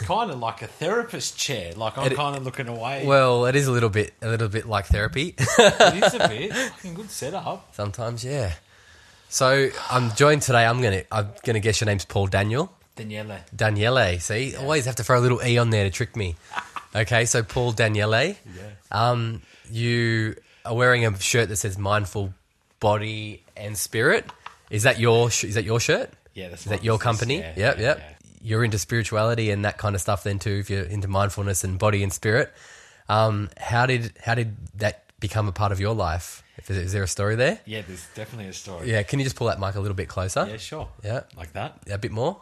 it's 0.00 0.08
kind 0.08 0.30
of 0.30 0.38
like 0.38 0.62
a 0.62 0.66
therapist 0.66 1.38
chair. 1.38 1.72
Like 1.74 1.98
I'm 1.98 2.10
kind 2.14 2.36
of 2.36 2.44
looking 2.44 2.68
away. 2.68 3.04
Well, 3.06 3.46
it 3.46 3.56
is 3.56 3.66
a 3.66 3.72
little 3.72 3.88
bit, 3.90 4.12
a 4.22 4.28
little 4.28 4.48
bit 4.48 4.66
like 4.66 4.86
therapy. 4.86 5.34
it 5.38 6.04
is 6.04 6.14
a 6.14 6.28
bit 6.28 6.52
fucking 6.54 6.94
good 6.94 7.10
setup. 7.10 7.74
Sometimes, 7.74 8.24
yeah. 8.24 8.54
So 9.28 9.68
I'm 9.90 10.12
joined 10.16 10.42
today. 10.42 10.66
I'm 10.66 10.82
gonna, 10.82 11.02
I'm 11.12 11.28
gonna 11.44 11.60
guess 11.60 11.80
your 11.80 11.86
name's 11.86 12.04
Paul 12.04 12.26
Daniel. 12.26 12.72
Daniele. 12.96 13.38
Daniele. 13.54 14.18
See, 14.18 14.56
always 14.56 14.84
have 14.86 14.96
to 14.96 15.04
throw 15.04 15.18
a 15.18 15.22
little 15.22 15.42
e 15.42 15.56
on 15.58 15.70
there 15.70 15.84
to 15.84 15.90
trick 15.90 16.16
me. 16.16 16.36
Okay, 16.92 17.24
so 17.24 17.44
Paul 17.44 17.70
Daniele. 17.70 18.10
Yeah. 18.34 18.34
Um, 18.90 19.42
you 19.70 20.34
are 20.64 20.74
wearing 20.74 21.06
a 21.06 21.16
shirt 21.20 21.48
that 21.48 21.54
says 21.54 21.78
"Mindful 21.78 22.34
Body 22.80 23.44
and 23.56 23.78
Spirit." 23.78 24.26
Is 24.70 24.82
that 24.82 24.98
your 24.98 25.30
sh- 25.30 25.44
Is 25.44 25.54
that 25.54 25.62
your 25.62 25.78
shirt? 25.78 26.10
Yeah, 26.34 26.48
that's 26.48 26.62
Is 26.62 26.70
that 26.70 26.82
your 26.82 26.98
company? 26.98 27.38
Yeah, 27.38 27.52
yep, 27.56 27.76
yeah, 27.78 27.82
yep. 27.82 28.19
Yeah. 28.40 28.48
You're 28.48 28.64
into 28.64 28.78
spirituality 28.78 29.50
and 29.50 29.64
that 29.64 29.78
kind 29.78 29.94
of 29.94 30.00
stuff 30.00 30.22
then 30.24 30.38
too. 30.38 30.58
If 30.60 30.70
you're 30.70 30.84
into 30.84 31.08
mindfulness 31.08 31.64
and 31.64 31.78
body 31.78 32.02
and 32.02 32.12
spirit, 32.12 32.52
um, 33.08 33.50
how 33.56 33.86
did 33.86 34.12
how 34.24 34.34
did 34.34 34.56
that 34.76 35.04
become 35.20 35.48
a 35.48 35.52
part 35.52 35.72
of 35.72 35.80
your 35.80 35.94
life? 35.94 36.42
Is, 36.68 36.76
is 36.76 36.92
there 36.92 37.02
a 37.02 37.08
story 37.08 37.36
there? 37.36 37.58
Yeah, 37.66 37.82
there's 37.86 38.06
definitely 38.14 38.48
a 38.48 38.52
story. 38.52 38.90
Yeah. 38.90 39.02
Can 39.02 39.18
you 39.18 39.24
just 39.24 39.36
pull 39.36 39.46
that 39.48 39.58
mic 39.60 39.74
a 39.74 39.80
little 39.80 39.94
bit 39.96 40.08
closer? 40.08 40.46
Yeah, 40.48 40.56
sure. 40.58 40.88
Yeah. 41.04 41.22
Like 41.36 41.52
that. 41.54 41.78
A 41.90 41.98
bit 41.98 42.12
more. 42.12 42.40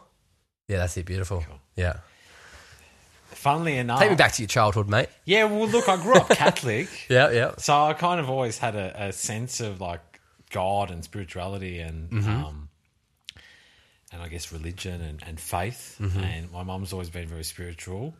Yeah, 0.67 0.77
that's 0.77 0.95
it. 0.97 1.05
Beautiful. 1.05 1.43
Yeah. 1.75 1.97
Funnily 3.31 3.77
enough. 3.77 3.99
Take 3.99 4.09
me 4.09 4.15
back 4.15 4.33
to 4.33 4.41
your 4.41 4.47
childhood, 4.47 4.89
mate. 4.89 5.07
Yeah, 5.25 5.45
well, 5.45 5.67
look, 5.67 5.87
I 5.87 5.95
grew 5.97 6.15
up 6.15 6.29
Catholic. 6.29 6.89
Yeah, 7.09 7.31
yeah. 7.31 7.51
So 7.57 7.73
I 7.73 7.93
kind 7.93 8.19
of 8.19 8.29
always 8.29 8.57
had 8.57 8.75
a, 8.75 9.07
a 9.07 9.11
sense 9.13 9.61
of 9.61 9.79
like 9.79 10.01
God 10.51 10.91
and 10.91 11.03
spirituality 11.03 11.79
and 11.79 12.09
Mm-hmm. 12.09 12.29
um, 12.43 12.68
and 14.11 14.21
I 14.21 14.27
guess 14.27 14.51
religion 14.51 15.01
and, 15.01 15.23
and 15.25 15.39
faith. 15.39 15.97
Mm-hmm. 16.01 16.19
And 16.19 16.51
my 16.51 16.63
mum's 16.63 16.93
always 16.93 17.09
been 17.09 17.27
very 17.27 17.43
spiritual, 17.43 18.15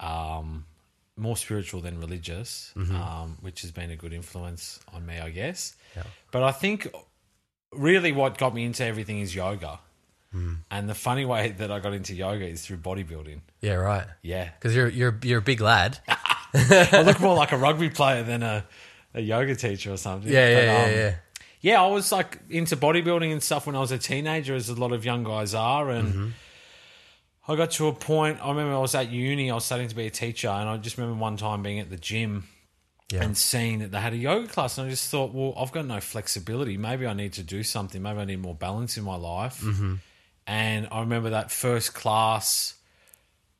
um, 0.00 0.64
more 1.16 1.36
spiritual 1.36 1.80
than 1.80 2.00
religious, 2.00 2.72
Mm-hmm. 2.76 2.96
um, 2.96 3.38
which 3.40 3.62
has 3.62 3.70
been 3.70 3.90
a 3.90 3.96
good 3.96 4.12
influence 4.12 4.80
on 4.92 5.06
me, 5.06 5.18
I 5.18 5.30
guess. 5.30 5.74
Yeah. 5.96 6.02
But 6.32 6.42
I 6.42 6.50
think 6.52 6.88
really 7.72 8.12
what 8.12 8.38
got 8.38 8.54
me 8.54 8.64
into 8.64 8.84
everything 8.84 9.20
is 9.20 9.34
yoga. 9.34 9.78
Mm. 10.34 10.58
And 10.70 10.88
the 10.88 10.94
funny 10.94 11.24
way 11.24 11.50
that 11.58 11.70
I 11.70 11.78
got 11.78 11.92
into 11.92 12.12
yoga 12.14 12.44
is 12.44 12.66
through 12.66 12.78
bodybuilding. 12.78 13.40
Yeah, 13.60 13.74
right. 13.74 14.06
Yeah. 14.22 14.50
Because 14.58 14.74
you're 14.74 14.88
you're 14.88 15.16
you're 15.22 15.38
a 15.38 15.42
big 15.42 15.60
lad. 15.60 15.98
I 16.54 17.02
look 17.06 17.20
more 17.20 17.36
like 17.36 17.52
a 17.52 17.56
rugby 17.56 17.88
player 17.90 18.24
than 18.24 18.42
a, 18.42 18.64
a 19.14 19.20
yoga 19.20 19.54
teacher 19.54 19.92
or 19.92 19.96
something. 19.96 20.32
Yeah, 20.32 20.48
yeah, 20.48 20.56
But, 20.56 20.84
um, 20.84 20.90
yeah. 20.90 20.96
Yeah, 20.96 21.14
I 21.82 21.86
was 21.86 22.12
like 22.12 22.40
into 22.50 22.76
bodybuilding 22.76 23.32
and 23.32 23.42
stuff 23.42 23.66
when 23.66 23.74
I 23.76 23.80
was 23.80 23.90
a 23.92 23.98
teenager, 23.98 24.54
as 24.54 24.68
a 24.68 24.74
lot 24.74 24.92
of 24.92 25.04
young 25.04 25.24
guys 25.24 25.54
are. 25.54 25.90
And 25.90 26.08
Mm-hmm. 26.08 26.28
I 27.46 27.56
got 27.56 27.72
to 27.72 27.88
a 27.88 27.92
point, 27.92 28.38
I 28.42 28.48
remember 28.48 28.74
I 28.74 28.78
was 28.78 28.94
at 28.94 29.10
uni, 29.10 29.50
I 29.50 29.54
was 29.54 29.66
studying 29.66 29.88
to 29.90 29.94
be 29.94 30.06
a 30.06 30.10
teacher. 30.10 30.48
And 30.48 30.66
I 30.68 30.76
just 30.78 30.96
remember 30.96 31.20
one 31.20 31.36
time 31.36 31.62
being 31.62 31.78
at 31.78 31.90
the 31.90 31.98
gym 31.98 32.44
Yeah. 33.12 33.22
and 33.22 33.36
seeing 33.36 33.80
that 33.80 33.90
they 33.92 34.00
had 34.00 34.14
a 34.14 34.16
yoga 34.16 34.48
class. 34.48 34.78
And 34.78 34.86
I 34.86 34.90
just 34.90 35.10
thought, 35.10 35.34
well, 35.34 35.52
I've 35.58 35.70
got 35.72 35.84
no 35.86 36.00
flexibility. 36.00 36.78
Maybe 36.78 37.06
I 37.06 37.12
need 37.12 37.34
to 37.34 37.42
do 37.42 37.62
something. 37.62 38.00
Maybe 38.02 38.18
I 38.18 38.24
need 38.24 38.40
more 38.40 38.54
balance 38.54 38.96
in 38.96 39.04
my 39.04 39.16
life. 39.16 39.60
Mm-hmm. 39.60 39.94
And 40.46 40.88
I 40.90 41.00
remember 41.00 41.30
that 41.30 41.50
first 41.50 41.92
class, 41.94 42.74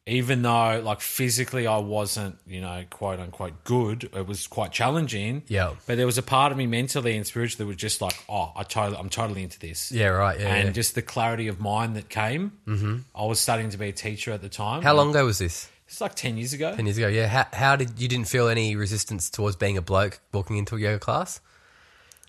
even 0.06 0.42
though 0.42 0.82
like 0.84 1.00
physically 1.00 1.66
I 1.66 1.78
wasn't, 1.78 2.38
you 2.46 2.60
know, 2.60 2.84
quote 2.90 3.20
unquote 3.20 3.64
good, 3.64 4.10
it 4.14 4.26
was 4.26 4.46
quite 4.46 4.70
challenging. 4.70 5.42
Yeah. 5.48 5.74
But 5.86 5.96
there 5.96 6.06
was 6.06 6.18
a 6.18 6.22
part 6.22 6.52
of 6.52 6.58
me 6.58 6.66
mentally 6.66 7.16
and 7.16 7.26
spiritually 7.26 7.64
that 7.64 7.68
was 7.68 7.76
just 7.76 8.02
like, 8.02 8.14
oh, 8.28 8.52
I 8.54 8.64
totally, 8.64 8.98
I'm 8.98 9.08
totally 9.08 9.42
into 9.42 9.58
this. 9.58 9.90
Yeah, 9.90 10.08
right. 10.08 10.38
Yeah. 10.38 10.54
And 10.54 10.66
yeah. 10.66 10.72
just 10.72 10.94
the 10.94 11.02
clarity 11.02 11.48
of 11.48 11.58
mind 11.58 11.96
that 11.96 12.08
came. 12.08 12.52
Mm-hmm. 12.66 12.98
I 13.14 13.24
was 13.24 13.40
starting 13.40 13.70
to 13.70 13.78
be 13.78 13.88
a 13.88 13.92
teacher 13.92 14.32
at 14.32 14.42
the 14.42 14.50
time. 14.50 14.82
How 14.82 14.94
long 14.94 15.10
ago 15.10 15.24
was 15.24 15.38
this? 15.38 15.70
It's 15.86 16.00
like 16.00 16.14
ten 16.14 16.36
years 16.36 16.52
ago. 16.52 16.74
Ten 16.74 16.86
years 16.86 16.98
ago. 16.98 17.08
Yeah. 17.08 17.26
How, 17.26 17.46
how 17.52 17.76
did 17.76 17.98
you 17.98 18.08
didn't 18.08 18.28
feel 18.28 18.48
any 18.48 18.76
resistance 18.76 19.30
towards 19.30 19.56
being 19.56 19.78
a 19.78 19.82
bloke 19.82 20.20
walking 20.32 20.56
into 20.56 20.76
a 20.76 20.80
yoga 20.80 20.98
class? 20.98 21.40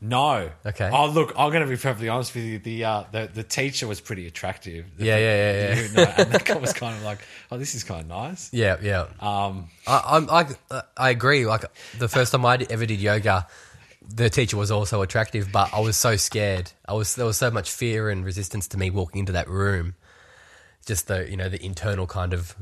No. 0.02 0.50
Okay. 0.66 0.90
Oh, 0.92 1.08
look, 1.10 1.34
I'm 1.38 1.52
going 1.52 1.64
to 1.64 1.70
be 1.70 1.78
perfectly 1.78 2.10
honest 2.10 2.36
with 2.36 2.44
you. 2.44 2.60
The 2.60 2.84
uh, 2.84 3.04
the 3.12 3.30
the 3.34 3.44
teacher 3.44 3.88
was 3.88 4.02
pretty 4.02 4.28
attractive. 4.28 4.86
The- 4.98 5.06
Yeah, 5.06 5.18
yeah, 5.18 5.36
yeah, 5.36 5.54
yeah. 5.76 5.82
You 5.82 5.94
know, 5.94 6.14
and 6.18 6.32
that 6.32 6.46
guy 6.46 6.58
was 6.58 6.74
kind 6.74 6.98
of 6.98 7.04
like, 7.04 7.20
oh, 7.52 7.58
this 7.58 7.76
is 7.76 7.84
kind 7.84 8.02
of 8.02 8.08
nice. 8.08 8.50
Yeah, 8.54 8.76
yeah. 8.82 9.08
Um, 9.22 9.70
I, 9.88 10.02
I'm, 10.06 10.30
I, 10.30 10.82
I 10.98 11.10
agree. 11.12 11.46
Like 11.46 11.64
the 11.98 12.10
first 12.10 12.34
time 12.34 12.46
I 12.46 12.58
ever 12.70 12.86
did 12.86 13.00
yoga, 13.00 13.48
the 14.08 14.30
teacher 14.30 14.58
was 14.58 14.70
also 14.70 15.02
attractive, 15.02 15.52
but 15.52 15.74
I 15.74 15.80
was 15.80 15.96
so 15.98 16.18
scared. 16.18 16.72
I 16.88 16.94
was 16.94 17.16
there 17.16 17.26
was 17.26 17.38
so 17.38 17.50
much 17.50 17.72
fear 17.72 18.10
and 18.10 18.26
resistance 18.26 18.68
to 18.70 18.78
me 18.78 18.90
walking 18.90 19.20
into 19.20 19.32
that 19.32 19.48
room. 19.50 19.96
Just 20.86 21.08
the 21.08 21.28
you 21.30 21.38
know 21.38 21.50
the 21.50 21.64
internal 21.66 22.06
kind 22.06 22.34
of 22.34 22.54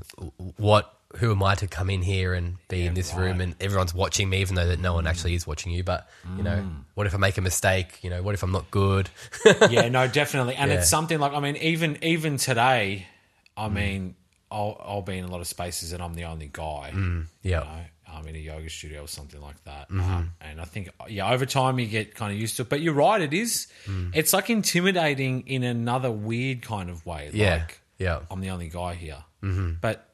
what 0.57 0.93
who 1.17 1.31
am 1.31 1.43
I 1.43 1.55
to 1.55 1.67
come 1.67 1.89
in 1.89 2.01
here 2.01 2.33
and 2.33 2.57
be 2.69 2.85
in 2.85 2.93
this 2.95 3.13
room 3.13 3.39
and 3.39 3.55
everyone's 3.59 3.93
watching 3.93 4.29
me, 4.29 4.41
even 4.41 4.55
though 4.55 4.65
that 4.65 4.79
no 4.79 4.93
one 4.93 5.05
actually 5.05 5.35
is 5.35 5.45
watching 5.45 5.71
you. 5.71 5.83
But 5.83 6.09
you 6.37 6.43
know, 6.43 6.57
mm. 6.57 6.83
what 6.95 7.05
if 7.05 7.13
I 7.13 7.17
make 7.17 7.37
a 7.37 7.41
mistake? 7.41 7.99
You 8.03 8.09
know, 8.09 8.23
what 8.23 8.33
if 8.33 8.41
I'm 8.43 8.51
not 8.51 8.71
good? 8.71 9.09
yeah, 9.69 9.89
no, 9.89 10.07
definitely. 10.07 10.55
And 10.55 10.71
Yeah. 10.71 10.77
it's 10.77 10.89
something 10.89 11.19
like 11.19 11.33
I 11.33 11.39
mean, 11.39 11.55
even 11.57 11.97
even 12.03 12.37
today, 12.37 13.07
I 13.55 13.67
mm. 13.67 13.73
mean, 13.73 14.15
I'll 14.51 14.79
I'll 14.83 15.01
be 15.01 15.17
in 15.17 15.25
a 15.25 15.27
lot 15.27 15.41
of 15.41 15.47
spaces 15.47 15.93
and 15.93 16.01
I'm 16.01 16.13
the 16.15 16.23
only 16.25 16.49
guy. 16.51 16.91
Mm, 16.93 17.25
yeah, 17.43 17.59
You 17.61 17.65
know, 17.65 17.85
I'm 18.15 18.27
in 18.27 18.35
a 18.35 18.39
yoga 18.39 18.69
studio 18.69 19.03
or 19.03 19.07
something 19.07 19.41
like 19.41 19.63
that. 19.65 19.89
Mm-hmm. 19.89 20.13
Um, 20.13 20.31
and 20.41 20.61
I 20.61 20.65
think, 20.65 20.89
yeah, 21.09 21.31
over 21.31 21.45
time 21.45 21.79
you 21.79 21.87
get 21.87 22.15
kind 22.15 22.31
of 22.33 22.39
used 22.39 22.57
to 22.57 22.63
it. 22.63 22.69
But 22.69 22.81
you're 22.81 22.93
right, 22.93 23.21
it 23.21 23.33
is. 23.33 23.67
It's 24.13 24.33
like 24.33 24.49
intimidating 24.49 25.47
in 25.47 25.63
another 25.63 26.11
weird 26.11 26.61
kind 26.61 26.89
of 26.89 27.05
way. 27.05 27.29
yeah, 27.33 27.55
Like, 27.55 27.81
yeah. 27.97 28.19
I'm 28.29 28.39
the 28.41 28.49
only 28.51 28.69
guy 28.69 28.93
here. 28.93 29.23
Mm-hmm. 29.43 29.73
But 29.81 30.12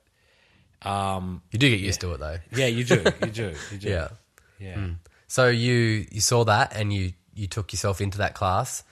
um, 0.84 1.41
You 1.51 1.59
do 1.59 1.69
get 1.69 1.79
used 1.79 2.01
to 2.01 2.13
it 2.13 2.19
though. 2.19 2.38
yeah, 2.56 2.67
you 2.67 2.84
do. 2.84 3.03
You 3.22 3.31
do. 3.31 3.53
You 3.72 3.78
do. 3.78 3.90
Yeah. 3.90 4.07
Yeah. 4.59 4.88
So 5.28 5.47
you 5.47 6.06
you 6.12 6.22
saw 6.22 6.44
that 6.45 6.75
and 6.75 6.91
you 6.94 7.13
you 7.34 7.47
took 7.47 7.72
yourself 7.73 8.01
into 8.01 8.17
that 8.19 8.34
class 8.34 8.84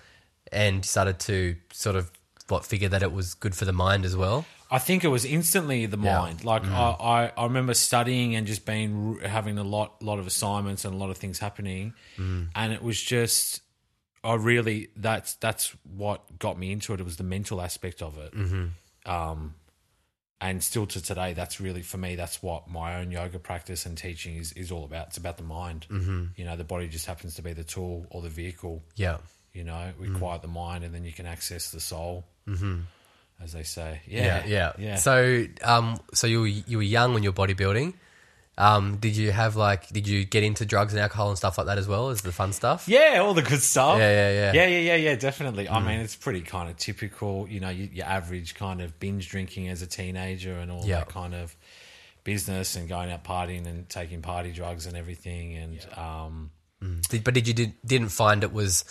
and 0.52 0.86
started 0.86 1.20
to 1.20 1.56
sort 1.74 1.96
of 1.96 2.12
what 2.48 2.66
figure 2.66 2.88
that 2.90 3.04
it 3.04 3.12
was 3.12 3.34
good 3.34 3.54
for 3.56 3.66
the 3.66 3.74
mind 3.74 4.06
as 4.06 4.16
well. 4.16 4.46
I 4.70 4.80
think 4.80 5.04
it 5.04 5.08
was 5.10 5.24
instantly 5.26 5.86
the 5.86 5.98
Yeah. 5.98 6.20
mind. 6.20 6.44
Like 6.44 6.66
I, 6.66 6.90
I, 7.00 7.32
I 7.38 7.44
remember 7.44 7.74
studying 7.74 8.36
and 8.36 8.46
just 8.48 8.66
being 8.66 9.20
having 9.22 9.58
a 9.58 9.64
lot, 9.64 10.02
lot 10.02 10.20
of 10.20 10.28
assignments 10.28 10.84
and 10.86 10.94
a 10.94 10.98
lot 10.98 11.10
of 11.10 11.18
things 11.18 11.40
happening, 11.40 11.94
and 12.18 12.74
it 12.74 12.82
was 12.84 13.02
just, 13.02 13.62
I 14.24 14.34
really 14.36 14.90
that's 14.96 15.36
that's 15.36 15.74
what 15.84 16.38
got 16.40 16.58
me 16.60 16.72
into 16.72 16.94
it. 16.94 17.00
It 17.00 17.04
was 17.04 17.16
the 17.18 17.24
mental 17.24 17.62
aspect 17.62 18.02
of 18.02 18.18
it, 18.18 18.34
um, 19.06 19.56
and 20.40 20.64
still 20.64 20.86
to 20.88 21.02
today, 21.02 21.34
that's 21.34 21.60
really 21.60 21.82
for 21.82 21.98
me. 21.98 22.16
That's 22.16 22.44
what 22.44 22.70
my 22.70 23.00
own 23.00 23.12
yoga 23.12 23.40
practice 23.40 23.86
and 23.86 23.98
teaching 23.98 24.38
is 24.38 24.52
is 24.54 24.72
all 24.72 24.84
about. 24.84 25.08
It's 25.08 25.18
about 25.18 25.38
the 25.38 25.44
mind. 25.44 25.88
Mm-hmm. 25.90 26.26
You 26.36 26.46
know, 26.46 26.56
the 26.56 26.64
body 26.64 26.88
just 26.88 27.06
happens 27.06 27.36
to 27.36 27.42
be 27.42 27.54
the 27.54 27.64
tool 27.64 28.06
or 28.12 28.22
the 28.22 28.30
vehicle. 28.30 28.84
Yeah. 28.96 29.18
You 29.54 29.64
know, 29.64 29.92
we 30.00 30.10
quiet 30.10 30.44
the 30.44 30.48
mind, 30.48 30.84
and 30.84 30.94
then 30.94 31.04
you 31.04 31.12
can 31.12 31.26
access 31.26 31.72
the 31.72 31.80
soul, 31.80 32.26
mm-hmm. 32.48 32.82
as 33.44 33.54
they 33.54 33.64
say. 33.64 34.02
Yeah, 34.06 34.26
Yeah, 34.26 34.44
yeah. 34.46 34.74
yeah. 34.78 34.96
So 34.98 35.46
um 35.64 36.00
so 36.14 36.28
you 36.28 36.42
were 36.42 36.48
you 36.48 36.78
were 36.78 36.84
young 36.84 37.14
when 37.16 37.24
you 37.24 37.32
were 37.32 37.48
bodybuilding. 37.48 37.94
Um 38.58 38.98
did 38.98 39.16
you 39.16 39.32
have 39.32 39.56
like 39.56 39.88
did 39.90 40.08
you 40.08 40.26
get 40.26 40.44
into 40.44 40.66
drugs 40.66 40.94
and 40.94 41.00
alcohol 41.02 41.30
and 41.30 41.38
stuff 41.38 41.58
like 41.58 41.68
that 41.68 41.78
as 41.78 41.88
well 41.88 42.10
as 42.10 42.22
the 42.22 42.32
fun 42.32 42.54
stuff? 42.54 42.88
Yeah, 42.88 43.20
all 43.24 43.34
the 43.34 43.42
good 43.44 43.62
stuff. 43.62 44.00
Yeah, 44.00 44.10
yeah, 44.10 44.32
yeah. 44.32 44.54
Yeah, 44.54 44.68
yeah, 44.68 44.80
yeah, 44.80 44.96
yeah, 44.96 45.16
definitely. 45.16 45.70
I 45.70 45.80
mean, 45.80 46.00
it's 46.00 46.16
pretty 46.16 46.42
kind 46.42 46.70
of 46.70 46.78
typical, 46.78 47.48
you 47.50 47.60
know, 47.60 47.70
your 47.70 48.06
average 48.06 48.56
kind 48.56 48.82
of 48.82 49.00
binge 49.00 49.30
drinking 49.30 49.68
as 49.70 49.82
a 49.82 49.88
teenager 49.88 50.54
and 50.58 50.72
all 50.72 50.84
Yeah. 50.86 51.00
that 51.00 51.10
kind 51.10 51.36
of 51.36 51.56
business 52.24 52.76
and 52.76 52.90
going 52.90 53.12
out 53.12 53.24
partying 53.24 53.66
and 53.68 53.88
taking 53.90 54.22
party 54.22 54.52
drugs 54.52 54.86
and 54.86 54.98
everything. 54.98 55.56
And 55.56 55.88
um, 55.96 56.52
Did, 57.10 57.24
but 57.24 57.34
did 57.34 57.48
you 57.48 57.54
did, 57.54 57.74
didn't 57.86 58.10
find 58.10 58.44
it 58.44 58.52
was 58.52 58.84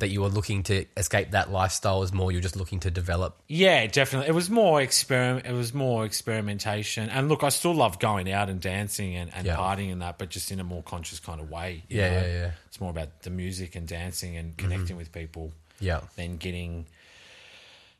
that 0.00 0.08
you 0.08 0.20
were 0.20 0.28
looking 0.28 0.64
to 0.64 0.84
escape 0.96 1.30
that 1.30 1.52
lifestyle 1.52 2.02
as 2.02 2.12
more 2.12 2.32
you're 2.32 2.40
just 2.40 2.56
looking 2.56 2.80
to 2.80 2.90
develop 2.90 3.36
yeah, 3.46 3.86
definitely. 3.86 4.28
It 4.28 4.34
was 4.34 4.50
more 4.50 4.80
experiment. 4.82 5.46
It 5.46 5.52
was 5.52 5.72
more 5.72 6.04
experimentation. 6.04 7.08
And 7.10 7.28
look, 7.28 7.44
I 7.44 7.50
still 7.50 7.74
love 7.74 8.00
going 8.00 8.30
out 8.32 8.50
and 8.50 8.60
dancing 8.60 9.14
and, 9.14 9.30
and 9.34 9.46
Yeah. 9.46 9.56
partying 9.56 9.92
and 9.92 10.02
that, 10.02 10.18
but 10.18 10.30
just 10.30 10.50
in 10.50 10.58
a 10.58 10.64
more 10.64 10.82
conscious 10.82 11.20
kind 11.20 11.40
of 11.40 11.48
way. 11.50 11.84
you 11.88 12.00
Yeah, 12.00 12.08
know? 12.20 12.26
yeah, 12.26 12.32
yeah. 12.32 12.50
It's 12.66 12.80
more 12.80 12.90
about 12.90 13.22
the 13.22 13.30
music 13.30 13.76
and 13.76 13.86
dancing 13.86 14.36
and 14.36 14.56
connecting 14.56 14.96
with 14.96 15.12
people 15.12 15.52
Yeah. 15.78 16.00
than 16.16 16.38
getting, 16.38 16.86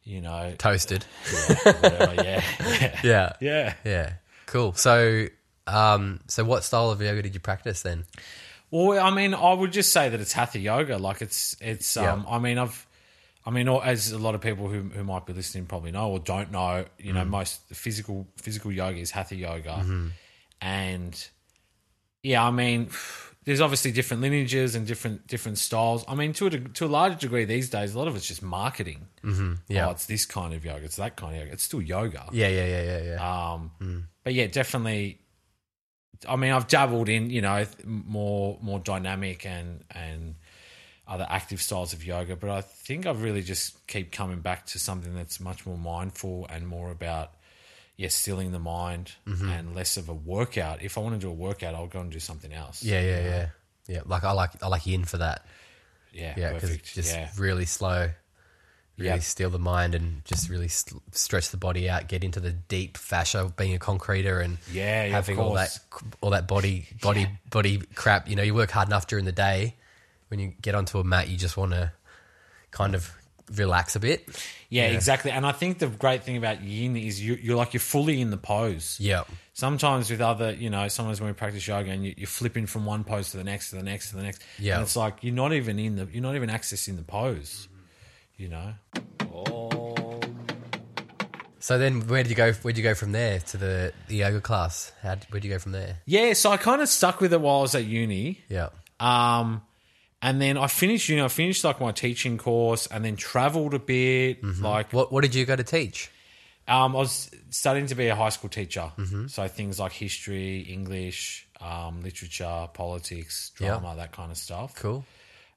you 0.02 0.20
know, 0.20 0.54
Toasted. 0.58 1.04
yeah, 1.32 1.54
whatever. 1.80 2.14
yeah, 2.24 2.42
yeah, 2.60 3.00
Yeah. 3.04 3.32
yeah. 3.40 3.74
Yeah. 3.84 4.12
Cool. 4.46 4.72
So 4.74 5.26
um 5.68 6.20
so 6.26 6.44
what 6.44 6.64
style 6.64 6.90
of 6.90 7.00
yoga 7.00 7.22
did 7.22 7.34
you 7.34 7.40
practice 7.40 7.82
then? 7.82 8.04
Well, 8.70 8.98
I 9.04 9.10
mean, 9.10 9.34
I 9.34 9.52
would 9.52 9.72
just 9.72 9.92
say 9.92 10.08
that 10.08 10.20
it's 10.20 10.32
hatha 10.32 10.58
yoga. 10.58 10.98
Like 10.98 11.22
it's 11.22 11.56
it's. 11.60 11.96
Yeah. 11.96 12.12
Um, 12.12 12.26
I 12.28 12.38
mean, 12.38 12.58
I've. 12.58 12.86
I 13.46 13.50
mean, 13.50 13.68
as 13.68 14.10
a 14.12 14.18
lot 14.18 14.34
of 14.34 14.40
people 14.40 14.68
who 14.68 14.82
who 14.88 15.04
might 15.04 15.26
be 15.26 15.32
listening 15.34 15.66
probably 15.66 15.92
know 15.92 16.10
or 16.10 16.18
don't 16.18 16.50
know, 16.50 16.86
you 16.98 17.12
Mm. 17.12 17.16
know, 17.16 17.24
most 17.26 17.60
physical 17.72 18.26
physical 18.36 18.72
yoga 18.72 18.98
is 18.98 19.10
hatha 19.10 19.36
yoga, 19.36 19.70
Mm-hmm. 19.70 20.08
and 20.62 21.28
yeah, 22.22 22.42
I 22.46 22.50
mean, 22.50 22.88
there's 23.44 23.60
obviously 23.60 23.92
different 23.92 24.22
lineages 24.22 24.74
and 24.74 24.86
different 24.86 25.26
different 25.26 25.58
styles. 25.58 26.04
I 26.08 26.14
mean, 26.14 26.32
to 26.34 26.46
a 26.46 26.50
to 26.50 26.86
a 26.86 26.88
large 26.88 27.20
degree 27.20 27.44
these 27.44 27.68
days, 27.68 27.94
a 27.94 27.98
lot 27.98 28.08
of 28.08 28.16
it's 28.16 28.26
just 28.26 28.42
marketing. 28.42 29.06
Mm-hmm. 29.22 29.52
yeah. 29.68 29.88
oh, 29.88 29.90
it's 29.90 30.06
this 30.06 30.24
kind 30.24 30.54
of 30.54 30.64
yoga, 30.64 30.84
it's 30.86 30.96
that 30.96 31.16
kind 31.16 31.34
of 31.34 31.40
yoga. 31.40 31.52
It's 31.52 31.64
still 31.64 31.82
yoga. 31.82 32.24
Yeah, 32.32 32.48
yeah, 32.48 32.64
yeah, 32.66 32.82
yeah, 32.82 33.02
yeah. 33.02 33.52
Um, 33.52 34.08
but 34.24 34.32
yeah, 34.32 34.46
definitely. 34.46 35.20
I 36.28 36.36
mean, 36.36 36.52
I've 36.52 36.68
dabbled 36.68 37.08
in 37.08 37.30
you 37.30 37.42
know 37.42 37.66
more 37.84 38.58
more 38.62 38.78
dynamic 38.78 39.44
and 39.46 39.82
and 39.90 40.34
other 41.06 41.26
active 41.28 41.60
styles 41.60 41.92
of 41.92 42.04
yoga, 42.04 42.34
but 42.36 42.48
I 42.50 42.62
think 42.62 43.04
I've 43.06 43.22
really 43.22 43.42
just 43.42 43.86
keep 43.86 44.10
coming 44.10 44.40
back 44.40 44.66
to 44.66 44.78
something 44.78 45.14
that's 45.14 45.38
much 45.38 45.66
more 45.66 45.76
mindful 45.76 46.46
and 46.48 46.66
more 46.66 46.90
about 46.90 47.30
yeah, 47.96 48.08
stilling 48.08 48.52
the 48.52 48.58
mind 48.58 49.12
Mm-hmm. 49.26 49.48
and 49.50 49.74
less 49.76 49.96
of 49.96 50.08
a 50.08 50.14
workout. 50.14 50.82
If 50.82 50.96
I 50.98 51.00
want 51.02 51.14
to 51.14 51.20
do 51.20 51.30
a 51.30 51.34
workout, 51.34 51.74
I'll 51.74 51.86
go 51.86 52.00
and 52.00 52.10
do 52.10 52.18
something 52.20 52.52
else. 52.52 52.82
yeah, 52.82 53.00
yeah, 53.00 53.20
yeah, 53.20 53.46
yeah. 53.86 54.00
Like 54.06 54.24
I 54.24 54.32
like 54.32 54.62
I 54.62 54.68
like 54.68 54.86
yin 54.86 55.04
for 55.04 55.18
that. 55.18 55.44
yeah, 56.12 56.34
Yeah, 56.36 56.52
because 56.54 56.70
perfect. 56.70 56.94
just 56.94 57.12
yeah, 57.14 57.28
really 57.38 57.66
slow, 57.66 58.10
really 58.96 59.10
Yeah. 59.14 59.18
steal 59.20 59.50
the 59.50 59.58
mind 59.58 59.94
and 59.94 60.24
just 60.24 60.48
really 60.48 60.68
st- 60.68 61.02
stretch 61.12 61.50
the 61.50 61.56
body 61.56 61.88
out, 61.90 62.06
get 62.08 62.22
into 62.22 62.38
the 62.40 62.52
deep 62.52 62.96
fascia 62.96 63.40
of 63.40 63.56
being 63.56 63.74
a 63.74 63.78
concreter 63.78 64.40
and 64.40 64.58
Yeah, 64.72 65.04
yeah, 65.06 65.10
having 65.12 65.38
all 65.38 65.54
that 65.54 65.78
all 66.20 66.30
that 66.30 66.46
body 66.46 66.86
body 67.02 67.26
body 67.50 67.82
crap. 67.94 68.28
You 68.28 68.36
know, 68.36 68.42
you 68.42 68.54
work 68.54 68.70
hard 68.70 68.88
enough 68.88 69.06
during 69.06 69.24
the 69.24 69.32
day. 69.32 69.74
When 70.28 70.40
you 70.40 70.52
get 70.62 70.74
onto 70.74 70.98
a 70.98 71.04
mat, 71.04 71.28
you 71.28 71.36
just 71.36 71.56
want 71.56 71.72
to 71.72 71.92
kind 72.70 72.94
of 72.94 73.10
relax 73.56 73.94
a 73.94 74.00
bit. 74.00 74.26
yeah, 74.70 74.84
exactly. 74.86 75.30
And 75.30 75.44
I 75.44 75.52
think 75.52 75.78
the 75.78 75.86
great 75.86 76.24
thing 76.24 76.36
about 76.38 76.62
yin 76.62 76.96
is 76.96 77.20
you, 77.20 77.34
you're 77.34 77.56
like 77.56 77.74
you're 77.74 77.80
fully 77.80 78.20
in 78.20 78.30
the 78.30 78.38
pose. 78.38 78.96
Yeah, 78.98 79.24
Sometimes 79.52 80.10
with 80.10 80.20
other, 80.22 80.52
you 80.52 80.70
know, 80.70 80.88
sometimes 80.88 81.20
when 81.20 81.28
we 81.28 81.34
practice 81.34 81.66
yoga 81.68 81.90
and 81.90 82.04
you, 82.04 82.14
you're 82.16 82.26
flipping 82.26 82.66
from 82.66 82.86
one 82.86 83.04
pose 83.04 83.30
to 83.32 83.36
the 83.36 83.44
next, 83.44 83.70
to 83.70 83.76
the 83.76 83.82
next, 83.82 84.10
to 84.10 84.16
the 84.16 84.22
next. 84.22 84.42
Yeah. 84.58 84.74
and 84.76 84.82
it's 84.82 84.96
like 84.96 85.18
you're 85.22 85.34
not 85.34 85.52
even 85.52 85.78
in 85.78 85.96
the, 85.96 86.08
you're 86.10 86.22
not 86.22 86.34
even 86.36 86.48
accessing 86.48 86.96
the 86.96 87.02
pose. 87.04 87.68
You 88.36 88.48
know. 88.48 88.74
So 91.60 91.78
then, 91.78 92.06
where 92.08 92.22
did 92.22 92.28
you 92.28 92.36
go? 92.36 92.52
Where 92.52 92.72
did 92.72 92.76
you 92.78 92.82
go 92.84 92.94
from 92.94 93.12
there 93.12 93.40
to 93.40 93.56
the, 93.56 93.92
the 94.08 94.16
yoga 94.16 94.40
class? 94.42 94.92
How 95.02 95.10
where 95.30 95.40
did 95.40 95.44
you 95.44 95.50
go 95.50 95.58
from 95.58 95.72
there? 95.72 95.96
Yeah, 96.04 96.34
so 96.34 96.50
I 96.50 96.58
kind 96.58 96.82
of 96.82 96.88
stuck 96.90 97.20
with 97.22 97.32
it 97.32 97.40
while 97.40 97.58
I 97.60 97.62
was 97.62 97.74
at 97.74 97.84
uni. 97.86 98.40
Yeah, 98.50 98.68
Um, 99.00 99.62
and 100.20 100.42
then 100.42 100.58
I 100.58 100.66
finished, 100.66 101.08
you 101.08 101.16
know, 101.16 101.24
I 101.24 101.28
finished 101.28 101.64
like 101.64 101.80
my 101.80 101.92
teaching 101.92 102.36
course 102.36 102.86
and 102.86 103.02
then 103.02 103.16
traveled 103.16 103.72
a 103.72 103.78
bit. 103.78 104.42
Mm-hmm. 104.42 104.62
Like, 104.64 104.92
what 104.92 105.10
what 105.10 105.22
did 105.22 105.34
you 105.34 105.46
go 105.46 105.56
to 105.56 105.64
teach? 105.64 106.10
um, 106.68 106.94
I 106.96 106.98
was 106.98 107.30
studying 107.50 107.86
to 107.86 107.94
be 107.94 108.08
a 108.08 108.14
high 108.16 108.30
school 108.30 108.48
teacher. 108.50 108.90
So 109.28 109.48
things 109.48 109.78
like 109.78 109.92
history, 109.92 110.60
English, 110.60 111.46
um, 111.60 112.00
literature, 112.02 112.68
politics, 112.74 113.52
Yeah. 113.58 113.68
drama, 113.78 113.96
that 113.96 114.12
kind 114.12 114.30
of 114.30 114.36
stuff. 114.38 114.74
Cool. 114.74 115.04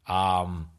Um, 0.07 0.69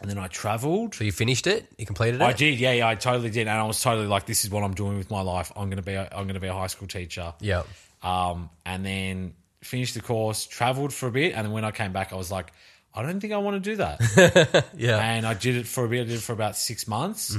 and 0.00 0.10
then 0.10 0.18
I 0.18 0.26
traveled. 0.28 0.94
So 0.94 1.04
you 1.04 1.12
finished 1.12 1.46
it? 1.46 1.66
You 1.78 1.86
completed 1.86 2.20
it? 2.20 2.24
I 2.24 2.32
did, 2.32 2.58
yeah, 2.58 2.72
yeah, 2.72 2.88
I 2.88 2.94
totally 2.96 3.30
did, 3.30 3.48
and 3.48 3.50
I 3.58 3.62
was 3.64 3.80
totally 3.80 4.06
like, 4.06 4.26
"This 4.26 4.44
is 4.44 4.50
what 4.50 4.62
I'm 4.62 4.74
doing 4.74 4.98
with 4.98 5.10
my 5.10 5.20
life. 5.22 5.50
I'm 5.56 5.68
gonna 5.70 5.82
be, 5.82 5.94
a, 5.94 6.08
I'm 6.14 6.26
gonna 6.26 6.40
be 6.40 6.48
a 6.48 6.54
high 6.54 6.66
school 6.68 6.88
teacher." 6.88 7.32
Yeah. 7.40 7.62
Um, 8.02 8.50
and 8.64 8.84
then 8.84 9.34
finished 9.62 9.94
the 9.94 10.00
course, 10.02 10.46
traveled 10.46 10.92
for 10.92 11.08
a 11.08 11.10
bit, 11.10 11.34
and 11.34 11.44
then 11.46 11.52
when 11.52 11.64
I 11.64 11.70
came 11.70 11.92
back, 11.92 12.12
I 12.12 12.16
was 12.16 12.30
like, 12.30 12.52
"I 12.94 13.02
don't 13.02 13.20
think 13.20 13.32
I 13.32 13.38
want 13.38 13.62
to 13.62 13.70
do 13.70 13.76
that." 13.76 14.66
Yeah. 14.76 14.98
and 14.98 15.26
I 15.26 15.34
did 15.34 15.56
it 15.56 15.66
for 15.66 15.84
a 15.84 15.88
bit. 15.88 16.02
I 16.02 16.04
did 16.04 16.14
it 16.14 16.20
for 16.22 16.32
about 16.34 16.56
six 16.56 16.86
months, 16.86 17.36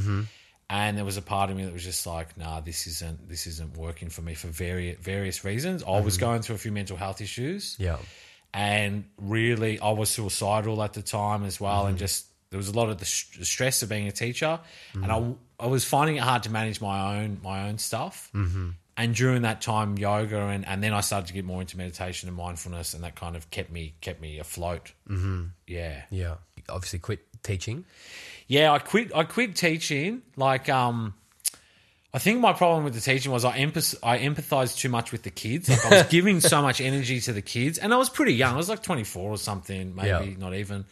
and 0.70 0.98
there 0.98 1.06
was 1.06 1.16
a 1.18 1.22
part 1.22 1.50
of 1.52 1.56
me 1.56 1.64
that 1.66 1.74
was 1.74 1.84
just 1.84 2.06
like, 2.08 2.38
"Nah, 2.38 2.60
this 2.60 2.88
isn't 2.88 3.30
this 3.30 3.48
isn't 3.48 3.78
working 3.78 4.10
for 4.10 4.22
me 4.22 4.34
for 4.34 4.48
various 4.48 4.98
various 5.00 5.46
reasons." 5.46 5.84
I 5.84 6.02
was 6.02 6.18
going 6.18 6.42
through 6.42 6.56
a 6.56 6.60
few 6.60 6.72
mental 6.72 6.98
health 6.98 7.22
issues, 7.22 7.76
yeah. 7.80 7.98
and 8.54 9.06
really, 9.22 9.80
I 9.80 9.92
was 9.92 10.10
suicidal 10.10 10.82
at 10.84 10.94
the 10.94 11.02
time 11.04 11.44
as 11.46 11.62
well, 11.62 11.82
Mm-hmm. 11.82 11.90
and 11.90 11.98
just 12.00 12.26
there 12.50 12.58
was 12.58 12.70
a 12.70 12.74
lot 12.74 12.90
of 12.90 12.98
the, 12.98 13.06
st- 13.06 13.40
the 13.40 13.46
stress 13.46 13.82
of 13.84 13.90
being 13.90 14.08
a 14.08 14.12
teacher, 14.12 14.60
and 14.94 15.12
I 15.12 15.34
I 15.60 15.68
was 15.68 15.84
finding 15.86 16.16
it 16.18 16.24
hard 16.24 16.44
to 16.44 16.50
manage 16.50 16.80
my 16.82 17.18
own 17.20 17.40
my 17.44 17.68
own 17.68 17.78
stuff. 17.78 18.30
Mm-hmm. 18.34 18.70
And 19.00 19.14
during 19.14 19.44
that 19.44 19.62
time, 19.62 19.96
yoga 20.00 20.48
and, 20.48 20.66
and 20.68 20.82
then 20.82 20.92
I 20.92 21.02
started 21.02 21.28
to 21.28 21.34
get 21.34 21.46
more 21.46 21.62
into 21.62 21.78
meditation 21.78 22.28
and 22.30 22.36
mindfulness, 22.38 22.96
and 22.96 23.04
that 23.04 23.16
kind 23.16 23.36
of 23.36 23.50
kept 23.52 23.72
me 23.72 23.94
kept 24.02 24.20
me 24.22 24.40
afloat. 24.40 24.92
Mm-hmm. 25.08 25.44
Yeah, 25.68 26.02
Yeah. 26.10 26.36
You 26.56 26.64
obviously 26.70 26.98
quit 27.00 27.20
teaching. 27.44 27.86
yeah. 28.48 28.72
I 28.72 28.80
quit. 28.80 29.12
I 29.16 29.24
quit 29.24 29.56
teaching. 29.56 30.24
Like, 30.36 30.68
um, 30.70 31.14
I 32.14 32.18
think 32.20 32.40
my 32.40 32.54
problem 32.54 32.86
with 32.86 32.96
the 32.96 33.02
teaching 33.02 33.32
was 33.32 33.46
I 33.46 33.60
empath- 33.60 33.98
I 34.02 34.18
empathized 34.18 34.78
too 34.78 34.90
much 34.90 35.12
with 35.12 35.22
the 35.22 35.30
kids. 35.30 35.70
Like, 35.70 35.86
I 35.86 35.90
was 36.00 36.04
giving 36.10 36.40
so 36.40 36.64
much 36.64 36.82
energy 36.82 37.20
to 37.22 37.34
the 37.34 37.44
kids, 37.44 37.78
and 37.78 37.94
I 37.94 37.98
was 37.98 38.10
pretty 38.10 38.34
young. 38.34 38.56
I 38.56 38.58
was 38.58 38.70
like 38.70 38.82
twenty 38.82 39.04
four 39.04 39.30
or 39.30 39.38
something, 39.38 39.94
maybe 39.96 40.08
Yeah. 40.32 40.38
not 40.40 40.56
even, 40.56 40.86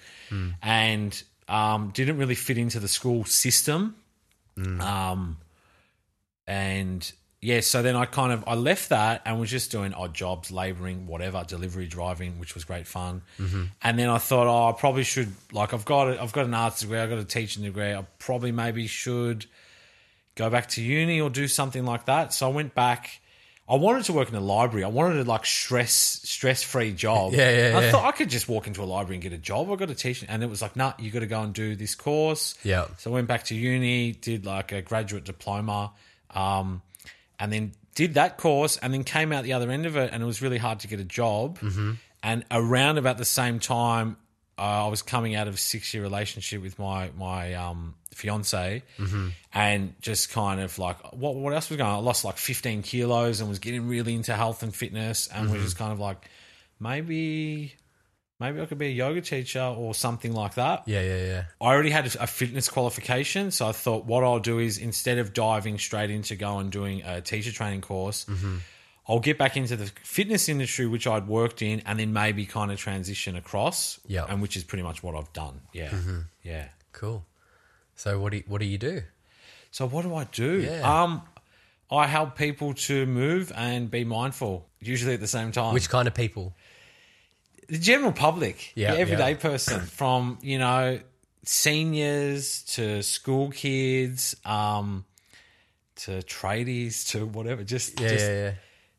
and 0.62 1.24
um, 1.48 1.92
didn't 1.94 2.18
really 2.18 2.36
fit 2.36 2.58
into 2.58 2.80
the 2.80 2.88
school 2.88 3.24
system. 3.26 3.96
Um, 4.82 5.38
and 6.48 7.12
yeah, 7.42 7.60
so 7.60 7.82
then 7.82 7.96
I 7.96 8.06
kind 8.06 8.32
of 8.32 8.44
I 8.48 8.56
left 8.56 8.90
that 8.90 9.22
and 9.26 9.40
was 9.40 9.50
just 9.52 9.72
doing 9.72 9.94
odd 9.94 10.14
jobs, 10.14 10.50
laboring, 10.52 11.08
whatever, 11.08 11.44
delivery 11.48 11.88
driving, 11.88 12.40
which 12.40 12.56
was 12.56 12.64
great 12.64 12.88
fun. 12.88 13.22
And 13.84 14.00
then 14.00 14.10
I 14.10 14.18
thought, 14.18 14.48
oh, 14.48 14.70
I 14.70 14.80
probably 14.80 15.04
should 15.04 15.32
like 15.52 15.74
I've 15.74 15.86
got 15.86 16.10
a, 16.10 16.22
I've 16.22 16.34
got 16.34 16.46
an 16.46 16.54
arts 16.54 16.82
degree, 16.82 16.98
I've 17.00 17.10
got 17.10 17.20
a 17.20 17.26
teaching 17.26 17.64
degree. 17.64 17.94
I 17.94 18.06
probably 18.20 18.52
maybe 18.52 18.88
should 18.88 19.46
go 20.36 20.50
back 20.50 20.70
to 20.70 20.82
uni 20.82 21.22
or 21.22 21.30
do 21.30 21.48
something 21.48 21.86
like 21.86 22.06
that. 22.06 22.34
So 22.34 22.50
I 22.50 22.54
went 22.54 22.74
back. 22.74 23.22
I 23.68 23.76
wanted 23.76 24.06
to 24.06 24.14
work 24.14 24.30
in 24.30 24.36
a 24.36 24.40
library. 24.40 24.84
I 24.84 24.90
wanted 24.90 25.18
a 25.18 25.24
like 25.24 25.46
stress 25.46 25.92
stress 25.92 26.62
free 26.62 26.94
job. 26.94 27.34
Yeah, 27.34 27.72
yeah, 27.72 27.78
I 27.78 27.90
thought 27.90 28.06
I 28.06 28.12
could 28.12 28.30
just 28.30 28.48
walk 28.48 28.68
into 28.68 28.84
a 28.84 28.86
library 28.86 29.16
and 29.16 29.24
get 29.24 29.34
a 29.34 29.40
job. 29.40 29.72
I 29.72 29.76
got 29.76 29.90
a 29.90 29.96
teaching, 29.96 30.30
and 30.30 30.44
it 30.44 30.50
was 30.50 30.62
like, 30.62 30.76
nah, 30.76 30.94
you 31.00 31.10
got 31.10 31.22
to 31.22 31.28
go 31.28 31.42
and 31.42 31.54
do 31.54 31.76
this 31.76 31.96
course. 31.96 32.56
Yeah. 32.64 32.86
So 33.00 33.10
I 33.10 33.14
went 33.16 33.28
back 33.28 33.46
to 33.46 33.56
uni, 33.56 34.12
did 34.12 34.46
like 34.46 34.72
a 34.72 34.84
graduate 34.84 35.24
diploma, 35.24 35.92
um, 36.30 36.84
and 37.40 37.52
then 37.52 37.72
did 37.96 38.14
that 38.16 38.38
course, 38.38 38.78
and 38.78 38.94
then 38.94 39.04
came 39.04 39.32
out 39.32 39.44
the 39.44 39.54
other 39.54 39.72
end 39.72 39.88
of 39.88 39.96
it, 39.98 40.12
and 40.14 40.22
it 40.22 40.26
was 40.26 40.44
really 40.44 40.60
hard 40.60 40.82
to 40.82 40.88
get 40.88 41.00
a 41.00 41.06
job. 41.06 41.60
Mm-hmm. 41.60 41.94
And 42.22 42.46
around 42.52 43.00
about 43.00 43.18
the 43.18 43.26
same 43.26 43.60
time, 43.60 44.18
Uh, 44.58 44.86
I 44.86 44.88
was 44.88 45.02
coming 45.02 45.36
out 45.36 45.48
of 45.48 45.56
a 45.56 45.58
six 45.58 45.94
year 45.94 46.02
relationship 46.02 46.62
with 46.62 46.80
my 46.80 47.12
my 47.18 47.54
um, 47.56 47.96
fiance, 48.14 48.84
mm-hmm. 48.98 49.30
and 49.54 49.94
just 50.02 50.32
kind 50.32 50.62
of 50.62 50.80
like 50.80 50.98
what 51.14 51.36
what 51.36 51.54
else 51.54 51.70
was 51.70 51.78
going 51.78 51.90
on? 51.90 51.98
I 51.98 52.02
lost 52.02 52.24
like 52.24 52.38
fifteen 52.38 52.82
kilos 52.82 53.42
and 53.42 53.50
was 53.50 53.60
getting 53.60 53.88
really 53.88 54.16
into 54.16 54.34
health 54.34 54.64
and 54.64 54.74
fitness, 54.74 55.28
and 55.28 55.50
was 55.50 55.58
mm-hmm. 55.58 55.64
just 55.66 55.78
kind 55.78 55.92
of 55.92 56.00
like 56.00 56.30
maybe. 56.80 57.74
Maybe 58.38 58.60
I 58.60 58.66
could 58.66 58.78
be 58.78 58.88
a 58.88 58.90
yoga 58.90 59.22
teacher 59.22 59.62
or 59.62 59.94
something 59.94 60.34
like 60.34 60.56
that. 60.56 60.84
Yeah, 60.88 61.00
yeah, 61.00 61.24
yeah. 61.24 61.44
I 61.62 61.68
already 61.68 61.90
had 61.90 62.06
a 62.18 62.28
fitness 62.28 62.68
qualification, 62.68 63.50
so 63.50 63.70
I 63.70 63.72
thought 63.72 64.04
what 64.04 64.26
I'll 64.26 64.40
do 64.40 64.60
is 64.60 64.78
instead 64.78 65.20
of 65.20 65.34
diving 65.34 65.80
straight 65.80 66.10
into 66.10 66.36
going 66.36 66.70
doing 66.70 67.02
a 67.04 67.22
teacher 67.22 67.54
training 67.54 67.80
course, 67.80 68.26
mm-hmm. 68.26 68.58
I'll 69.08 69.20
get 69.20 69.38
back 69.38 69.56
into 69.56 69.76
the 69.76 69.86
fitness 70.04 70.50
industry 70.50 70.88
which 70.88 71.06
I'd 71.06 71.28
worked 71.28 71.62
in, 71.62 71.82
and 71.86 72.00
then 72.00 72.12
maybe 72.14 72.46
kind 72.46 72.72
of 72.72 72.80
transition 72.80 73.36
across. 73.36 74.00
Yeah. 74.08 74.26
and 74.28 74.42
which 74.42 74.58
is 74.58 74.64
pretty 74.64 74.84
much 74.84 75.04
what 75.04 75.16
I've 75.16 75.32
done. 75.34 75.62
Yeah, 75.74 75.94
yeah. 76.44 76.68
Cool. 76.92 77.26
So 77.96 78.20
what 78.20 78.32
do 78.32 78.38
you, 78.38 78.44
what 78.48 78.60
do 78.62 78.66
you 78.68 78.78
do? 78.78 79.04
So 79.72 79.88
what 79.88 80.04
do 80.04 80.16
I 80.16 80.24
do? 80.26 80.62
Yeah. 80.62 81.04
Um, 81.04 81.22
I 81.92 82.08
help 82.08 82.36
people 82.36 82.74
to 82.74 83.06
move 83.06 83.52
and 83.56 83.92
be 83.92 84.04
mindful, 84.04 84.66
usually 84.80 85.14
at 85.14 85.20
the 85.20 85.28
same 85.28 85.52
time. 85.52 85.74
Which 85.74 85.90
kind 85.90 86.08
of 86.08 86.14
people? 86.14 86.54
the 87.68 87.78
general 87.80 88.12
public, 88.12 88.72
Yeah, 88.76 88.94
the 88.94 89.00
everyday 89.00 89.32
yeah. 89.32 89.38
person, 89.38 89.82
from 90.00 90.38
you 90.42 90.58
know 90.60 91.00
seniors 91.44 92.62
to 92.64 93.02
school 93.04 93.50
kids, 93.52 94.36
um, 94.46 95.06
to 95.98 96.12
tradies 96.24 97.08
to 97.10 97.26
whatever. 97.26 97.64
Just, 97.64 98.00
Yeah, 98.00 98.10
just 98.10 98.26
yeah, 98.26 98.34
yeah. 98.34 98.52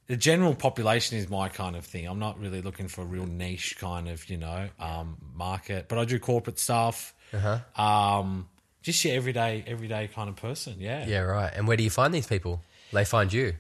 The 0.06 0.16
general 0.16 0.54
population 0.54 1.18
is 1.18 1.28
my 1.28 1.48
kind 1.48 1.76
of 1.76 1.84
thing. 1.84 2.06
I'm 2.06 2.18
not 2.18 2.38
really 2.38 2.62
looking 2.62 2.88
for 2.88 3.02
a 3.02 3.04
real 3.04 3.26
niche 3.26 3.76
kind 3.78 4.08
of 4.08 4.28
you 4.30 4.36
know 4.36 4.68
um, 4.78 5.16
market, 5.34 5.86
but 5.88 5.98
I 5.98 6.04
do 6.04 6.18
corporate 6.18 6.58
stuff. 6.58 7.14
Uh-huh. 7.32 7.82
Um, 7.82 8.48
just 8.82 9.04
your 9.04 9.16
everyday, 9.16 9.64
everyday 9.66 10.08
kind 10.08 10.28
of 10.28 10.36
person. 10.36 10.76
Yeah, 10.78 11.04
Yeah, 11.06 11.20
right. 11.20 11.52
And 11.52 11.66
where 11.66 11.76
do 11.76 11.82
you 11.82 11.90
find 11.90 12.14
these 12.14 12.26
people? 12.26 12.62
They 12.92 13.04
find 13.04 13.32
you. 13.32 13.54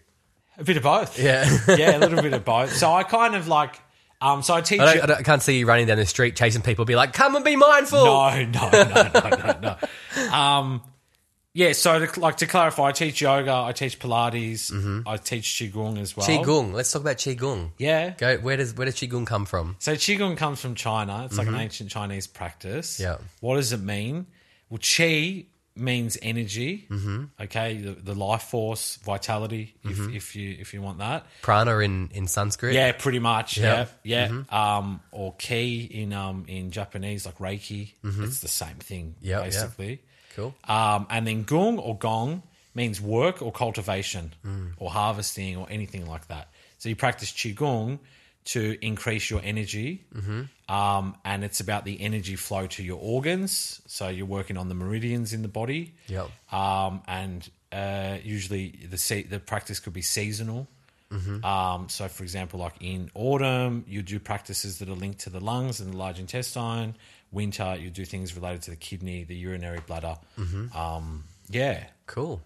a 0.56 0.62
bit 0.62 0.76
of 0.76 0.84
both. 0.84 1.18
Yeah. 1.18 1.44
yeah, 1.76 1.96
a 1.96 1.98
little 1.98 2.22
bit 2.22 2.32
of 2.32 2.44
both. 2.44 2.72
So 2.72 2.92
I 2.92 3.02
kind 3.02 3.34
of 3.34 3.48
like. 3.48 3.80
Um, 4.20 4.42
so 4.42 4.54
I 4.54 4.60
teach. 4.60 4.80
I, 4.80 4.94
don't, 4.94 5.10
I, 5.10 5.14
I 5.16 5.22
can't 5.22 5.42
see 5.42 5.58
you 5.58 5.66
running 5.66 5.88
down 5.88 5.98
the 5.98 6.06
street 6.06 6.36
chasing 6.36 6.62
people. 6.62 6.84
Be 6.84 6.96
like, 6.96 7.12
come 7.12 7.34
and 7.36 7.44
be 7.44 7.56
mindful. 7.56 8.04
No, 8.04 8.44
no, 8.44 8.70
no, 8.70 9.10
no, 9.12 9.28
no, 9.30 9.58
no. 9.60 9.76
Um, 10.32 10.82
yeah. 11.56 11.72
So, 11.72 12.04
to, 12.04 12.20
like 12.20 12.36
to 12.38 12.46
clarify, 12.46 12.88
I 12.88 12.92
teach 12.92 13.20
yoga, 13.20 13.52
I 13.52 13.72
teach 13.72 13.98
Pilates, 13.98 14.70
I 15.06 15.16
teach 15.16 15.46
qigong 15.46 15.98
as 15.98 16.16
well. 16.16 16.26
Qigong. 16.26 16.72
Let's 16.72 16.92
talk 16.92 17.02
about 17.02 17.16
qigong. 17.16 17.70
Yeah. 17.78 18.10
Go. 18.10 18.36
Where 18.38 18.56
does 18.56 18.74
where 18.74 18.84
does 18.84 18.94
qigong 18.96 19.26
come 19.26 19.46
from? 19.46 19.76
So 19.78 19.94
qigong 19.94 20.36
comes 20.36 20.60
from 20.60 20.74
China. 20.74 21.24
It's 21.24 21.38
like 21.38 21.48
an 21.48 21.54
ancient 21.56 21.90
Chinese 21.90 22.26
practice. 22.26 23.00
Yeah. 23.00 23.16
What 23.40 23.56
does 23.56 23.72
it 23.72 23.80
mean? 23.80 24.26
Well, 24.68 24.78
qi 24.78 25.46
means 25.76 26.18
energy. 26.22 26.86
Mm-hmm. 26.90 27.24
Okay, 27.40 27.76
the, 27.76 27.92
the 27.92 28.14
life 28.14 28.44
force, 28.44 28.96
vitality. 28.96 29.74
Mm-hmm. 29.84 30.08
If, 30.10 30.16
if 30.16 30.36
you 30.36 30.56
if 30.58 30.74
you 30.74 30.82
want 30.82 30.98
that, 30.98 31.26
Prana 31.42 31.78
in, 31.78 32.10
in 32.12 32.26
Sanskrit. 32.26 32.74
yeah, 32.74 32.92
pretty 32.92 33.18
much. 33.18 33.58
Yeah. 33.58 33.86
Yeah, 34.02 34.42
yeah. 34.50 34.76
Um, 34.78 35.00
or 35.12 35.34
ki 35.38 35.84
in 35.84 36.12
um 36.12 36.44
in 36.48 36.70
Japanese 36.70 37.26
like 37.26 37.38
Reiki. 37.38 37.92
It's 38.02 38.40
the 38.40 38.48
same 38.48 38.76
thing. 38.76 39.14
Mm-hmm. 39.18 39.26
Yeah, 39.26 39.38
yeah. 39.38 39.44
basically. 39.44 40.02
Cool. 40.36 40.54
Um, 40.68 41.06
and 41.10 41.26
then 41.26 41.44
gung 41.44 41.78
or 41.78 41.96
gong 41.98 42.42
means 42.74 43.00
work 43.00 43.40
or 43.42 43.50
cultivation 43.50 44.34
Mm. 44.44 44.74
or 44.78 44.90
harvesting 44.90 45.56
or 45.56 45.66
anything 45.70 46.06
like 46.06 46.28
that. 46.28 46.48
So 46.78 46.88
you 46.90 46.94
practice 46.96 47.32
qigong 47.32 47.98
to 48.52 48.76
increase 48.80 49.28
your 49.30 49.40
energy, 49.42 50.04
Mm-hmm. 50.14 50.42
um, 50.72 51.16
and 51.24 51.42
it's 51.42 51.58
about 51.60 51.84
the 51.84 52.00
energy 52.00 52.36
flow 52.36 52.66
to 52.68 52.82
your 52.82 52.98
organs. 53.00 53.80
So 53.86 54.08
you're 54.08 54.26
working 54.26 54.56
on 54.56 54.68
the 54.68 54.74
meridians 54.74 55.32
in 55.32 55.42
the 55.42 55.48
body. 55.48 55.94
Yep. 56.08 56.28
Um, 56.52 57.02
and 57.08 57.48
uh, 57.72 58.18
usually 58.22 58.86
the 58.88 58.98
se- 58.98 59.24
the 59.30 59.40
practice 59.40 59.80
could 59.80 59.94
be 59.94 60.02
seasonal. 60.02 60.68
Um, 61.44 61.88
so, 61.88 62.08
for 62.08 62.22
example, 62.24 62.60
like 62.60 62.74
in 62.80 63.10
autumn, 63.14 63.84
you 63.88 64.02
do 64.02 64.18
practices 64.20 64.78
that 64.80 64.88
are 64.88 64.94
linked 64.94 65.20
to 65.20 65.30
the 65.30 65.40
lungs 65.40 65.80
and 65.80 65.92
the 65.92 65.96
large 65.96 66.18
intestine. 66.20 66.94
Winter, 67.32 67.76
you 67.78 67.90
do 67.90 68.04
things 68.04 68.34
related 68.34 68.62
to 68.62 68.70
the 68.70 68.76
kidney, 68.76 69.24
the 69.24 69.34
urinary 69.36 69.80
bladder. 69.86 70.16
Um, 70.74 71.24
yeah, 71.50 71.84
Cool. 72.06 72.40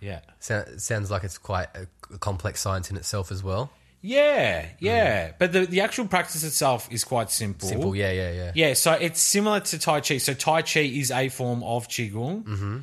yeah, 0.00 0.20
So, 0.38 0.64
sounds 0.76 1.10
like 1.10 1.24
it's 1.24 1.38
quite 1.38 1.68
a 1.74 1.86
complex 2.18 2.60
science 2.60 2.90
in 2.90 2.96
itself 2.96 3.32
as 3.32 3.42
well. 3.42 3.70
yeah, 4.00 4.66
yeah. 4.78 5.32
But 5.38 5.52
the 5.52 5.66
the 5.66 5.80
actual 5.80 6.06
practice 6.06 6.44
itself 6.44 6.88
is 6.92 7.02
quite 7.04 7.30
simple. 7.30 7.68
Simple. 7.68 7.96
Yeah, 7.96 8.12
yeah, 8.12 8.32
yeah. 8.32 8.52
Yeah, 8.54 8.74
so 8.74 8.92
it's 8.92 9.20
similar 9.20 9.60
to 9.60 9.78
Tai 9.78 10.00
Chi. 10.02 10.18
So 10.18 10.34
Tai 10.34 10.62
Chi 10.62 10.80
is 10.80 11.10
a 11.10 11.28
form 11.30 11.62
of 11.64 11.88
Qigong, 11.88 12.44
mm-hmm. 12.44 12.78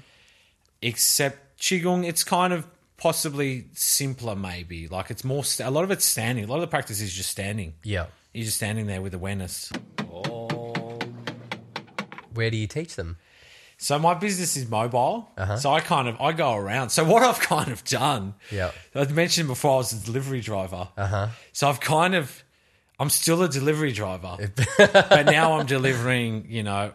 except 0.81 1.57
Qigong, 1.59 2.05
it's 2.05 2.23
kind 2.23 2.51
of 2.53 2.67
possibly 2.97 3.65
simpler, 3.73 4.35
maybe. 4.35 4.87
Like 4.87 5.09
it's 5.11 5.23
more, 5.23 5.43
st- 5.43 5.67
a 5.67 5.71
lot 5.71 5.83
of 5.83 5.91
it's 5.91 6.05
standing. 6.05 6.43
A 6.43 6.47
lot 6.47 6.55
of 6.55 6.61
the 6.61 6.67
practice 6.67 6.99
is 7.01 7.13
just 7.13 7.29
standing. 7.29 7.73
Yeah. 7.83 8.07
You're 8.33 8.45
just 8.45 8.57
standing 8.57 8.87
there 8.87 9.01
with 9.01 9.13
awareness. 9.13 9.71
Where 12.35 12.49
do 12.51 12.57
you 12.57 12.67
teach 12.67 12.95
them? 12.95 13.17
So 13.77 13.99
my 13.99 14.13
business 14.13 14.55
is 14.55 14.69
mobile. 14.69 15.29
So 15.59 15.69
I 15.73 15.81
kind 15.81 16.07
of 16.07 16.19
I 16.21 16.31
go 16.31 16.53
around. 16.55 16.89
So 16.91 17.03
what 17.03 17.23
I've 17.29 17.39
kind 17.41 17.71
of 17.71 17.83
done, 17.83 18.35
Yeah. 18.49 18.71
I 18.93 19.03
mentioned 19.05 19.47
before 19.49 19.73
I 19.73 19.77
was 19.77 19.91
a 19.91 20.05
delivery 20.05 20.39
driver. 20.41 20.87
Uh-huh. 20.95 21.27
So 21.51 21.67
I've 21.67 21.81
kind 21.81 22.15
of 22.15 22.43
I'm 22.97 23.09
still 23.09 23.43
a 23.43 23.49
delivery 23.49 23.91
driver, 23.91 24.37
but 24.77 25.25
now 25.25 25.59
I'm 25.59 25.65
delivering. 25.65 26.45
You 26.47 26.63
know, 26.63 26.91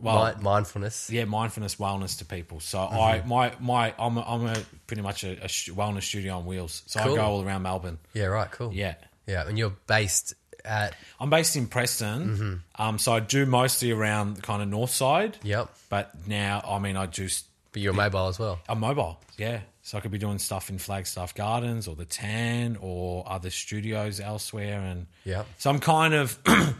well, 0.00 0.34
Mi- 0.34 0.42
mindfulness. 0.42 1.10
yeah, 1.10 1.26
mindfulness 1.26 1.76
wellness 1.76 2.16
to 2.18 2.24
people. 2.24 2.60
So 2.60 2.78
I 2.80 3.22
my 3.26 3.52
my 3.60 3.92
I'm 3.98 4.16
a, 4.16 4.22
I'm 4.22 4.46
a 4.46 4.56
pretty 4.86 5.02
much 5.02 5.22
a, 5.24 5.32
a 5.44 5.48
wellness 5.48 6.04
studio 6.04 6.38
on 6.38 6.46
wheels. 6.46 6.82
So 6.86 7.00
Cool. 7.00 7.12
I 7.12 7.16
go 7.16 7.22
all 7.24 7.44
around 7.44 7.60
Melbourne. 7.62 7.98
Yeah. 8.14 8.26
Right. 8.26 8.50
Cool. 8.50 8.72
Yeah. 8.72 8.94
Yeah. 9.26 9.46
And 9.46 9.58
you're 9.58 9.76
based 9.86 10.32
at. 10.64 10.94
I'm 11.18 11.30
based 11.30 11.56
in 11.56 11.66
Preston, 11.66 12.62
um, 12.76 12.98
so 12.98 13.12
I 13.12 13.20
do 13.20 13.46
mostly 13.46 13.90
around 13.90 14.36
the 14.36 14.42
kind 14.42 14.62
of 14.62 14.68
north 14.68 14.90
side. 14.90 15.38
Yep. 15.42 15.68
But 15.88 16.26
now, 16.26 16.62
I 16.66 16.78
mean, 16.78 16.96
I 16.96 17.06
do. 17.06 17.28
But 17.72 17.82
you're 17.82 17.92
mobile 17.92 18.26
as 18.28 18.38
well. 18.38 18.58
I'm 18.68 18.80
mobile, 18.80 19.20
yeah. 19.38 19.60
So 19.82 19.96
I 19.96 20.00
could 20.00 20.10
be 20.10 20.18
doing 20.18 20.38
stuff 20.38 20.70
in 20.70 20.78
Flagstaff 20.78 21.34
Gardens 21.34 21.88
or 21.88 21.94
the 21.96 22.04
Tan 22.04 22.76
or 22.80 23.24
other 23.26 23.50
studios 23.50 24.20
elsewhere, 24.20 24.80
and 24.80 25.06
Yeah. 25.24 25.44
So 25.58 25.70
I'm 25.70 25.80
kind 25.80 26.14
of. 26.14 26.38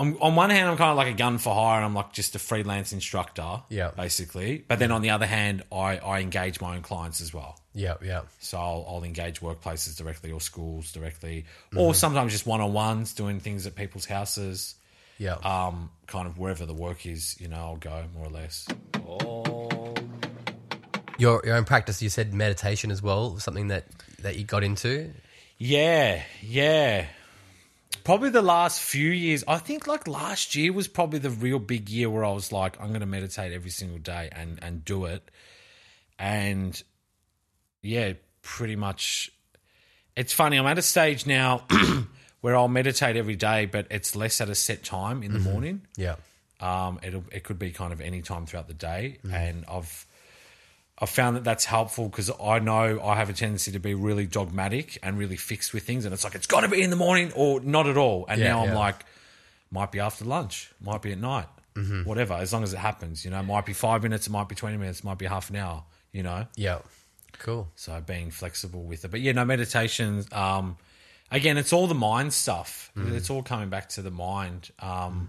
I'm, 0.00 0.16
on 0.20 0.36
one 0.36 0.50
hand, 0.50 0.68
I'm 0.68 0.76
kind 0.76 0.90
of 0.92 0.96
like 0.96 1.08
a 1.12 1.16
gun 1.16 1.38
for 1.38 1.52
hire, 1.52 1.76
and 1.78 1.84
I'm 1.84 1.94
like 1.94 2.12
just 2.12 2.36
a 2.36 2.38
freelance 2.38 2.92
instructor, 2.92 3.62
Yeah. 3.68 3.90
basically. 3.96 4.64
But 4.68 4.78
then 4.78 4.92
on 4.92 5.02
the 5.02 5.10
other 5.10 5.26
hand, 5.26 5.64
I, 5.72 5.98
I 5.98 6.20
engage 6.20 6.60
my 6.60 6.76
own 6.76 6.82
clients 6.82 7.20
as 7.20 7.34
well. 7.34 7.58
Yeah. 7.78 7.94
Yeah. 8.02 8.22
So 8.40 8.58
I'll, 8.58 8.84
I'll 8.88 9.04
engage 9.04 9.40
workplaces 9.40 9.96
directly 9.96 10.32
or 10.32 10.40
schools 10.40 10.90
directly, 10.92 11.44
Mm-hmm. 11.70 11.78
or 11.78 11.94
sometimes 11.94 12.32
just 12.32 12.46
one 12.46 12.60
on 12.60 12.72
ones, 12.72 13.14
doing 13.14 13.40
things 13.40 13.66
at 13.66 13.74
people's 13.76 14.04
houses. 14.04 14.74
Yeah. 15.18 15.34
Um, 15.34 15.90
kind 16.06 16.26
of 16.26 16.38
wherever 16.38 16.66
the 16.66 16.74
work 16.74 17.06
is, 17.06 17.40
you 17.40 17.48
know, 17.48 17.56
I'll 17.56 17.76
go 17.76 18.04
more 18.14 18.26
or 18.26 18.30
less. 18.30 18.66
your 21.18 21.42
your 21.44 21.56
own 21.56 21.64
practice. 21.64 22.00
You 22.02 22.08
said 22.08 22.32
meditation 22.34 22.90
as 22.90 23.02
well. 23.02 23.38
Something 23.38 23.68
that 23.68 23.84
that 24.22 24.36
you 24.36 24.44
got 24.44 24.62
into. 24.64 25.12
Yeah, 25.58 26.22
yeah. 26.42 27.06
Probably 28.04 28.30
the 28.30 28.42
last 28.42 28.80
few 28.80 29.10
years, 29.10 29.44
I 29.46 29.58
think 29.58 29.86
like 29.86 30.06
last 30.08 30.54
year 30.54 30.72
was 30.72 30.88
probably 30.88 31.18
the 31.18 31.30
real 31.30 31.58
big 31.58 31.88
year 31.90 32.08
where 32.08 32.24
I 32.24 32.32
was 32.32 32.52
like, 32.52 32.80
I'm 32.80 32.88
going 32.88 33.00
to 33.00 33.06
meditate 33.06 33.52
every 33.52 33.70
single 33.70 33.98
day 33.98 34.28
and 34.32 34.58
and 34.62 34.84
do 34.84 35.04
it. 35.06 35.28
And 36.18 36.80
yeah, 37.82 38.14
pretty 38.42 38.76
much. 38.76 39.30
It's 40.16 40.32
funny. 40.32 40.58
I'm 40.58 40.66
at 40.66 40.78
a 40.78 40.82
stage 40.82 41.26
now 41.26 41.64
where 42.40 42.56
I'll 42.56 42.68
meditate 42.68 43.16
every 43.16 43.36
day, 43.36 43.66
but 43.66 43.86
it's 43.90 44.16
less 44.16 44.40
at 44.40 44.48
a 44.48 44.54
set 44.54 44.82
time 44.82 45.22
in 45.22 45.32
the 45.32 45.38
mm-hmm. 45.38 45.50
morning. 45.50 45.82
Yeah. 45.96 46.16
Um, 46.60 46.98
it'll 47.02 47.24
it 47.30 47.44
could 47.44 47.58
be 47.58 47.70
kind 47.70 47.92
of 47.92 48.00
any 48.00 48.20
time 48.20 48.46
throughout 48.46 48.66
the 48.66 48.74
day, 48.74 49.18
mm-hmm. 49.24 49.34
and 49.34 49.64
I've 49.70 50.06
I've 51.00 51.10
found 51.10 51.36
that 51.36 51.44
that's 51.44 51.64
helpful 51.64 52.08
because 52.08 52.30
I 52.42 52.58
know 52.58 53.00
I 53.00 53.14
have 53.14 53.30
a 53.30 53.32
tendency 53.32 53.72
to 53.72 53.78
be 53.78 53.94
really 53.94 54.26
dogmatic 54.26 54.98
and 55.02 55.16
really 55.16 55.36
fixed 55.36 55.72
with 55.72 55.84
things, 55.84 56.04
and 56.04 56.12
it's 56.12 56.24
like 56.24 56.34
it's 56.34 56.48
got 56.48 56.62
to 56.62 56.68
be 56.68 56.82
in 56.82 56.90
the 56.90 56.96
morning 56.96 57.32
or 57.36 57.60
not 57.60 57.86
at 57.86 57.96
all. 57.96 58.26
And 58.28 58.40
Yeah, 58.40 58.48
now 58.48 58.64
I'm 58.64 58.74
like, 58.74 59.04
might 59.70 59.92
be 59.92 60.00
after 60.00 60.24
lunch, 60.24 60.72
might 60.80 61.00
be 61.00 61.12
at 61.12 61.18
night, 61.18 61.46
mm-hmm. 61.76 62.02
whatever, 62.02 62.34
as 62.34 62.52
long 62.52 62.64
as 62.64 62.72
it 62.72 62.78
happens. 62.78 63.24
You 63.24 63.30
know, 63.30 63.38
it 63.38 63.44
might 63.44 63.66
be 63.66 63.72
five 63.72 64.02
minutes, 64.02 64.26
it 64.26 64.30
might 64.30 64.48
be 64.48 64.56
twenty 64.56 64.78
minutes, 64.78 64.98
it 64.98 65.04
might 65.04 65.18
be 65.18 65.26
half 65.26 65.50
an 65.50 65.56
hour. 65.56 65.84
You 66.10 66.24
know, 66.24 66.48
Yeah. 66.56 66.78
Cool. 67.38 67.68
so 67.76 68.00
being 68.00 68.30
flexible 68.30 68.82
with 68.82 69.04
it. 69.04 69.10
But 69.10 69.20
yeah, 69.20 69.32
no 69.32 69.44
meditation. 69.44 70.24
Um, 70.32 70.76
again, 71.30 71.56
it's 71.56 71.72
all 71.72 71.86
the 71.86 71.94
mind 71.94 72.32
stuff. 72.32 72.90
Mm. 72.96 73.12
It's 73.12 73.30
all 73.30 73.42
coming 73.42 73.68
back 73.68 73.88
to 73.90 74.02
the 74.02 74.10
mind. 74.10 74.70
Um, 74.80 74.88
mm. 74.88 75.26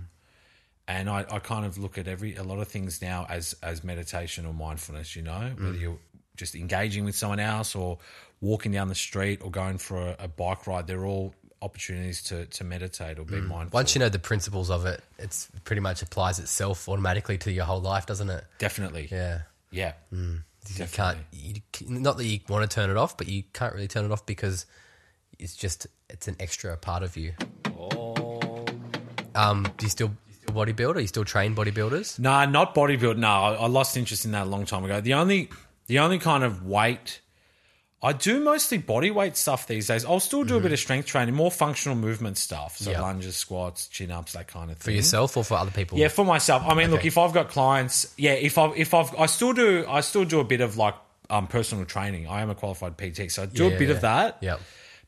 and 0.88 1.10
I, 1.10 1.25
I 1.30 1.39
kind 1.39 1.66
of 1.66 1.78
look 1.78 1.98
at 1.98 2.08
every 2.08 2.36
a 2.36 2.44
lot 2.44 2.60
of 2.60 2.68
things 2.68 3.01
now 3.01 3.25
as 3.30 3.56
as 3.62 3.84
meditation 3.84 4.46
or 4.46 4.54
mindfulness. 4.54 5.16
You 5.16 5.24
know, 5.24 5.51
whether 5.58 5.74
mm. 5.74 5.82
you're 5.82 6.00
just 6.36 6.56
engaging 6.56 7.06
with 7.06 7.16
someone 7.16 7.39
else 7.39 7.75
or 7.75 8.00
walking 8.42 8.72
down 8.72 8.88
the 8.88 8.96
street 8.96 9.42
or 9.44 9.51
going 9.51 9.78
for 9.78 9.98
a, 9.98 10.16
a 10.20 10.28
bike 10.28 10.66
ride, 10.68 10.88
they're 10.88 11.06
all 11.06 11.34
opportunities 11.62 12.24
to 12.24 12.46
to 12.46 12.63
meditate 12.63 13.20
or 13.20 13.25
be 13.25 13.42
mindful. 13.42 13.78
Once 13.78 13.94
you 13.96 14.00
know 14.00 14.10
the 14.10 14.20
principles 14.20 14.70
of 14.70 14.86
it, 14.86 15.01
it's 15.18 15.50
pretty 15.66 15.82
much 15.82 16.01
applies 16.01 16.39
itself 16.39 16.88
automatically 16.88 17.38
to 17.38 17.51
your 17.51 17.66
whole 17.66 17.82
life, 17.82 18.06
doesn't 18.06 18.30
it? 18.30 18.44
Definitely, 18.58 19.10
Yeah. 19.12 19.42
yeah. 19.72 19.94
You 20.12 20.39
Definitely. 20.78 20.96
can't. 20.96 21.18
You, 21.82 22.02
not 22.02 22.18
that 22.18 22.26
you 22.26 22.40
want 22.48 22.70
to 22.70 22.74
turn 22.74 22.90
it 22.90 22.98
off, 22.98 23.18
but 23.18 23.28
you 23.28 23.44
can't 23.54 23.74
really 23.74 23.88
turn 23.88 24.06
it 24.06 24.12
off 24.12 24.26
because 24.26 24.66
it's 25.38 25.56
just 25.56 25.88
it's 26.10 26.28
an 26.28 26.36
extra 26.40 26.76
part 26.78 27.04
of 27.04 27.18
you. 27.18 27.34
Um, 29.36 29.68
do 29.78 29.86
you 29.86 29.90
still, 29.90 30.08
do 30.10 30.16
you 30.28 30.34
still 30.34 30.56
bodybuild? 30.56 30.96
Are 30.96 31.00
you 31.00 31.08
still 31.08 31.26
train 31.26 31.56
bodybuilders? 31.56 32.20
Nah, 32.20 32.46
not 32.46 32.76
bodybuilding. 32.76 33.18
No, 33.18 33.28
I, 33.28 33.54
I 33.54 33.68
lost 33.68 33.96
interest 33.96 34.26
in 34.26 34.32
that 34.32 34.48
a 34.48 34.50
long 34.50 34.66
time 34.66 34.84
ago. 34.84 35.02
The 35.02 35.14
only 35.14 35.50
the 35.88 36.00
only 36.00 36.20
kind 36.20 36.44
of 36.44 36.66
weight 36.66 37.22
I 38.01 38.13
do 38.13 38.39
mostly 38.39 38.77
body 38.77 39.12
weight 39.12 39.36
stuff 39.36 39.68
these 39.68 39.88
days. 39.88 40.06
I'll 40.06 40.22
still 40.22 40.46
do 40.46 40.56
a 40.56 40.62
bit 40.62 40.72
of 40.72 40.79
strength 40.79 41.06
training, 41.08 41.36
more 41.36 41.51
functional 41.51 41.98
movement 41.98 42.38
stuff. 42.38 42.77
So 42.77 42.91
Yeah. 42.91 43.01
lunges, 43.01 43.36
squats, 43.36 43.88
chin 43.89 44.10
ups, 44.10 44.32
that 44.34 44.48
kind 44.48 44.72
of 44.72 44.77
thing. 44.77 44.84
For 44.86 44.96
yourself 44.96 45.36
or 45.36 45.44
for 45.44 45.56
other 45.58 45.72
people? 45.72 45.98
Yeah, 45.98 46.08
for 46.08 46.24
myself. 46.24 46.63
I 46.65 46.75
mean, 46.75 46.91
look, 46.91 47.03
if 47.03 47.18
I've 47.18 47.34
got 47.34 47.50
clients, 47.50 48.13
yeah, 48.18 48.32
if 48.34 48.58
I 48.58 48.72
if 48.77 48.94
I've 48.94 49.13
I 49.20 49.25
still 49.25 49.51
do 49.51 49.86
I 49.88 50.00
still 50.01 50.24
do 50.24 50.39
a 50.39 50.46
bit 50.46 50.62
of 50.62 50.77
like 50.77 50.96
um 51.29 51.48
personal 51.48 51.84
training. 51.86 52.27
I 52.27 52.41
am 52.41 52.50
a 52.50 52.56
qualified 52.56 52.98
PT, 52.98 53.29
so 53.32 53.44
I 53.44 53.46
do 53.48 53.68
Yeah, 53.68 53.75
a 53.75 53.77
bit 53.77 53.89
yeah. 53.89 53.96
of 53.96 54.01
that. 54.01 54.38
Yeah. 54.41 54.58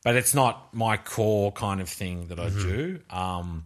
But 0.04 0.16
it's 0.16 0.34
not 0.34 0.74
my 0.74 0.96
core 0.98 1.50
kind 1.52 1.80
of 1.80 1.88
thing 1.88 2.26
that 2.28 2.38
I 2.38 2.50
Mm-hmm. 2.50 2.60
do. 2.68 3.00
Um 3.08 3.64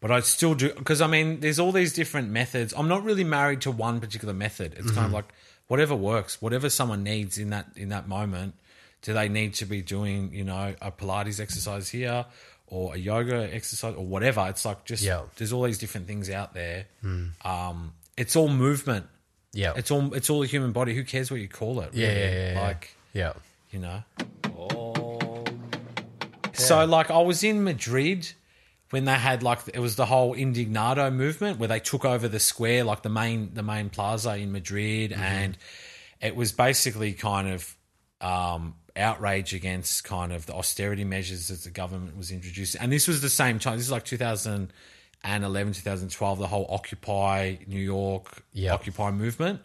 but 0.00 0.10
I 0.12 0.20
still 0.20 0.54
do 0.54 0.72
because 0.74 1.00
I 1.00 1.06
mean, 1.06 1.40
there's 1.40 1.58
all 1.58 1.72
these 1.72 1.92
different 1.94 2.28
methods. 2.30 2.72
I'm 2.76 2.88
not 2.88 3.04
really 3.04 3.24
married 3.24 3.62
to 3.62 3.70
one 3.70 4.00
particular 4.00 4.34
method. 4.34 4.74
It's 4.76 4.86
Mm-hmm. 4.88 4.94
kind 4.94 5.06
of 5.06 5.12
like 5.12 5.28
whatever 5.68 5.94
works, 5.94 6.42
whatever 6.42 6.68
someone 6.68 7.02
needs 7.02 7.38
in 7.38 7.50
that 7.50 7.66
in 7.76 7.90
that 7.90 8.08
moment. 8.08 8.54
Do 9.00 9.12
they 9.12 9.28
need 9.28 9.54
to 9.54 9.64
be 9.64 9.80
doing, 9.80 10.34
you 10.34 10.42
know, 10.42 10.74
a 10.82 10.90
Pilates 10.90 11.38
exercise 11.38 11.88
here 11.88 12.26
or 12.66 12.94
a 12.94 12.98
yoga 12.98 13.48
exercise 13.54 13.94
or 13.94 14.04
whatever? 14.04 14.44
It's 14.48 14.64
like 14.64 14.84
just 14.84 15.04
Yeah. 15.04 15.22
There's 15.36 15.52
all 15.52 15.62
these 15.62 15.78
different 15.78 16.08
things 16.08 16.28
out 16.28 16.52
there. 16.52 16.86
Um, 17.44 17.92
it's 18.16 18.34
all 18.34 18.48
movement. 18.48 19.06
Yeah. 19.52 19.74
It's 19.76 19.92
all 19.92 20.12
it's 20.14 20.28
all 20.28 20.40
the 20.40 20.48
human 20.48 20.72
body. 20.72 20.94
Who 20.94 21.04
cares 21.04 21.30
what 21.30 21.40
you 21.40 21.48
call 21.48 21.80
it? 21.80 21.90
really? 21.92 22.06
yeah, 22.06 22.30
yeah, 22.30 22.52
yeah. 22.54 22.60
Like 22.60 22.96
yeah. 23.12 23.32
you 23.70 23.78
know. 23.78 24.02
So 26.54 26.84
like 26.84 27.10
I 27.10 27.20
was 27.22 27.44
in 27.44 27.62
Madrid 27.62 28.28
when 28.90 29.04
they 29.04 29.14
had 29.14 29.42
like 29.42 29.60
it 29.72 29.80
was 29.80 29.96
the 29.96 30.06
whole 30.06 30.34
Indignado 30.34 31.12
movement 31.14 31.58
where 31.58 31.68
they 31.68 31.80
took 31.80 32.04
over 32.04 32.28
the 32.28 32.40
square, 32.40 32.84
like 32.84 33.02
the 33.02 33.08
main 33.08 33.52
the 33.54 33.62
main 33.62 33.90
plaza 33.90 34.36
in 34.36 34.52
Madrid, 34.52 35.12
and 35.12 35.56
it 36.20 36.34
was 36.34 36.52
basically 36.52 37.12
kind 37.12 37.48
of 37.48 37.76
um, 38.20 38.74
outrage 38.96 39.54
against 39.54 40.04
kind 40.04 40.32
of 40.32 40.46
the 40.46 40.54
austerity 40.54 41.04
measures 41.04 41.48
that 41.48 41.62
the 41.62 41.70
government 41.70 42.16
was 42.16 42.30
introducing. 42.30 42.80
And 42.80 42.90
this 42.90 43.06
was 43.06 43.20
the 43.20 43.28
same 43.28 43.58
time. 43.58 43.76
This 43.76 43.86
is 43.86 43.92
like 43.92 44.04
and 45.24 45.44
11 45.44 45.72
2012 45.72 46.38
the 46.38 46.46
whole 46.46 46.66
occupy 46.70 47.56
new 47.66 47.80
york 47.80 48.44
Yep. 48.52 48.72
occupy 48.74 49.10
movement 49.10 49.60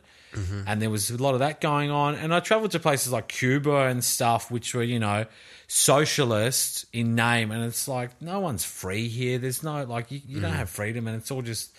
and 0.68 0.82
there 0.82 0.90
was 0.90 1.10
a 1.10 1.18
lot 1.18 1.34
of 1.34 1.40
that 1.40 1.62
going 1.62 1.92
on. 1.92 2.16
And 2.16 2.34
i 2.34 2.40
traveled 2.40 2.72
to 2.72 2.80
places 2.80 3.12
like 3.12 3.28
cuba 3.28 3.88
and 3.88 4.04
stuff 4.04 4.50
which 4.52 4.74
were 4.74 4.84
you 4.84 5.00
know 5.00 5.26
socialist 5.68 6.86
in 6.94 7.16
name. 7.16 7.52
And 7.52 7.64
it's 7.66 7.88
like 7.88 8.22
no 8.22 8.40
one's 8.40 8.64
free 8.64 9.08
here. 9.08 9.38
There's 9.38 9.64
no 9.64 9.84
like 9.84 10.12
you, 10.12 10.22
you 10.26 10.42
don't 10.42 10.52
have 10.54 10.70
freedom. 10.70 11.08
And 11.08 11.18
it's 11.18 11.32
all 11.32 11.42
just 11.42 11.76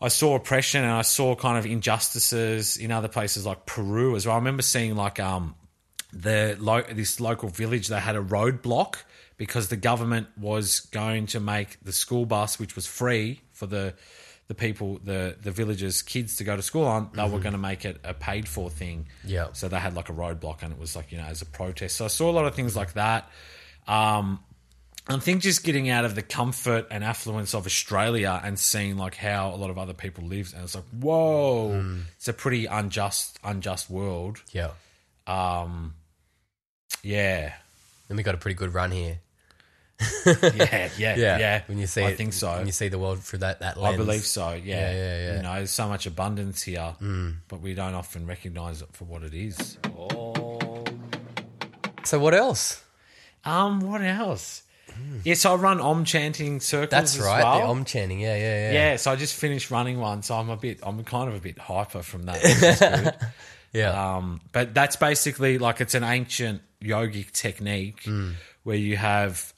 I 0.00 0.08
saw 0.08 0.36
oppression 0.36 0.84
and 0.84 0.92
I 0.92 1.02
saw 1.02 1.34
kind 1.34 1.58
of 1.58 1.66
injustices 1.66 2.76
in 2.76 2.92
other 2.92 3.08
places 3.08 3.44
like 3.44 3.66
Peru 3.66 4.14
as 4.14 4.26
well. 4.26 4.36
I 4.36 4.38
remember 4.38 4.62
seeing 4.62 4.94
like 4.94 5.18
um 5.20 5.54
the 6.12 6.56
lo- 6.58 6.84
this 6.90 7.20
local 7.20 7.48
village 7.48 7.88
they 7.88 8.00
had 8.00 8.16
a 8.16 8.22
roadblock 8.22 8.96
because 9.36 9.68
the 9.68 9.76
government 9.76 10.26
was 10.38 10.80
going 10.80 11.26
to 11.26 11.40
make 11.40 11.82
the 11.84 11.92
school 11.92 12.26
bus 12.26 12.58
which 12.58 12.74
was 12.74 12.86
free 12.86 13.40
for 13.52 13.66
the 13.66 13.94
the 14.48 14.54
people 14.54 14.98
the 15.04 15.36
the 15.40 15.50
villagers 15.50 16.02
kids 16.02 16.36
to 16.36 16.44
go 16.44 16.56
to 16.56 16.62
school 16.62 16.84
on 16.84 17.10
they 17.14 17.22
were 17.28 17.38
going 17.38 17.52
to 17.52 17.58
make 17.58 17.84
it 17.84 18.00
a 18.04 18.12
paid 18.14 18.48
for 18.48 18.68
thing 18.70 19.06
Yeah. 19.24 19.48
so 19.52 19.68
they 19.68 19.78
had 19.78 19.94
like 19.94 20.08
a 20.08 20.12
roadblock 20.12 20.62
and 20.62 20.72
it 20.72 20.78
was 20.78 20.96
like 20.96 21.12
you 21.12 21.18
know 21.18 21.24
as 21.24 21.42
a 21.42 21.46
protest 21.46 21.96
so 21.96 22.04
i 22.06 22.08
saw 22.08 22.30
a 22.30 22.32
lot 22.32 22.46
of 22.46 22.54
things 22.54 22.74
like 22.74 22.94
that 22.94 23.30
um 23.86 24.40
I 25.10 25.16
think 25.18 25.40
just 25.40 25.64
getting 25.64 25.88
out 25.88 26.04
of 26.04 26.14
the 26.14 26.20
comfort 26.20 26.86
and 26.90 27.02
affluence 27.02 27.54
of 27.54 27.64
Australia 27.64 28.38
and 28.44 28.58
seeing 28.58 28.98
like 28.98 29.14
how 29.14 29.54
a 29.54 29.56
lot 29.56 29.70
of 29.70 29.78
other 29.78 29.94
people 29.94 30.24
live, 30.24 30.52
and 30.54 30.64
it's 30.64 30.74
like, 30.74 30.84
whoa, 31.00 31.82
it's 32.18 32.28
a 32.28 32.34
pretty 32.34 32.66
unjust, 32.66 33.38
unjust 33.42 33.88
world. 33.88 34.42
Yeah. 34.52 34.72
Um, 35.26 35.94
yeah, 37.02 37.54
And 38.10 38.18
we 38.18 38.22
got 38.22 38.34
a 38.34 38.38
pretty 38.38 38.54
good 38.56 38.74
run 38.74 38.90
here. 38.90 39.20
yeah, 40.26 40.88
yeah, 40.96 41.16
Yeah. 41.16 41.38
yeah. 41.38 41.62
When 41.66 41.78
you 41.78 41.86
see 41.86 42.02
I 42.02 42.10
it, 42.10 42.16
think 42.16 42.32
so. 42.32 42.56
When 42.56 42.66
you 42.66 42.72
see 42.72 42.88
the 42.88 42.98
world 42.98 43.20
through 43.22 43.40
that, 43.40 43.60
that 43.60 43.76
lens, 43.76 43.94
I 43.94 43.96
believe 43.96 44.24
so. 44.24 44.50
Yeah. 44.52 44.58
Yeah, 44.58 44.92
yeah, 44.92 45.18
yeah. 45.26 45.36
You 45.36 45.42
know, 45.42 45.54
there's 45.54 45.70
so 45.70 45.88
much 45.88 46.06
abundance 46.06 46.62
here, 46.62 46.94
but 47.48 47.60
we 47.60 47.74
don't 47.74 47.94
often 47.94 48.26
recognize 48.26 48.82
it 48.82 48.88
for 48.92 49.04
what 49.04 49.22
it 49.22 49.34
is. 49.34 49.78
So 52.04 52.18
what 52.18 52.34
else? 52.34 52.82
Um, 53.44 53.80
what 53.80 54.00
else? 54.02 54.62
Yes, 55.22 55.44
I 55.44 55.54
run 55.54 55.80
om 55.80 56.04
chanting 56.04 56.58
circles. 56.60 56.90
That's 56.90 57.18
right. 57.18 57.42
well. 57.42 57.60
The 57.60 57.66
om 57.66 57.84
chanting. 57.84 58.20
Yeah, 58.20 58.36
yeah, 58.36 58.60
yeah. 58.60 58.72
Yeah, 58.72 58.96
so 58.96 59.12
I 59.12 59.16
just 59.16 59.34
finished 59.34 59.70
running 59.70 59.98
one, 60.00 60.22
so 60.22 60.34
I'm 60.36 60.48
a 60.50 60.56
bit, 60.56 60.80
I'm 60.82 61.02
kind 61.04 61.28
of 61.28 61.36
a 61.36 61.40
bit 61.40 61.58
hyper 61.58 62.02
from 62.02 62.24
that. 62.24 62.42
which 62.42 62.52
is 62.62 62.78
good. 62.80 63.14
Yeah. 63.74 64.16
Um, 64.16 64.40
but 64.52 64.72
that's 64.72 64.96
basically 64.96 65.58
like 65.58 65.82
it's 65.82 65.94
an 65.94 66.02
ancient 66.02 66.62
yogic 66.82 67.32
technique 67.32 68.02
Hmm. 68.02 68.30
where 68.62 68.76
you 68.78 68.96
have 68.96 69.52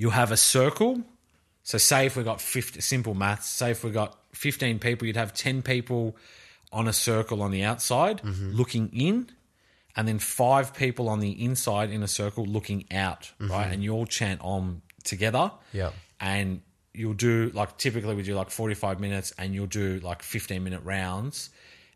you 0.00 0.10
have 0.10 0.32
a 0.32 0.36
circle. 0.36 1.02
So 1.62 1.76
say 1.78 2.06
if 2.06 2.16
we 2.16 2.22
got 2.22 2.40
50, 2.40 2.80
simple 2.80 3.14
maths, 3.14 3.46
say 3.46 3.70
if 3.70 3.84
we 3.84 3.90
got 3.90 4.16
15 4.32 4.78
people, 4.78 5.06
you'd 5.06 5.16
have 5.16 5.34
10 5.34 5.62
people 5.62 6.16
on 6.72 6.88
a 6.88 6.92
circle 6.92 7.42
on 7.42 7.50
the 7.50 7.64
outside 7.64 8.22
Mm-hmm. 8.22 8.50
looking 8.60 8.88
in 8.94 9.28
and 9.96 10.08
then 10.08 10.18
five 10.18 10.72
people 10.72 11.08
on 11.08 11.20
the 11.20 11.32
inside 11.44 11.90
in 11.90 12.02
a 12.02 12.08
circle 12.08 12.44
looking 12.46 12.84
out, 12.90 13.30
right? 13.40 13.70
And 13.72 13.82
you 13.84 13.92
all 13.92 14.06
chant 14.06 14.40
om 14.40 14.80
together. 15.04 15.38
Mm-hmm. 15.50 15.76
Yeah. 15.76 15.90
And 16.18 16.62
you'll 16.94 17.20
do 17.30 17.50
like 17.52 17.76
typically 17.76 18.14
we 18.14 18.22
do 18.22 18.34
like 18.34 18.50
45 18.50 19.00
minutes 19.00 19.34
and 19.36 19.54
you'll 19.54 19.66
do 19.66 20.00
like 20.00 20.22
15 20.22 20.64
minute 20.64 20.82
rounds. 20.84 21.50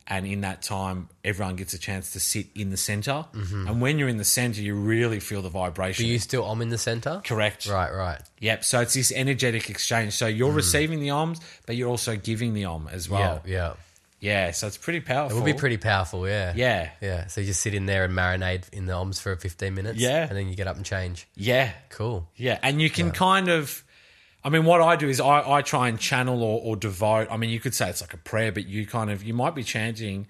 And 0.07 0.27
in 0.27 0.43
that 0.43 0.63
time, 0.63 1.09
everyone 1.25 1.57
gets 1.57 1.73
a 1.73 1.79
chance 1.79 2.13
to 2.13 2.21
sit 2.21 2.47
in 2.55 2.71
the 2.71 2.77
center. 2.77 3.25
Mm-hmm. 3.33 3.69
And 3.69 3.81
when 3.81 3.99
you're 3.99 4.09
in 4.09 4.19
the 4.19 4.25
center, 4.25 4.61
you 4.61 4.75
really 4.75 5.19
feel 5.19 5.41
the 5.41 5.49
vibration. 5.49 6.05
Are 6.05 6.09
you 6.09 6.19
still 6.19 6.45
om 6.45 6.61
in 6.61 6.69
the 6.69 6.79
center? 6.79 7.23
Correct. 7.25 7.67
Right, 7.67 7.93
right. 7.93 8.21
Yep. 8.41 8.65
So 8.65 8.81
it's 8.81 8.93
this 8.93 9.13
energetic 9.13 9.71
exchange. 9.71 10.13
So 10.13 10.27
you're 10.27 10.53
mm. 10.53 10.57
receiving 10.57 11.01
the 11.01 11.09
oms, 11.09 11.41
but 11.65 11.77
you're 11.77 11.89
also 11.89 12.17
giving 12.17 12.53
the 12.53 12.67
om 12.67 12.89
as 12.93 13.09
well. 13.09 13.41
Yeah, 13.47 13.53
yeah. 13.53 13.75
Yeah. 14.21 14.51
So 14.51 14.67
it's 14.67 14.77
pretty 14.77 15.01
powerful. 15.01 15.37
It 15.37 15.41
would 15.41 15.47
be 15.47 15.59
pretty 15.59 15.79
powerful, 15.79 16.29
yeah. 16.29 16.53
Yeah. 16.55 16.91
Yeah. 17.01 17.27
So 17.29 17.41
you 17.41 17.47
just 17.47 17.61
sit 17.61 17.75
in 17.75 17.87
there 17.87 18.05
and 18.05 18.15
marinate 18.15 18.71
in 18.73 18.87
the 18.87 18.93
oms 18.93 19.21
for 19.21 19.37
15 19.37 19.75
minutes. 19.75 19.99
Yeah. 19.99 20.27
And 20.29 20.37
then 20.37 20.49
you 20.49 20.55
get 20.55 20.67
up 20.67 20.77
and 20.77 20.85
change. 20.85 21.27
Yeah. 21.35 21.73
Cool. 21.91 22.29
Yeah, 22.37 22.59
and 22.63 22.81
you 22.81 22.91
can 22.91 23.11
kind 23.11 23.49
of. 23.49 23.83
I 24.45 24.51
mean, 24.51 24.65
what 24.65 24.83
I 24.83 24.97
do 24.97 25.09
is 25.09 25.21
I, 25.21 25.51
I 25.51 25.63
try 25.63 25.89
and 25.89 25.99
channel 25.99 26.43
or, 26.43 26.61
or 26.63 26.77
devote. 26.77 27.29
I 27.31 27.39
mean, 27.39 27.49
you 27.49 27.61
could 27.61 27.75
say 27.75 27.89
it's 27.89 28.03
like 28.03 28.13
a 28.13 28.19
prayer, 28.19 28.53
but 28.53 28.67
you 28.67 28.87
kind 28.87 29.11
of 29.11 29.23
you 29.23 29.33
might 29.33 29.55
be 29.55 29.65
chanting, 29.65 30.27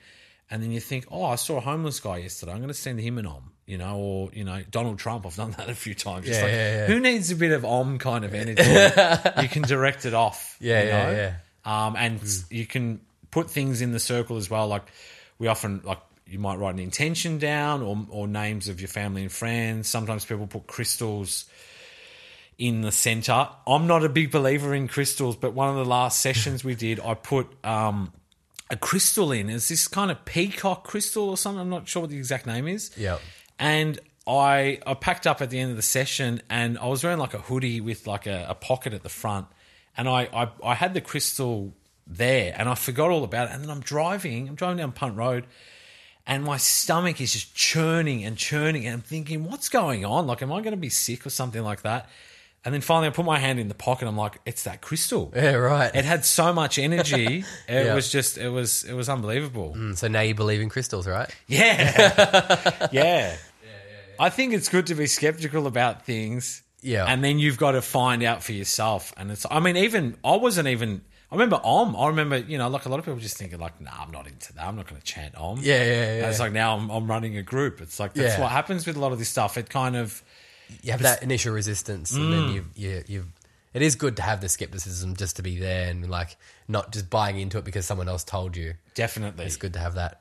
and 0.48 0.62
then 0.62 0.70
you 0.70 0.78
think, 0.78 1.06
oh, 1.10 1.24
I 1.24 1.34
saw 1.34 1.56
a 1.56 1.60
homeless 1.60 1.98
guy 1.98 2.18
yesterday. 2.18 2.52
I'm 2.52 2.58
going 2.58 2.68
to 2.68 2.74
send 2.74 3.00
him 3.00 3.18
an 3.18 3.26
om, 3.26 3.50
you 3.66 3.76
know, 3.76 3.96
or 3.96 4.30
you 4.32 4.44
know, 4.44 4.62
Donald 4.70 5.00
Trump. 5.00 5.26
I've 5.26 5.34
done 5.34 5.50
that 5.58 5.68
a 5.68 5.74
few 5.74 5.94
times. 5.94 6.28
Yeah, 6.28 6.42
like, 6.42 6.52
yeah, 6.52 6.76
yeah. 6.76 6.86
Who 6.86 7.00
needs 7.00 7.32
a 7.32 7.36
bit 7.36 7.50
of 7.50 7.64
om 7.64 7.98
kind 7.98 8.24
of 8.24 8.34
energy? 8.34 8.62
you 9.42 9.48
can 9.48 9.62
direct 9.62 10.06
it 10.06 10.14
off. 10.14 10.56
Yeah, 10.60 10.82
you 10.82 10.88
yeah, 10.88 11.04
know? 11.04 11.10
yeah. 11.10 11.34
Hmm. 11.64 11.70
Um, 11.70 11.96
and 11.96 12.44
you 12.50 12.66
can 12.66 13.00
put 13.32 13.50
things 13.50 13.80
in 13.80 13.90
the 13.90 13.98
circle 13.98 14.36
as 14.36 14.48
well. 14.48 14.68
Like 14.68 14.84
we 15.40 15.48
often 15.48 15.80
like 15.82 15.98
you 16.28 16.38
might 16.38 16.56
write 16.56 16.74
an 16.74 16.80
intention 16.80 17.38
down 17.38 17.82
or 17.82 18.06
or 18.10 18.28
names 18.28 18.68
of 18.68 18.80
your 18.80 18.88
family 18.88 19.22
and 19.22 19.32
friends. 19.32 19.88
Sometimes 19.88 20.24
people 20.24 20.46
put 20.46 20.68
crystals 20.68 21.46
in 22.58 22.82
the 22.82 22.92
center. 22.92 23.48
I'm 23.66 23.86
not 23.86 24.04
a 24.04 24.08
big 24.08 24.30
believer 24.30 24.74
in 24.74 24.88
crystals, 24.88 25.36
but 25.36 25.54
one 25.54 25.68
of 25.68 25.76
the 25.76 25.84
last 25.84 26.20
sessions 26.20 26.64
we 26.64 26.74
did, 26.74 27.00
I 27.00 27.14
put 27.14 27.48
um, 27.64 28.12
a 28.70 28.76
crystal 28.76 29.32
in. 29.32 29.50
It's 29.50 29.68
this 29.68 29.88
kind 29.88 30.10
of 30.10 30.24
peacock 30.24 30.84
crystal 30.84 31.30
or 31.30 31.36
something. 31.36 31.60
I'm 31.60 31.70
not 31.70 31.88
sure 31.88 32.02
what 32.02 32.10
the 32.10 32.16
exact 32.16 32.46
name 32.46 32.68
is. 32.68 32.90
Yeah. 32.96 33.18
And 33.58 33.98
I 34.26 34.80
I 34.86 34.94
packed 34.94 35.26
up 35.26 35.42
at 35.42 35.50
the 35.50 35.58
end 35.58 35.70
of 35.70 35.76
the 35.76 35.82
session, 35.82 36.42
and 36.48 36.78
I 36.78 36.86
was 36.86 37.04
wearing 37.04 37.18
like 37.18 37.34
a 37.34 37.38
hoodie 37.38 37.80
with 37.80 38.06
like 38.06 38.26
a, 38.26 38.46
a 38.48 38.54
pocket 38.54 38.94
at 38.94 39.02
the 39.02 39.08
front, 39.08 39.46
and 39.96 40.08
I, 40.08 40.28
I 40.32 40.48
I 40.64 40.74
had 40.74 40.94
the 40.94 41.00
crystal 41.00 41.74
there, 42.06 42.54
and 42.56 42.68
I 42.68 42.74
forgot 42.74 43.10
all 43.10 43.24
about 43.24 43.48
it. 43.48 43.54
And 43.54 43.62
then 43.62 43.70
I'm 43.70 43.80
driving, 43.80 44.48
I'm 44.48 44.54
driving 44.54 44.78
down 44.78 44.92
Punt 44.92 45.16
Road, 45.16 45.46
and 46.26 46.42
my 46.42 46.56
stomach 46.56 47.20
is 47.20 47.32
just 47.32 47.54
churning 47.54 48.24
and 48.24 48.36
churning, 48.36 48.86
and 48.86 48.94
I'm 48.94 49.02
thinking, 49.02 49.44
what's 49.44 49.68
going 49.68 50.04
on? 50.04 50.26
Like, 50.26 50.42
am 50.42 50.52
I 50.52 50.60
going 50.60 50.72
to 50.72 50.78
be 50.78 50.88
sick 50.88 51.26
or 51.26 51.30
something 51.30 51.62
like 51.62 51.82
that? 51.82 52.08
And 52.64 52.72
then 52.72 52.80
finally, 52.80 53.08
I 53.08 53.10
put 53.10 53.26
my 53.26 53.38
hand 53.38 53.60
in 53.60 53.68
the 53.68 53.74
pocket. 53.74 54.08
I'm 54.08 54.16
like, 54.16 54.40
it's 54.46 54.62
that 54.62 54.80
crystal. 54.80 55.30
Yeah, 55.36 55.52
right. 55.54 55.94
It 55.94 56.04
had 56.06 56.24
so 56.24 56.52
much 56.52 56.78
energy. 56.78 57.44
It 57.68 57.86
Yeah. 57.86 57.94
was 57.94 58.10
just, 58.10 58.38
it 58.38 58.48
was, 58.48 58.84
it 58.84 58.94
was 58.94 59.08
unbelievable. 59.10 59.74
Mm, 59.76 59.96
so 59.96 60.08
now 60.08 60.20
you 60.22 60.34
believe 60.34 60.60
in 60.62 60.68
crystals, 60.70 61.06
right? 61.06 61.28
Yeah. 61.46 62.88
yeah. 62.92 63.36
I 64.18 64.30
think 64.30 64.54
it's 64.54 64.68
good 64.68 64.86
to 64.86 64.94
be 64.94 65.06
skeptical 65.06 65.66
about 65.66 66.06
things. 66.06 66.62
Yeah. 66.80 67.04
And 67.06 67.22
then 67.24 67.38
you've 67.38 67.58
got 67.58 67.72
to 67.72 67.82
find 67.82 68.22
out 68.22 68.42
for 68.42 68.52
yourself. 68.52 69.12
And 69.16 69.30
it's, 69.30 69.44
I 69.50 69.60
mean, 69.60 69.76
even, 69.76 70.16
I 70.24 70.36
wasn't 70.36 70.68
even, 70.68 71.02
I 71.30 71.34
remember 71.34 71.60
Om. 71.64 71.96
I 71.96 72.08
remember, 72.08 72.36
you 72.38 72.58
know, 72.58 72.68
like 72.68 72.86
a 72.86 72.88
lot 72.88 72.98
of 72.98 73.04
people 73.06 73.20
just 73.20 73.36
thinking, 73.36 73.58
like, 73.58 73.80
nah, 73.80 73.90
I'm 74.00 74.10
not 74.10 74.26
into 74.26 74.52
that. 74.54 74.64
I'm 74.66 74.76
not 74.76 74.86
going 74.88 75.00
to 75.00 75.06
chant 75.06 75.34
Om. 75.36 75.58
Yeah, 75.62 75.82
yeah, 75.82 75.82
And 76.12 76.20
yeah. 76.22 76.30
it's 76.30 76.38
like 76.40 76.52
now 76.52 76.76
I'm, 76.76 76.90
I'm 76.90 77.06
running 77.10 77.36
a 77.36 77.42
group. 77.42 77.80
It's 77.80 77.98
like, 77.98 78.14
that's 78.14 78.34
Yeah. 78.36 78.40
what 78.42 78.52
happens 78.52 78.86
with 78.86 78.96
a 78.96 79.00
lot 79.00 79.12
of 79.12 79.18
this 79.18 79.28
stuff. 79.28 79.58
It 79.58 79.68
kind 79.68 79.96
of, 79.96 80.22
You 80.82 80.92
have 80.92 81.02
that 81.02 81.22
initial 81.22 81.52
resistance, 81.52 82.12
and 82.12 82.24
Mm. 82.24 82.30
then 82.30 82.54
you, 82.54 82.64
you, 82.74 83.04
you. 83.06 83.24
It 83.74 83.82
is 83.82 83.96
good 83.96 84.16
to 84.16 84.22
have 84.22 84.40
the 84.40 84.48
skepticism 84.48 85.16
just 85.16 85.36
to 85.36 85.42
be 85.42 85.58
there 85.58 85.90
and 85.90 86.08
like 86.08 86.36
not 86.68 86.92
just 86.92 87.10
buying 87.10 87.38
into 87.40 87.58
it 87.58 87.64
because 87.64 87.84
someone 87.86 88.08
else 88.08 88.22
told 88.24 88.56
you. 88.56 88.74
definitely, 88.94 89.44
It's 89.46 89.56
good 89.56 89.72
to 89.72 89.78
have 89.80 89.94
that 89.96 90.20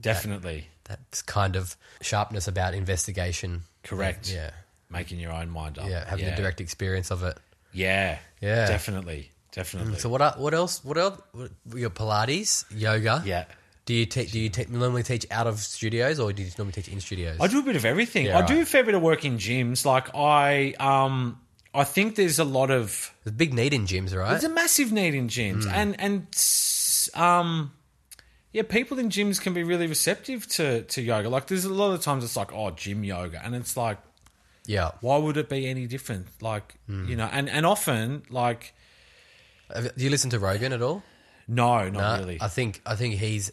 definitely 0.00 0.66
that 0.84 1.00
kind 1.26 1.56
of 1.56 1.76
sharpness 2.02 2.48
about 2.48 2.74
investigation. 2.74 3.62
correct. 3.84 4.30
Yeah, 4.32 4.50
Making 4.90 5.20
your 5.20 5.32
own 5.32 5.48
mind 5.50 5.78
up. 5.78 5.88
yeah, 5.88 6.04
having 6.08 6.26
the 6.26 6.32
direct 6.32 6.60
experience 6.60 7.10
of 7.10 7.22
it. 7.22 7.38
Yeah. 7.72 8.18
Yeah. 8.40 8.66
Definitely. 8.66 9.30
Definitely. 9.52 9.98
So 9.98 10.08
what? 10.08 10.20
el- 10.22 10.32
What 10.38 10.54
else? 10.54 10.84
What 10.84 10.98
else? 10.98 11.20
What, 11.32 11.50
your 11.74 11.90
Pilates, 11.90 12.64
yoga. 12.70 13.22
yeah. 13.24 13.44
Do 13.86 13.94
you 13.94 14.06
te- 14.06 14.26
do 14.26 14.38
you 14.38 14.48
te- 14.50 14.66
normally 14.68 15.02
teach 15.02 15.26
out 15.30 15.46
of 15.46 15.58
studios 15.58 16.20
or 16.20 16.32
do 16.32 16.42
you 16.42 16.50
normally 16.58 16.72
teach 16.72 16.88
in 16.88 17.00
studios? 17.00 17.38
I 17.40 17.46
do 17.48 17.58
a 17.58 17.62
bit 17.62 17.76
of 17.76 17.84
everything. 17.84 18.26
Yeah, 18.26 18.38
I 18.38 18.46
do 18.46 18.60
a 18.60 18.64
fair 18.64 18.84
bit 18.84 18.94
of 18.94 19.02
work 19.02 19.24
in 19.24 19.38
gyms. 19.38 19.84
Like 19.84 20.14
I, 20.14 20.74
um, 20.78 21.40
I 21.74 21.84
think 21.84 22.14
there's 22.16 22.38
a 22.38 22.44
lot 22.44 22.70
of 22.70 23.12
There's 23.24 23.32
a 23.32 23.36
big 23.36 23.52
need 23.54 23.72
in 23.74 23.86
gyms, 23.86 24.14
right? 24.14 24.30
there's 24.30 24.44
a 24.44 24.48
massive 24.48 24.92
need 24.92 25.14
in 25.14 25.28
gyms, 25.28 25.66
and 25.66 25.98
and 26.00 26.26
um, 27.20 27.72
yeah, 28.52 28.62
people 28.62 28.98
in 28.98 29.08
gyms 29.08 29.40
can 29.40 29.54
be 29.54 29.62
really 29.62 29.86
receptive 29.86 30.46
to 30.48 30.82
to 30.82 31.02
yoga. 31.02 31.28
Like 31.28 31.46
there's 31.46 31.64
a 31.64 31.72
lot 31.72 31.92
of 31.92 32.00
times 32.02 32.22
it's 32.22 32.36
like 32.36 32.52
oh 32.52 32.70
gym 32.70 33.02
yoga, 33.02 33.40
and 33.44 33.54
it's 33.54 33.76
like 33.76 33.98
yeah. 34.66 34.90
why 35.00 35.16
would 35.16 35.36
it 35.36 35.48
be 35.48 35.66
any 35.66 35.86
different? 35.86 36.26
Like 36.40 36.74
you 36.88 37.16
know, 37.16 37.28
and 37.32 37.48
and 37.48 37.64
often 37.66 38.22
like 38.30 38.74
Do 39.74 39.90
you 40.04 40.10
listen 40.10 40.30
to 40.30 40.38
Rogan 40.38 40.72
at 40.72 40.82
all? 40.82 41.02
no, 41.48 41.88
not 41.88 42.02
Uh, 42.02 42.18
really. 42.20 42.38
I 42.40 42.48
think 42.48 42.80
I 42.86 42.94
think 42.94 43.14
he's 43.14 43.50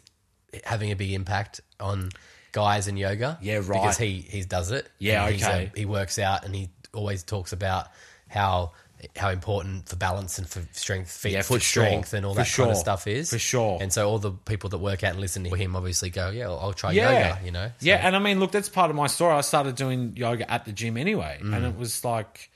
having 0.64 0.90
a 0.90 0.96
big 0.96 1.12
impact 1.12 1.60
on 1.80 2.10
guys 2.52 2.88
in 2.88 2.96
yoga. 2.96 3.38
Yeah, 3.42 3.56
right. 3.56 3.66
Because 3.68 3.98
he 3.98 4.20
he 4.20 4.42
does 4.44 4.70
it. 4.70 4.88
Yeah, 4.98 5.26
okay. 5.26 5.64
um, 5.66 5.70
he 5.74 5.84
works 5.84 6.18
out 6.18 6.44
and 6.44 6.54
he 6.54 6.70
always 6.94 7.22
talks 7.22 7.52
about 7.52 7.88
how 8.28 8.72
how 9.14 9.30
important 9.30 9.88
for 9.88 9.94
balance 9.94 10.38
and 10.38 10.48
for 10.48 10.60
strength, 10.72 11.08
feet, 11.08 11.32
Yeah, 11.32 11.42
for 11.42 11.54
foot 11.54 11.62
sure. 11.62 11.84
strength, 11.84 12.14
and 12.14 12.26
all 12.26 12.34
For 12.34 12.40
that 12.40 12.52
kind 12.52 12.70
of 12.72 12.76
stuff 12.76 13.06
is 13.06 13.30
For 13.30 13.38
sure. 13.38 13.78
And 13.80 13.92
so 13.92 14.08
all 14.10 14.18
the 14.18 14.32
people 14.32 14.70
that 14.70 14.78
work 14.78 15.04
out 15.04 15.12
and 15.12 15.20
listen 15.20 15.44
to 15.44 15.54
him 15.54 15.76
obviously 15.76 16.10
go, 16.10 16.30
yeah, 16.30 16.46
I'll, 16.48 16.58
I'll 16.58 16.72
try 16.72 16.90
yeah, 16.90 17.28
yoga. 17.36 17.44
You 17.44 17.52
know, 17.52 17.66
So- 17.78 17.86
yeah, 17.86 18.04
and 18.04 18.16
I 18.16 18.18
mean, 18.18 18.40
look, 18.40 18.50
that's 18.50 18.68
part 18.68 18.90
of 18.90 18.96
my 18.96 19.06
story. 19.06 19.34
I 19.34 19.42
started 19.42 19.76
doing 19.76 20.14
yoga 20.16 20.50
at 20.50 20.64
the 20.64 20.72
gym 20.72 20.96
anyway, 20.96 21.38
Mm. 21.40 21.54
and 21.54 21.64
it 21.66 21.76
was 21.76 22.04
like, 22.04 22.50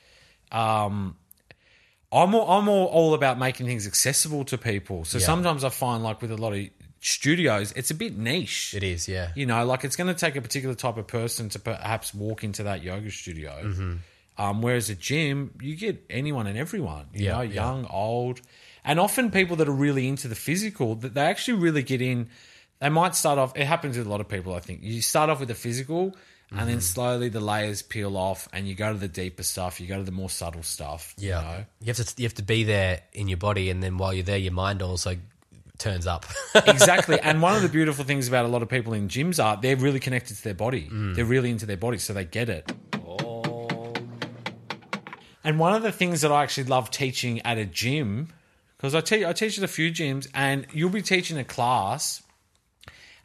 um, 0.51 1.17
I'm 2.11 2.35
all, 2.35 2.51
I'm 2.59 2.69
all, 2.69 2.87
all 2.87 3.15
about 3.15 3.39
making 3.39 3.67
things 3.67 3.87
accessible 3.87 4.45
to 4.47 4.59
people. 4.59 5.05
So 5.05 5.19
Yeah. 5.19 5.27
sometimes 5.27 5.63
I 5.63 5.69
find 5.69 6.03
like 6.03 6.21
with 6.21 6.33
a 6.33 6.37
lot 6.37 6.55
of 6.55 6.67
studios, 7.03 7.73
it's 7.73 7.91
a 7.91 7.95
bit 7.95 8.17
niche. 8.17 8.75
It 8.75 8.83
is, 8.83 9.09
yeah. 9.09 9.33
You 9.35 9.45
know, 9.47 9.65
like 9.67 9.85
it's 9.85 9.97
going 9.97 10.13
to 10.13 10.19
take 10.19 10.37
a 10.37 10.41
particular 10.41 10.75
type 10.75 10.97
of 10.97 11.07
person 11.07 11.49
to 11.51 11.59
perhaps 11.59 12.15
walk 12.15 12.45
into 12.45 12.63
that 12.63 12.83
yoga 12.83 13.11
studio. 13.11 13.61
Mm-hmm. 13.65 13.95
Um, 14.39 14.63
whereas 14.63 14.89
a 14.89 14.95
gym, 14.95 15.53
you 15.61 15.77
get 15.77 16.05
anyone 16.09 16.47
and 16.47 16.57
everyone, 16.57 17.07
you 17.13 17.27
Yeah, 17.27 17.33
know, 17.37 17.41
yeah. 17.43 17.53
young, 17.55 17.87
old, 17.91 18.41
and 18.85 18.99
often 18.99 19.31
people 19.31 19.57
that 19.57 19.69
are 19.69 19.73
really 19.73 20.09
into 20.09 20.27
the 20.29 20.35
physical, 20.35 20.95
that 20.97 21.13
they 21.15 21.21
actually 21.21 21.59
really 21.59 21.83
get 21.83 22.01
in. 22.01 22.29
They 22.81 22.89
might 22.89 23.15
start 23.15 23.39
off. 23.39 23.57
It 23.57 23.67
happens 23.67 23.99
with 23.99 24.07
a 24.07 24.11
lot 24.11 24.21
of 24.21 24.29
people. 24.29 24.55
I 24.55 24.61
think 24.61 24.83
you 24.83 25.03
start 25.03 25.29
off 25.31 25.39
with 25.41 25.49
the 25.49 25.55
physical, 25.55 26.05
and 26.51 26.61
Mm-hmm. 26.61 26.67
then 26.69 26.81
slowly 26.81 27.29
the 27.31 27.41
layers 27.41 27.81
peel 27.83 28.17
off, 28.17 28.49
and 28.53 28.67
you 28.67 28.75
go 28.75 28.93
to 28.93 28.99
the 28.99 29.09
deeper 29.09 29.43
stuff. 29.43 29.81
You 29.81 29.87
go 29.87 29.97
to 29.99 30.03
the 30.03 30.11
more 30.13 30.29
subtle 30.31 30.63
stuff. 30.63 31.15
Yeah. 31.19 31.41
you 31.41 31.47
know? 31.59 31.65
You 31.83 31.87
have 31.89 31.97
to 31.99 32.15
you 32.17 32.25
have 32.25 32.35
to 32.35 32.43
be 32.43 32.65
there 32.65 33.01
in 33.13 33.29
your 33.29 33.39
body 33.39 33.71
and 33.71 33.83
then 33.83 33.99
while 33.99 34.13
you're 34.15 34.25
there 34.25 34.37
your 34.39 34.53
mind 34.53 34.83
also 34.83 35.17
turns 35.79 36.07
up. 36.07 36.27
exactly. 36.55 37.19
And 37.21 37.43
one 37.43 37.57
of 37.57 37.63
the 37.63 37.69
beautiful 37.69 38.05
things 38.05 38.29
about 38.29 38.45
a 38.45 38.49
lot 38.49 38.63
of 38.63 38.69
people 38.69 38.93
in 38.93 39.09
gyms 39.09 39.43
are 39.43 39.61
they're 39.61 39.77
really 39.77 40.01
connected 40.01 40.37
to 40.37 40.45
their 40.45 40.55
body. 40.55 40.89
Mm. 40.91 41.15
They're 41.15 41.25
really 41.25 41.51
into 41.51 41.67
their 41.67 41.77
body, 41.77 41.99
so 41.99 42.13
they 42.13 42.25
get 42.25 42.49
it. 42.49 42.71
And 45.45 45.59
one 45.59 45.75
of 45.75 45.83
the 45.83 45.93
things 45.93 46.21
that 46.21 46.31
I 46.31 46.43
actually 46.43 46.65
love 46.65 46.91
teaching 46.91 47.41
at 47.43 47.59
a 47.59 47.65
gym, 47.65 48.29
because 48.77 48.95
I 48.95 49.01
teach 49.01 49.25
I 49.25 49.33
teach 49.33 49.59
at 49.59 49.65
a 49.65 49.69
few 49.69 49.91
gyms, 49.91 50.29
and 50.35 50.67
you'll 50.73 50.91
be 50.91 51.03
teaching 51.03 51.37
a 51.39 51.45
class, 51.45 52.23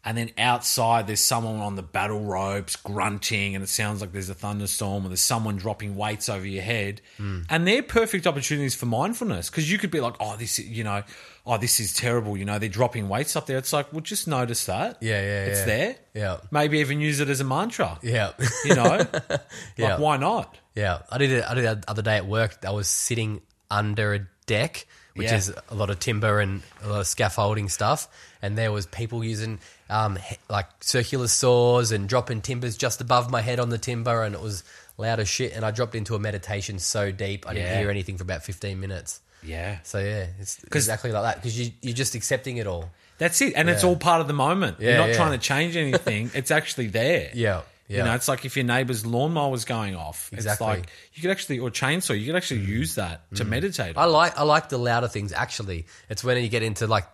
and 0.05 0.17
then 0.17 0.31
outside 0.37 1.07
there's 1.07 1.19
someone 1.19 1.57
on 1.57 1.75
the 1.75 1.83
battle 1.83 2.21
ropes 2.21 2.75
grunting, 2.75 3.55
and 3.55 3.63
it 3.63 3.67
sounds 3.69 4.01
like 4.01 4.11
there's 4.13 4.29
a 4.29 4.33
thunderstorm, 4.33 5.05
or 5.05 5.09
there's 5.09 5.21
someone 5.21 5.57
dropping 5.57 5.95
weights 5.95 6.29
over 6.29 6.45
your 6.45 6.63
head, 6.63 7.01
hmm. 7.17 7.41
and 7.49 7.67
they're 7.67 7.83
perfect 7.83 8.25
opportunities 8.27 8.75
for 8.75 8.85
mindfulness 8.85 9.49
because 9.49 9.69
you 9.71 9.77
could 9.77 9.91
be 9.91 9.99
like, 9.99 10.15
oh, 10.19 10.35
this, 10.37 10.59
is- 10.59 10.67
you 10.67 10.83
know, 10.83 11.03
oh, 11.45 11.57
this 11.57 11.79
is 11.79 11.93
terrible, 11.93 12.35
you 12.37 12.45
know, 12.45 12.59
they're 12.59 12.67
dropping 12.69 13.07
weights 13.09 13.35
up 13.35 13.45
there. 13.47 13.57
It's 13.57 13.71
like, 13.73 13.91
well, 13.93 14.01
just 14.01 14.27
notice 14.27 14.65
that, 14.65 14.97
Yeah, 15.01 15.21
yeah, 15.21 15.45
it's 15.45 15.59
yeah. 15.59 15.65
there. 15.65 15.95
Yeah. 16.13 16.37
Maybe 16.51 16.79
even 16.79 16.99
use 17.01 17.19
it 17.19 17.29
as 17.29 17.39
a 17.39 17.45
mantra. 17.45 17.99
yeah. 18.01 18.31
You 18.65 18.75
know, 18.75 18.97
Yeah. 19.29 19.37
Yeah. 19.77 19.89
like 19.91 19.99
why 19.99 20.17
not? 20.17 20.57
Yeah, 20.75 20.99
I 21.09 21.17
did 21.17 21.31
it. 21.31 21.43
I 21.47 21.53
did 21.55 21.65
it 21.65 21.81
the 21.83 21.89
other 21.89 22.01
day 22.01 22.17
at 22.17 22.27
work. 22.27 22.57
I 22.65 22.71
was 22.71 22.87
sitting 22.87 23.41
under 23.71 24.13
a 24.13 24.19
deck, 24.45 24.85
which 25.15 25.27
Yeah. 25.29 25.37
is 25.37 25.53
a 25.69 25.75
lot 25.75 25.89
of 25.89 25.99
timber 25.99 26.39
and 26.39 26.61
a 26.83 26.89
lot 26.89 26.99
of 26.99 27.07
scaffolding 27.07 27.69
stuff, 27.69 28.07
and 28.41 28.57
there 28.57 28.71
was 28.71 28.85
people 28.85 29.23
using 29.23 29.59
um, 29.89 30.17
like 30.49 30.67
circular 30.81 31.27
saws 31.27 31.91
and 31.91 32.07
dropping 32.09 32.41
timbers 32.41 32.77
just 32.77 33.01
above 33.01 33.31
my 33.31 33.41
head 33.41 33.59
on 33.59 33.69
the 33.69 33.77
timber, 33.77 34.23
and 34.23 34.35
it 34.35 34.41
was 34.41 34.63
loud 34.97 35.19
as 35.19 35.29
shit. 35.29 35.53
And 35.53 35.63
I 35.65 35.71
dropped 35.71 35.95
into 35.95 36.15
a 36.15 36.19
meditation 36.19 36.79
so 36.79 37.11
deep 37.11 37.47
I 37.47 37.53
didn't 37.53 37.67
Yeah. 37.71 37.79
hear 37.79 37.89
anything 37.89 38.17
for 38.17 38.23
about 38.23 38.43
fifteen 38.43 38.79
minutes. 38.79 39.19
Yeah. 39.43 39.79
So 39.83 39.99
yeah, 39.99 40.27
it's 40.39 40.63
exactly 40.63 41.11
like 41.11 41.23
that 41.23 41.35
because 41.35 41.59
you 41.59 41.71
you're 41.81 41.93
just 41.95 42.15
accepting 42.15 42.57
it 42.57 42.67
all. 42.67 42.89
That's 43.19 43.41
it. 43.41 43.53
And 43.55 43.69
it's 43.69 43.83
all 43.83 43.95
part 43.95 44.21
of 44.21 44.27
the 44.27 44.33
moment. 44.33 44.79
You're 44.79 44.91
Yeah, 44.91 44.97
not 44.97 45.09
yeah. 45.09 45.15
trying 45.15 45.31
to 45.31 45.37
change 45.39 45.75
anything. 45.75 46.29
it's 46.35 46.51
actually 46.51 46.87
there. 46.87 47.31
Yeah, 47.33 47.61
yeah. 47.87 47.97
You 47.99 48.03
know, 48.03 48.13
it's 48.13 48.27
like 48.27 48.45
if 48.45 48.55
your 48.55 48.65
neighbour's 48.65 49.05
lawnmower 49.07 49.49
was 49.49 49.65
going 49.65 49.95
off. 49.95 50.29
Exactly. 50.33 50.67
Mm. 50.67 50.71
It's 50.73 50.79
like 50.81 50.89
you 51.13 51.21
could 51.23 51.31
actually, 51.31 51.59
or 51.59 51.69
chainsaw, 51.71 52.19
you 52.19 52.25
could 52.27 52.35
actually 52.35 52.61
use 52.61 52.95
that 52.95 53.21
to 53.35 53.45
meditate. 53.45 53.97
I 53.97 54.05
like 54.05 54.37
I 54.37 54.43
like 54.43 54.69
the 54.69 54.77
louder 54.77 55.07
things. 55.07 55.31
Actually, 55.33 55.85
it's 56.09 56.23
when 56.23 56.41
you 56.43 56.49
get 56.49 56.61
into 56.63 56.85
like 56.87 57.05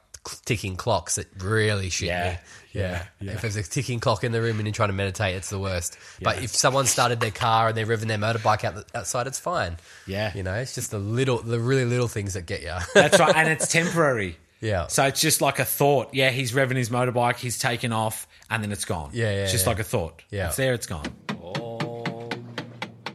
ticking 0.46 0.76
clocks 0.76 1.16
that 1.16 1.28
really 1.44 1.90
shit 1.90 2.08
Yeah, 2.10 2.32
me. 2.32 2.38
Yeah. 2.72 3.06
yeah. 3.22 3.32
If 3.34 3.42
there's 3.42 3.56
a 3.56 3.64
ticking 3.64 4.00
clock 4.00 4.24
in 4.24 4.32
the 4.32 4.42
room 4.42 4.58
and 4.60 4.66
you're 4.68 4.74
trying 4.74 4.90
to 4.90 4.94
meditate, 4.94 5.36
it's 5.36 5.50
the 5.50 5.60
worst. 5.60 5.98
But 6.22 6.42
if 6.42 6.50
someone 6.52 6.86
started 6.86 7.20
their 7.20 7.32
car 7.32 7.68
and 7.70 7.78
they're 7.78 7.86
revving 7.86 8.08
their 8.08 8.18
motorbike 8.18 8.64
out 8.64 8.76
the, 8.76 8.86
outside, 8.98 9.28
it's 9.28 9.40
fine. 9.40 9.78
Yeah. 10.08 10.32
You 10.36 10.44
know, 10.44 10.54
it's 10.56 10.76
just 10.76 10.92
the 10.92 11.00
little, 11.00 11.40
the 11.42 11.60
really 11.60 11.86
little 11.86 12.08
things 12.08 12.34
that 12.36 12.46
get 12.46 12.62
you. 12.62 12.74
That's 12.94 13.20
right. 13.20 13.36
And 13.36 13.50
it's 13.50 13.68
temporary. 13.72 14.38
Yeah. 14.62 14.88
So 14.88 15.04
it's 15.06 15.20
just 15.20 15.42
like 15.42 15.60
a 15.60 15.66
thought. 15.66 16.14
Yeah, 16.14 16.30
he's 16.30 16.54
revving 16.54 16.78
his 16.78 16.90
motorbike, 16.90 17.36
he's 17.36 17.60
taken 17.60 17.92
off, 17.92 18.28
and 18.50 18.64
then 18.64 18.72
it's 18.72 18.86
gone. 18.86 19.10
Yeah, 19.14 19.26
yeah, 19.32 19.44
It's 19.44 19.52
just 19.52 19.66
yeah. 19.66 19.70
like 19.72 19.80
a 19.80 19.84
thought. 19.84 20.24
Yeah. 20.32 20.48
It's 20.48 20.56
there, 20.56 20.74
it's 20.74 20.88
gone. 20.88 21.06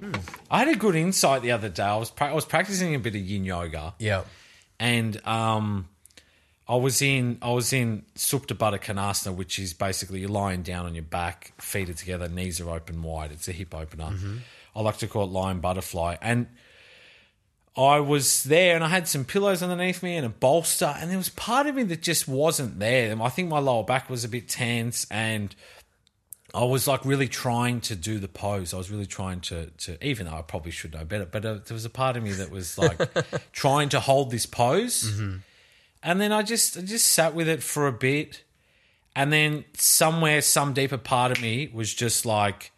Hmm. 0.02 0.12
I 0.50 0.58
had 0.60 0.68
a 0.68 0.76
good 0.76 0.94
insight 0.94 1.42
the 1.42 1.52
other 1.52 1.68
day. 1.68 1.82
I 1.82 1.96
was 1.96 2.10
pra- 2.10 2.30
I 2.30 2.34
was 2.34 2.44
practicing 2.44 2.94
a 2.94 2.98
bit 2.98 3.14
of 3.14 3.20
yin 3.20 3.44
yoga. 3.44 3.94
yeah. 3.98 4.22
and 4.78 5.26
um, 5.26 5.88
I 6.68 6.76
was 6.76 7.00
in 7.00 7.38
I 7.40 7.50
was 7.52 7.72
in 7.72 8.04
Supta 8.14 8.54
Baddha 8.56 8.78
Konasana, 8.78 9.34
which 9.34 9.58
is 9.58 9.72
basically 9.72 10.20
you're 10.20 10.28
lying 10.28 10.62
down 10.62 10.84
on 10.84 10.94
your 10.94 11.04
back, 11.04 11.52
feet 11.60 11.88
are 11.88 11.94
together, 11.94 12.28
knees 12.28 12.60
are 12.60 12.68
open 12.68 13.02
wide. 13.02 13.32
It's 13.32 13.48
a 13.48 13.52
hip 13.52 13.74
opener. 13.74 14.12
I 14.76 14.82
like 14.82 14.98
to 14.98 15.08
call 15.08 15.24
it 15.24 15.30
lion 15.30 15.60
butterfly, 15.60 16.16
and 16.20 16.46
I 17.76 18.00
was 18.00 18.44
there, 18.44 18.74
and 18.74 18.84
I 18.84 18.88
had 18.88 19.08
some 19.08 19.24
pillows 19.24 19.62
underneath 19.62 20.02
me 20.02 20.16
and 20.16 20.26
a 20.26 20.28
bolster, 20.28 20.94
and 20.98 21.10
there 21.10 21.16
was 21.16 21.30
part 21.30 21.66
of 21.66 21.74
me 21.74 21.84
that 21.84 22.02
just 22.02 22.28
wasn't 22.28 22.78
there. 22.78 23.10
And 23.10 23.22
I 23.22 23.28
think 23.28 23.48
my 23.48 23.60
lower 23.60 23.84
back 23.84 24.10
was 24.10 24.24
a 24.24 24.28
bit 24.28 24.48
tense, 24.48 25.06
and 25.10 25.54
I 26.52 26.64
was 26.64 26.86
like 26.86 27.04
really 27.04 27.28
trying 27.28 27.80
to 27.82 27.96
do 27.96 28.18
the 28.18 28.28
pose. 28.28 28.74
I 28.74 28.76
was 28.76 28.90
really 28.90 29.06
trying 29.06 29.40
to, 29.42 29.66
to 29.78 30.04
even 30.06 30.26
though 30.26 30.34
I 30.34 30.42
probably 30.42 30.72
should 30.72 30.92
know 30.92 31.04
better, 31.04 31.24
but 31.24 31.44
uh, 31.44 31.54
there 31.64 31.74
was 31.74 31.84
a 31.84 31.90
part 31.90 32.16
of 32.16 32.22
me 32.22 32.32
that 32.32 32.50
was 32.50 32.76
like 32.76 33.00
trying 33.52 33.88
to 33.90 34.00
hold 34.00 34.30
this 34.30 34.44
pose. 34.44 35.04
And 36.02 36.20
then 36.20 36.32
I 36.32 36.42
just 36.42 36.76
I 36.76 36.82
just 36.82 37.06
sat 37.08 37.34
with 37.34 37.48
it 37.48 37.62
for 37.62 37.86
a 37.86 37.92
bit. 37.92 38.44
And 39.16 39.32
then 39.32 39.64
somewhere, 39.74 40.40
some 40.42 40.74
deeper 40.74 40.98
part 40.98 41.32
of 41.32 41.42
me 41.42 41.70
was 41.72 41.92
just 41.92 42.24
like, 42.24 42.70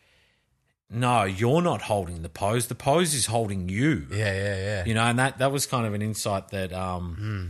no, 0.89 1.25
you're 1.25 1.61
not 1.61 1.83
holding 1.83 2.23
the 2.23 2.29
pose. 2.31 2.69
The 2.69 2.75
pose 2.75 3.13
is 3.15 3.27
holding 3.27 3.69
you. 3.69 4.07
Yeah. 4.11 4.33
Yeah. 4.33 4.57
Yeah. 4.57 4.85
You 4.87 4.95
know, 4.95 5.03
and 5.03 5.19
that 5.19 5.39
that 5.39 5.53
was 5.53 5.67
kind 5.67 5.87
of 5.87 5.95
an 5.95 6.03
insight 6.03 6.49
that 6.49 6.73
um 6.73 7.49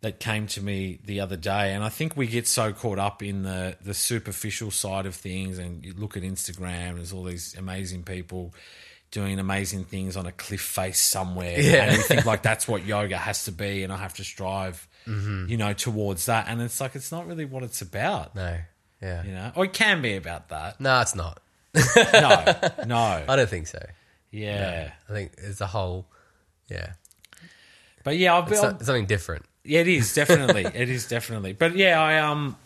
that 0.00 0.18
came 0.18 0.46
to 0.48 0.62
me 0.62 0.98
the 1.04 1.20
other 1.20 1.36
day. 1.36 1.72
And 1.74 1.84
I 1.84 1.88
think 1.88 2.16
we 2.16 2.26
get 2.26 2.46
so 2.46 2.72
caught 2.72 2.98
up 2.98 3.22
in 3.22 3.42
the 3.42 3.76
the 3.82 3.94
superficial 3.94 4.70
side 4.70 5.06
of 5.06 5.14
things 5.14 5.58
and 5.58 5.84
you 5.84 5.94
look 5.94 6.16
at 6.16 6.22
Instagram, 6.22 6.96
there's 6.96 7.12
all 7.12 7.24
these 7.24 7.54
amazing 7.56 8.02
people 8.02 8.54
doing 9.10 9.38
amazing 9.38 9.84
things 9.84 10.16
on 10.16 10.26
a 10.26 10.32
cliff 10.32 10.60
face 10.60 11.00
somewhere. 11.00 11.60
Yeah. 11.60 11.84
And 11.84 11.96
you 11.96 12.02
think 12.02 12.26
like 12.26 12.42
that's 12.42 12.68
what 12.68 12.84
yoga 12.86 13.16
has 13.16 13.44
to 13.44 13.52
be 13.52 13.82
and 13.82 13.92
I 13.92 13.96
have 13.96 14.14
to 14.14 14.24
strive, 14.24 14.86
you 15.06 15.56
know, 15.56 15.72
towards 15.72 16.26
that. 16.26 16.46
And 16.48 16.62
it's 16.62 16.80
like 16.80 16.94
it's 16.94 17.10
not 17.10 17.26
really 17.26 17.44
what 17.44 17.62
it's 17.62 17.82
about. 17.82 18.34
No. 18.36 18.58
Yeah. 19.02 19.24
You 19.24 19.32
know? 19.32 19.52
Or 19.56 19.64
it 19.64 19.72
can 19.72 20.02
be 20.02 20.16
about 20.16 20.50
that. 20.50 20.80
No, 20.80 21.00
it's 21.00 21.14
not. 21.14 21.40
No. 22.12 22.44
no. 22.86 23.24
I 23.28 23.36
don't 23.36 23.48
think 23.48 23.66
so. 23.66 23.84
Yeah. 24.30 24.92
I 25.08 25.12
think 25.12 25.32
it's 25.38 25.60
a 25.60 25.66
whole. 25.66 26.06
Yeah. 26.68 26.92
But 28.04 28.16
yeah, 28.16 28.40
been 28.40 28.54
It's, 28.54 28.62
it's 28.62 28.86
something 28.86 29.06
different. 29.06 29.44
Yeah, 29.64 29.80
it 29.80 29.88
is 29.88 30.14
definitely. 30.14 30.64
it 30.64 30.88
is 30.88 31.06
definitely. 31.08 31.52
But 31.52 31.76
yeah, 31.76 32.00
I 32.00 32.18
um, 32.18 32.56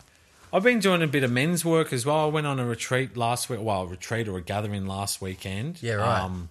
I've 0.55 0.63
been 0.63 0.79
doing 0.79 1.01
a 1.01 1.07
bit 1.07 1.23
of 1.23 1.31
men's 1.31 1.65
work 1.65 1.91
as 1.91 2.05
well. 2.05 2.19
I 2.19 2.25
went 2.27 2.47
on 2.47 2.59
a 2.59 2.65
retreat 2.65 3.17
last 3.17 3.49
week. 3.49 3.59
Well, 3.61 3.81
a 3.81 3.87
retreat 3.87 4.27
or 4.29 4.37
a 4.37 4.41
gathering 4.41 4.85
last 4.87 5.21
weekend. 5.21 5.81
Yeah, 5.83 5.95
right. 5.95 6.21
Um, 6.21 6.49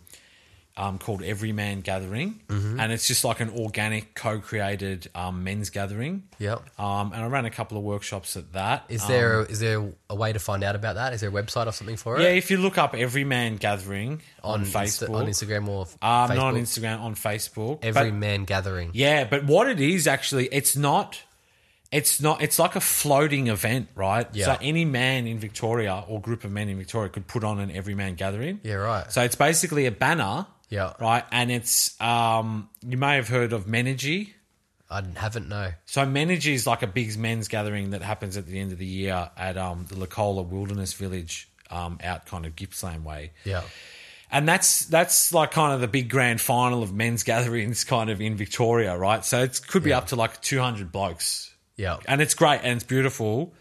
um, 0.77 0.99
called 0.99 1.23
Everyman 1.23 1.83
Gathering, 1.83 2.41
Mm-hmm. 2.49 2.81
and 2.81 2.91
it's 2.93 3.07
just 3.07 3.25
like 3.25 3.39
an 3.39 3.51
organic, 3.51 4.17
co-created 4.17 5.09
um, 5.15 5.45
men's 5.45 5.71
gathering. 5.71 6.25
Yep. 6.41 6.81
Um, 6.81 7.13
and 7.13 7.23
I 7.23 7.29
ran 7.29 7.45
a 7.45 7.51
couple 7.51 7.79
of 7.79 7.85
workshops 7.85 8.37
at 8.37 8.53
that. 8.55 8.85
Is 8.89 9.03
Um, 9.03 9.09
there 9.09 9.43
is 9.45 9.61
there 9.61 9.93
a 10.11 10.17
way 10.17 10.33
to 10.33 10.41
find 10.41 10.65
out 10.65 10.75
about 10.75 10.97
that? 10.97 11.13
Is 11.13 11.21
there 11.21 11.31
a 11.31 11.33
website 11.33 11.69
or 11.69 11.73
something 11.73 11.97
for 11.97 12.19
it? 12.19 12.23
yeah, 12.25 12.31
if 12.31 12.51
you 12.51 12.57
look 12.59 12.77
up 12.77 12.93
Everyman 12.95 13.57
Gathering 13.57 14.21
on, 14.43 14.63
on 14.63 14.67
Facebook, 14.67 15.09
Insta- 15.11 15.15
on 15.15 15.27
Instagram 15.27 15.69
or 15.69 15.83
um, 16.03 16.29
Facebook. 16.29 16.37
not 16.37 16.39
on 16.39 16.55
Instagram, 16.57 17.01
on 17.01 17.15
Facebook. 17.15 17.79
Every 17.85 18.11
man 18.11 18.45
gathering. 18.45 18.91
Yeah, 18.95 19.25
but 19.25 19.45
what 19.45 19.69
it 19.71 19.79
is 19.81 20.09
actually, 20.09 20.47
it's 20.51 20.77
not. 20.77 21.21
It's 21.95 22.21
not. 22.21 22.43
It's 22.43 22.59
like 22.59 22.75
a 22.77 22.81
floating 22.81 23.47
event, 23.47 23.89
right? 23.95 24.27
Yeah. 24.33 24.47
So 24.47 24.57
any 24.61 24.85
man 24.85 25.27
in 25.27 25.39
Victoria 25.39 26.05
or 26.09 26.21
group 26.21 26.45
of 26.45 26.51
men 26.51 26.69
in 26.69 26.77
Victoria 26.77 27.09
could 27.09 27.27
put 27.27 27.45
on 27.45 27.61
an 27.61 27.71
everyman 27.71 28.17
gathering. 28.17 28.61
Yeah, 28.65 28.75
right. 28.75 29.11
So 29.13 29.23
it's 29.23 29.37
basically 29.37 29.87
a 29.87 29.93
banner. 29.93 30.47
Yeah. 30.71 30.95
Right, 31.01 31.23
and 31.31 31.53
it's 31.53 32.01
um, 32.01 32.69
you 32.83 32.97
may 32.97 33.15
have 33.17 33.29
heard 33.29 33.53
of 33.53 33.67
Menergy. 33.67 34.31
I 34.91 35.03
haven't 35.17 35.49
no. 35.49 35.73
So 35.87 36.05
Menergy 36.05 36.53
is 36.55 36.67
like 36.67 36.83
a 36.83 36.87
big 36.89 37.17
men's 37.17 37.49
gathering 37.49 37.91
that 37.91 38.03
happens 38.03 38.37
at 38.37 38.47
the 38.47 38.59
end 38.59 38.73
of 38.73 38.79
the 38.79 38.87
year 38.87 39.31
at 39.37 39.57
um, 39.57 39.87
the 39.89 39.95
Licola 39.95 40.45
Wilderness 40.45 40.93
Village, 40.95 41.49
um, 41.71 41.99
out 42.03 42.27
kind 42.27 42.45
of 42.45 42.57
Gippsland 42.57 43.05
way. 43.05 43.33
Yeah. 43.45 43.63
And 44.33 44.49
that's 44.49 44.87
that's 44.87 45.33
like 45.33 45.53
kind 45.53 45.75
of 45.75 45.81
the 45.81 45.87
big 45.89 46.09
grand 46.11 46.41
final 46.41 46.83
of 46.83 46.93
men's 46.93 47.23
gatherings, 47.33 47.85
kind 47.85 48.11
of 48.11 48.21
in 48.21 48.35
Victoria, 48.37 48.97
right? 48.99 49.25
So 49.25 49.43
it 49.45 49.61
could 49.69 49.85
be 49.85 49.91
Yeah. 49.91 49.99
up 49.99 50.09
to 50.09 50.17
like 50.17 50.41
two 50.43 50.59
hundred 50.59 50.91
blokes, 50.91 51.54
Yeah. 51.77 51.99
and 52.07 52.21
it's 52.21 52.35
great 52.35 52.61
and 52.63 52.77
it's 52.77 52.85
beautiful. 52.85 53.53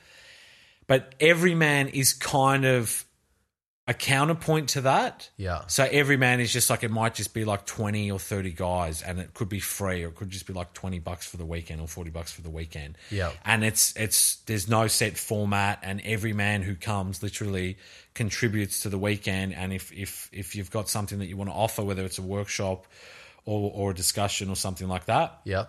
But 0.88 1.16
every 1.20 1.56
man 1.56 1.88
is 1.88 2.14
kind 2.14 2.66
of 2.66 3.06
a 3.88 3.94
counterpoint 3.94 4.70
to 4.70 4.82
that. 4.82 5.30
Yeah. 5.36 5.64
So 5.68 5.84
every 5.90 6.16
man 6.16 6.40
is 6.40 6.52
just 6.54 6.70
like 6.70 6.84
it 6.84 6.92
might 6.92 7.16
just 7.16 7.34
be 7.34 7.44
like 7.46 7.66
twenty 7.66 8.12
or 8.12 8.20
thirty 8.20 8.52
guys, 8.52 9.02
and 9.02 9.20
it 9.20 9.34
could 9.34 9.50
be 9.50 9.60
free, 9.60 10.04
or 10.04 10.08
it 10.10 10.16
could 10.16 10.30
just 10.30 10.46
be 10.48 10.54
like 10.54 10.74
twenty 10.74 11.00
bucks 11.00 11.26
for 11.26 11.38
the 11.38 11.46
weekend 11.46 11.82
or 11.82 11.88
forty 11.88 12.10
bucks 12.10 12.32
for 12.32 12.42
the 12.42 12.50
weekend. 12.50 12.98
Yeah. 13.12 13.32
and 13.46 13.64
it's 13.64 13.94
it's 13.98 14.38
there's 14.46 14.70
no 14.70 14.88
set 14.88 15.18
format, 15.18 15.80
and 15.84 16.02
every 16.06 16.32
man 16.34 16.62
who 16.62 16.76
comes 16.76 17.22
literally 17.24 17.78
contributes 18.14 18.82
to 18.82 18.90
the 18.90 18.98
weekend. 18.98 19.54
And 19.54 19.74
if 19.74 19.92
if 19.92 20.30
if 20.32 20.56
you've 20.56 20.72
got 20.72 20.88
something 20.90 21.20
that 21.20 21.26
you 21.28 21.36
want 21.36 21.50
to 21.50 21.56
offer, 21.56 21.84
whether 21.84 22.06
it's 22.06 22.20
a 22.20 22.22
workshop 22.24 22.88
or, 23.46 23.70
or 23.74 23.92
a 23.92 23.96
discussion 23.96 24.50
or 24.50 24.56
something 24.56 24.88
like 24.88 25.06
that, 25.06 25.40
Yeah. 25.44 25.66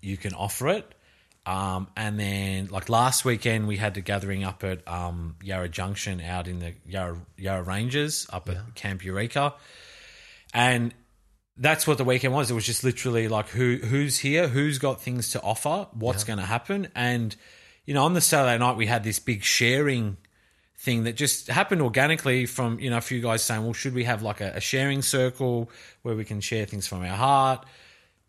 you 0.00 0.16
can 0.16 0.34
offer 0.34 0.68
it. 0.68 0.92
Um, 1.50 1.88
and 1.96 2.20
then, 2.20 2.68
like 2.70 2.88
last 2.88 3.24
weekend, 3.24 3.66
we 3.66 3.76
had 3.76 3.94
the 3.94 4.00
gathering 4.00 4.44
up 4.44 4.62
at 4.62 4.86
um, 4.86 5.34
Yarra 5.42 5.68
Junction 5.68 6.20
out 6.20 6.46
in 6.46 6.60
the 6.60 6.74
Yarra, 6.86 7.20
Yarra 7.36 7.64
Ranges 7.64 8.28
up 8.32 8.48
at 8.48 8.76
Camp 8.76 9.04
Eureka. 9.04 9.54
And 10.54 10.94
that's 11.56 11.88
what 11.88 11.98
the 11.98 12.04
weekend 12.04 12.34
was. 12.34 12.52
It 12.52 12.54
was 12.54 12.64
just 12.64 12.84
literally 12.84 13.26
like 13.26 13.48
who 13.48 13.78
who's 13.78 14.16
here, 14.16 14.46
who's 14.46 14.78
got 14.78 15.00
things 15.02 15.30
to 15.30 15.42
offer, 15.42 15.88
what's 15.92 16.22
going 16.22 16.38
to 16.38 16.44
happen, 16.44 16.86
and 16.94 17.34
you 17.84 17.94
know, 17.94 18.04
on 18.04 18.14
the 18.14 18.20
Saturday 18.20 18.56
night 18.56 18.76
we 18.76 18.86
had 18.86 19.02
this 19.02 19.18
big 19.18 19.42
sharing 19.42 20.18
thing 20.78 21.02
that 21.02 21.16
just 21.16 21.48
happened 21.48 21.82
organically 21.82 22.46
from 22.46 22.78
you 22.78 22.90
know 22.90 22.98
a 22.98 23.00
few 23.00 23.20
guys 23.20 23.42
saying, 23.42 23.64
well, 23.64 23.72
should 23.72 23.94
we 23.94 24.04
have 24.04 24.22
like 24.22 24.40
a, 24.40 24.52
a 24.54 24.60
sharing 24.60 25.02
circle 25.02 25.68
where 26.02 26.14
we 26.14 26.24
can 26.24 26.40
share 26.40 26.64
things 26.64 26.86
from 26.86 27.02
our 27.02 27.16
heart? 27.16 27.66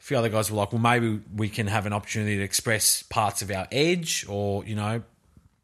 A 0.02 0.04
few 0.04 0.18
other 0.18 0.30
guys 0.30 0.50
were 0.50 0.58
like, 0.58 0.74
well, 0.74 0.82
maybe 0.82 1.22
we 1.36 1.48
can 1.48 1.68
have 1.68 1.86
an 1.86 1.94
opportunity 1.94 2.38
to 2.38 2.44
express 2.44 3.04
parts 3.04 3.44
of 3.44 3.52
our 3.52 3.68
edge 3.72 4.26
or 4.28 4.66
you 4.66 4.76
know 4.76 5.04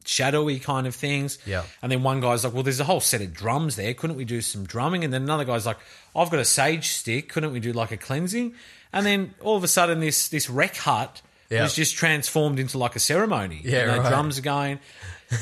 shadowy 0.05 0.59
kind 0.59 0.87
of 0.87 0.95
things. 0.95 1.37
Yeah. 1.45 1.63
And 1.81 1.91
then 1.91 2.03
one 2.03 2.21
guy's 2.21 2.43
like, 2.43 2.53
well, 2.53 2.63
there's 2.63 2.79
a 2.79 2.85
whole 2.85 3.01
set 3.01 3.21
of 3.21 3.33
drums 3.33 3.75
there. 3.75 3.93
Couldn't 3.93 4.15
we 4.15 4.25
do 4.25 4.41
some 4.41 4.63
drumming? 4.63 5.03
And 5.03 5.13
then 5.13 5.23
another 5.23 5.43
guy's 5.43 5.65
like, 5.65 5.77
I've 6.15 6.29
got 6.29 6.39
a 6.39 6.45
sage 6.45 6.89
stick. 6.89 7.29
Couldn't 7.29 7.51
we 7.51 7.59
do 7.59 7.73
like 7.73 7.91
a 7.91 7.97
cleansing? 7.97 8.53
And 8.93 9.05
then 9.05 9.33
all 9.41 9.57
of 9.57 9.63
a 9.63 9.67
sudden, 9.67 9.99
this 9.99 10.29
this 10.29 10.49
rec 10.49 10.75
hut 10.77 11.21
Yeah. 11.49 11.63
was 11.63 11.73
just 11.75 11.95
transformed 11.95 12.59
into 12.59 12.77
like 12.77 12.95
a 12.95 12.99
ceremony. 12.99 13.61
Yeah, 13.63 13.81
You 13.81 13.85
know, 13.87 13.97
right. 13.99 14.09
drums 14.09 14.37
are 14.39 14.41
going. 14.41 14.79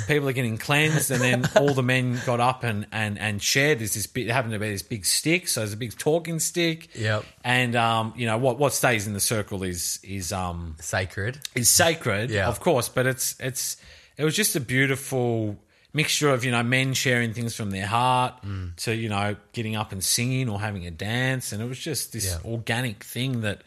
People 0.07 0.27
are 0.27 0.33
getting 0.33 0.57
cleansed, 0.57 1.11
and 1.11 1.21
then 1.21 1.47
all 1.55 1.75
the 1.75 1.83
men 1.83 2.19
got 2.25 2.39
up 2.39 2.63
and 2.63 2.87
and 2.91 3.19
and 3.19 3.39
shared. 3.41 3.77
There's 3.79 3.93
this 3.93 4.07
bit 4.07 4.27
it 4.27 4.31
happened 4.31 4.53
to 4.53 4.59
be 4.59 4.71
this 4.71 4.81
big 4.81 5.05
stick, 5.05 5.47
so 5.47 5.59
there's 5.59 5.73
a 5.73 5.77
big 5.77 5.95
talking 5.95 6.39
stick. 6.39 6.89
Yep. 6.95 7.23
And 7.43 7.75
um, 7.75 8.13
you 8.17 8.25
know 8.25 8.37
what 8.39 8.57
what 8.57 8.73
stays 8.73 9.05
in 9.05 9.13
the 9.13 9.19
circle 9.19 9.61
is 9.61 9.99
is 10.03 10.33
um 10.33 10.75
Sacred. 10.79 11.37
is 11.53 11.69
sacred, 11.69 12.31
Yeah. 12.31 12.47
of 12.47 12.59
course, 12.61 12.89
but 12.89 13.05
it's 13.05 13.35
it's 13.39 13.77
it 14.17 14.23
was 14.23 14.35
just 14.35 14.55
a 14.55 14.59
beautiful 14.59 15.55
mixture 15.93 16.29
of 16.29 16.43
you 16.43 16.49
know 16.51 16.63
men 16.63 16.93
sharing 16.95 17.33
things 17.33 17.55
from 17.55 17.69
their 17.69 17.85
heart 17.87 18.33
Mm. 18.43 18.75
to 18.77 18.95
you 18.95 19.07
know 19.09 19.35
getting 19.53 19.75
up 19.75 19.91
and 19.91 20.03
singing 20.03 20.49
or 20.49 20.59
having 20.59 20.87
a 20.87 20.91
dance, 20.91 21.51
and 21.51 21.61
it 21.61 21.65
was 21.69 21.77
just 21.77 22.11
this 22.11 22.25
Yeah. 22.25 22.39
organic 22.51 23.03
thing 23.03 23.41
that 23.41 23.61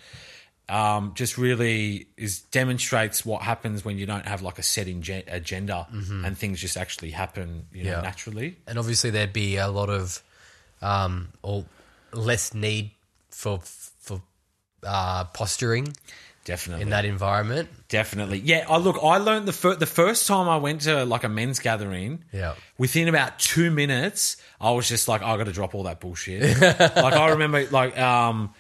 um, 0.69 1.13
just 1.15 1.39
really 1.39 2.07
is 2.17 2.41
demonstrates 2.41 3.25
what 3.25 3.43
happens 3.43 3.85
when 3.85 3.97
you 3.99 4.05
don't 4.07 4.27
have 4.27 4.43
like 4.43 4.59
a 4.59 4.63
set 4.63 4.87
inge- 4.89 5.25
agenda 5.29 5.87
and 5.91 6.37
things 6.37 6.61
just 6.61 6.77
actually 6.77 7.11
happen 7.13 7.67
you 7.73 7.85
know 7.85 7.91
Mm-hmm. 7.91 7.99
Yeah. 8.01 8.03
naturally. 8.03 8.57
and 8.67 8.79
obviously 8.79 9.11
there'd 9.11 9.33
be 9.33 9.57
a 9.57 9.69
lot 9.69 9.89
of 9.89 10.23
um 10.83 11.29
or 11.43 11.65
less 12.13 12.53
need 12.55 12.91
for 13.31 13.61
for 14.01 14.21
uh 14.85 15.25
posturing 15.25 15.93
Definitely. 16.45 16.83
in 16.83 16.91
that 16.91 17.05
environment 17.05 17.69
Definitely. 17.91 18.39
Yeah. 18.41 18.67
I 18.69 18.77
look. 18.77 18.97
I 19.03 19.17
learned 19.17 19.49
the 19.49 19.53
fir- 19.53 19.75
the 19.77 19.87
first 19.87 20.27
time 20.27 20.47
I 20.49 20.59
went 20.59 20.83
to 20.83 21.07
like 21.07 21.25
a 21.25 21.29
men's 21.31 21.59
gathering. 21.59 22.23
Yeah. 22.33 22.55
Within 22.77 23.09
about 23.09 23.39
two 23.39 23.71
minutes, 23.71 24.37
I 24.61 24.71
was 24.73 24.87
just 24.89 25.09
like, 25.09 25.23
I 25.23 25.37
got 25.39 25.45
to 25.45 25.53
drop 25.53 25.75
all 25.75 25.85
that 25.85 25.99
bullshit. 26.01 26.61
like 26.61 27.15
I 27.15 27.31
remember, 27.31 27.67
like 27.71 27.99
um, 27.99 28.53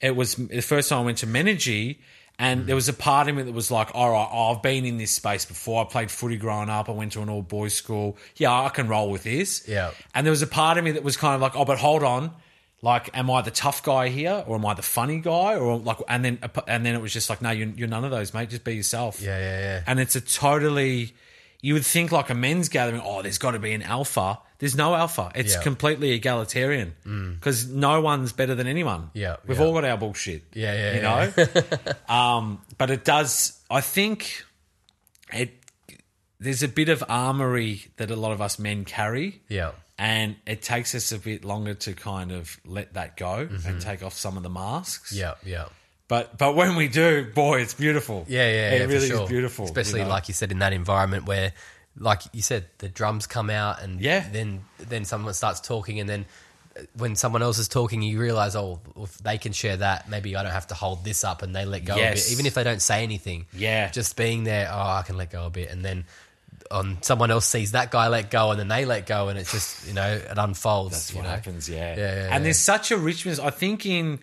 it 0.00 0.14
was 0.14 0.34
the 0.34 0.62
first 0.62 0.88
time 0.88 1.00
I 1.00 1.04
went 1.04 1.18
to 1.18 1.26
Menergy. 1.26 1.98
And 2.38 2.66
there 2.66 2.74
was 2.74 2.86
a 2.90 2.92
part 2.92 3.28
of 3.28 3.34
me 3.34 3.44
that 3.44 3.54
was 3.54 3.70
like, 3.70 3.92
all 3.94 4.10
right, 4.10 4.28
I've 4.30 4.62
been 4.62 4.84
in 4.84 4.98
this 4.98 5.10
space 5.10 5.46
before. 5.46 5.82
I 5.82 5.88
played 5.88 6.10
footy 6.10 6.36
growing 6.36 6.68
up. 6.68 6.90
I 6.90 6.92
went 6.92 7.12
to 7.12 7.22
an 7.22 7.30
all 7.30 7.40
boys 7.40 7.72
school. 7.72 8.18
Yeah, 8.36 8.52
I 8.52 8.68
can 8.68 8.88
roll 8.88 9.10
with 9.10 9.22
this. 9.22 9.66
Yeah. 9.66 9.92
And 10.14 10.26
there 10.26 10.30
was 10.30 10.42
a 10.42 10.46
part 10.46 10.76
of 10.76 10.84
me 10.84 10.90
that 10.90 11.02
was 11.02 11.16
kind 11.16 11.34
of 11.34 11.40
like, 11.40 11.56
oh, 11.56 11.64
but 11.64 11.78
hold 11.78 12.02
on. 12.02 12.32
Like, 12.82 13.08
am 13.16 13.30
I 13.30 13.40
the 13.40 13.50
tough 13.50 13.82
guy 13.82 14.10
here, 14.10 14.44
or 14.46 14.56
am 14.56 14.66
I 14.66 14.74
the 14.74 14.82
funny 14.82 15.18
guy, 15.20 15.56
or 15.56 15.78
like? 15.78 15.96
And 16.08 16.22
then, 16.22 16.38
and 16.68 16.84
then 16.84 16.94
it 16.94 17.00
was 17.00 17.10
just 17.10 17.30
like, 17.30 17.40
no, 17.40 17.50
you're, 17.50 17.68
you're 17.68 17.88
none 17.88 18.04
of 18.04 18.10
those, 18.10 18.34
mate. 18.34 18.50
Just 18.50 18.64
be 18.64 18.76
yourself. 18.76 19.18
Yeah, 19.22 19.38
yeah, 19.38 19.60
yeah. 19.60 19.82
And 19.86 19.98
it's 19.98 20.14
a 20.14 20.20
totally, 20.20 21.14
you 21.62 21.72
would 21.72 21.86
think 21.86 22.12
like 22.12 22.28
a 22.28 22.34
men's 22.34 22.68
gathering. 22.68 23.00
Oh, 23.02 23.22
there's 23.22 23.38
got 23.38 23.52
to 23.52 23.58
be 23.58 23.72
an 23.72 23.82
alpha. 23.82 24.40
There's 24.58 24.74
no 24.76 24.94
alpha. 24.94 25.30
It's 25.34 25.52
Yeah. 25.54 25.60
Mm. 25.60 25.62
completely 25.64 26.10
egalitarian 26.12 26.94
because 27.38 27.66
no 27.68 28.00
one's 28.00 28.32
better 28.32 28.54
than 28.54 28.66
anyone. 28.66 29.10
Yeah, 29.12 29.36
we've 29.46 29.58
yeah. 29.58 29.64
all 29.64 29.72
got 29.74 29.84
our 29.84 29.98
bullshit. 29.98 30.44
Yeah, 30.54 30.74
yeah, 30.74 30.94
you 30.94 31.02
know. 31.02 31.44
um, 32.14 32.62
but 32.78 32.90
it 32.90 33.04
does. 33.04 33.58
I 33.70 33.80
think 33.82 34.44
it. 35.32 35.50
There's 36.38 36.62
a 36.62 36.68
bit 36.68 36.88
of 36.90 37.02
armory 37.08 37.86
that 37.96 38.10
a 38.10 38.16
lot 38.16 38.32
of 38.32 38.40
us 38.42 38.58
men 38.58 38.84
carry. 38.84 39.40
yeah 39.48 39.72
And 39.98 40.36
it 40.46 40.60
takes 40.60 40.94
us 40.94 41.10
a 41.12 41.18
bit 41.18 41.44
longer 41.46 41.72
to 41.74 41.94
kind 41.94 42.30
of 42.30 42.60
let 42.66 42.92
that 42.94 43.16
go 43.16 43.48
and 43.66 43.80
take 43.80 44.02
off 44.02 44.12
some 44.12 44.36
of 44.36 44.42
the 44.42 44.50
masks. 44.50 45.12
Mm-hmm. 45.16 45.48
yeah 45.48 45.54
yeah 45.58 45.64
But 46.08 46.36
but 46.36 46.54
when 46.54 46.76
we 46.76 46.88
do, 46.88 47.24
boy, 47.34 47.62
it's 47.62 47.72
beautiful. 47.74 48.26
Yeah, 48.28 48.48
yeah, 48.50 48.70
it 48.70 48.80
yeah, 48.80 48.86
for 48.86 48.92
really 48.92 49.08
sure. 49.08 49.22
is 49.22 49.28
beautiful. 49.30 49.64
Especially 49.64 50.00
you 50.00 50.04
know? 50.04 50.10
like 50.10 50.28
you 50.28 50.34
said 50.34 50.52
in 50.52 50.58
that 50.60 50.72
environment 50.74 51.24
where, 51.26 51.52
like 51.98 52.22
you 52.32 52.42
said, 52.42 52.66
the 52.78 52.88
drums 52.88 53.26
come 53.26 53.50
out 53.50 53.82
and 53.82 54.00
Yeah. 54.00 54.26
then 54.30 54.64
then 54.78 55.04
someone 55.04 55.34
starts 55.34 55.60
talking 55.60 55.98
and 56.00 56.08
then 56.08 56.26
uh, 56.78 56.82
when 56.96 57.16
someone 57.16 57.42
else 57.42 57.58
is 57.58 57.68
talking, 57.68 58.02
you 58.02 58.20
realize, 58.20 58.54
oh, 58.54 58.80
if 58.98 59.16
they 59.18 59.38
can 59.38 59.52
share 59.52 59.78
that, 59.78 60.08
maybe 60.10 60.36
I 60.36 60.42
don't 60.42 60.52
have 60.52 60.66
to 60.68 60.74
hold 60.74 61.04
this 61.04 61.24
up, 61.24 61.40
and 61.42 61.56
they 61.56 61.64
let 61.64 61.84
go 61.86 61.94
a 61.94 61.98
Yes. 61.98 62.24
bit, 62.26 62.32
even 62.32 62.44
if 62.46 62.52
they 62.54 62.64
don't 62.64 62.82
say 62.82 63.02
anything. 63.02 63.46
Yeah. 63.54 63.90
just 63.90 64.14
being 64.16 64.44
there, 64.44 64.68
oh, 64.70 64.78
I 64.78 65.02
can 65.06 65.16
let 65.16 65.30
go 65.30 65.46
a 65.46 65.50
bit, 65.50 65.70
and 65.70 65.84
then. 65.84 66.04
On 66.68 66.98
someone 67.00 67.30
else 67.30 67.46
sees 67.46 67.72
that 67.72 67.92
guy 67.92 68.08
let 68.08 68.28
go, 68.28 68.50
and 68.50 68.58
then 68.58 68.66
they 68.66 68.84
let 68.84 69.06
go, 69.06 69.28
and 69.28 69.38
it's 69.38 69.52
just 69.52 69.86
you 69.86 69.94
know 69.94 70.14
it 70.14 70.36
unfolds. 70.36 70.94
That's 70.94 71.14
what 71.14 71.22
know? 71.22 71.30
happens, 71.30 71.68
yeah. 71.68 71.94
Yeah, 71.94 71.96
yeah, 71.96 72.22
and 72.24 72.30
yeah. 72.32 72.38
there's 72.40 72.58
such 72.58 72.90
a 72.90 72.96
richness. 72.96 73.38
I 73.38 73.50
think 73.50 73.86
in 73.86 74.18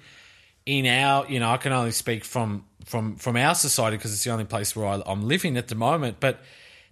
in 0.66 0.86
our, 0.86 1.26
you 1.30 1.40
know, 1.40 1.50
I 1.50 1.56
can 1.56 1.72
only 1.72 1.92
speak 1.92 2.26
from 2.26 2.66
from 2.84 3.16
from 3.16 3.38
our 3.38 3.56
society 3.56 3.96
because 3.96 4.12
it's 4.12 4.26
the 4.26 4.32
only 4.32 4.44
place 4.44 4.76
where 4.76 4.86
I, 4.88 5.02
I'm 5.06 5.26
living 5.26 5.56
at 5.56 5.70
the 5.70 5.76
moment. 5.76 6.18
But 6.20 6.42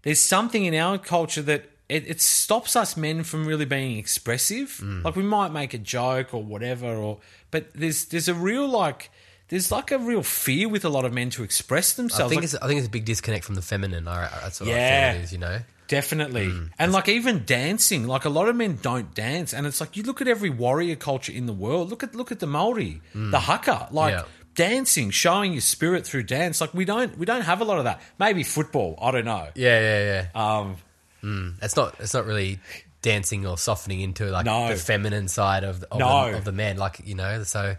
there's 0.04 0.20
something 0.20 0.66
in 0.66 0.74
our 0.76 0.98
culture 0.98 1.42
that 1.44 1.66
it, 1.90 2.08
it 2.10 2.22
stops 2.22 2.76
us 2.76 2.96
men 2.96 3.24
from 3.24 3.46
really 3.46 3.66
being 3.66 3.98
expressive. 3.98 4.80
Mm. 4.82 5.04
Like 5.04 5.16
we 5.16 5.24
might 5.24 5.52
make 5.52 5.74
a 5.74 5.78
joke 5.78 6.34
or 6.34 6.44
whatever, 6.44 6.88
or 6.88 7.20
but 7.52 7.74
there's 7.74 8.06
there's 8.06 8.28
a 8.30 8.34
real 8.34 8.68
like 8.68 9.10
there's 9.50 9.72
like 9.72 9.92
a 9.92 9.98
real 9.98 10.24
fear 10.24 10.70
with 10.70 10.86
a 10.86 10.90
lot 10.90 11.04
of 11.04 11.14
men 11.14 11.30
to 11.32 11.44
express 11.44 11.94
I 11.94 11.96
themselves. 12.02 12.30
think 12.32 12.42
Like, 12.42 12.44
it's 12.46 12.56
I 12.56 12.68
think 12.68 12.78
it's 12.80 12.88
a 12.88 12.92
big 12.92 13.04
disconnect 13.06 13.44
from 13.44 13.56
the 13.56 13.62
feminine. 13.62 14.08
I, 14.08 14.30
that's 14.42 14.62
what 14.62 14.70
I 14.70 14.72
Yeah. 14.74 15.12
feel 15.12 15.20
it 15.20 15.24
is. 15.26 15.34
You 15.34 15.40
know, 15.40 15.60
Definitely. 15.90 16.48
Mm. 16.48 16.70
And 16.80 16.94
like 16.94 17.10
even 17.10 17.44
dancing, 17.46 18.08
like 18.08 18.24
a 18.24 18.30
lot 18.30 18.48
of 18.48 18.56
men 18.56 18.80
don't 18.82 19.14
dance. 19.14 19.54
And 19.54 19.68
it's 19.68 19.82
like 19.82 19.98
you 19.98 20.04
look 20.04 20.22
at 20.22 20.28
every 20.30 20.50
warrior 20.50 20.96
culture 20.96 21.34
in 21.34 21.48
the 21.48 21.54
world. 21.54 21.90
Look 21.90 22.02
at 22.02 22.16
look 22.16 22.32
at 22.32 22.40
the 22.40 22.48
Maori, 22.48 23.02
the 23.14 23.40
haka. 23.42 23.90
Like 23.92 24.14
Mm. 24.14 24.18
Yeah. 24.20 24.24
Dancing, 24.56 25.10
showing 25.12 25.54
your 25.54 25.62
spirit 25.62 26.06
through 26.06 26.24
dance. 26.24 26.62
Like 26.62 26.74
we 26.74 26.86
don't 26.86 27.18
we 27.18 27.26
don't 27.26 27.42
have 27.44 27.62
a 27.62 27.66
lot 27.66 27.78
of 27.78 27.86
that. 27.86 28.02
Maybe 28.20 28.44
football, 28.44 28.98
I 29.02 29.12
don't 29.12 29.26
know. 29.26 29.48
yeah, 29.56 29.80
yeah, 29.80 30.28
yeah. 30.34 30.60
Um 30.60 31.58
It's 31.62 31.76
not. 31.76 31.96
It's 32.00 32.14
not 32.14 32.26
really 32.26 32.60
dancing 33.02 33.46
or 33.48 33.58
softening 33.58 34.02
into 34.02 34.26
like 34.30 34.46
No. 34.46 34.68
the 34.70 34.76
feminine 34.76 35.28
side 35.28 35.64
of 35.64 35.84
of, 35.92 36.00
No. 36.00 36.32
the, 36.32 36.38
of 36.38 36.46
the 36.46 36.52
man. 36.52 36.78
Like 36.78 37.02
you 37.06 37.16
know. 37.16 37.44
So 37.44 37.76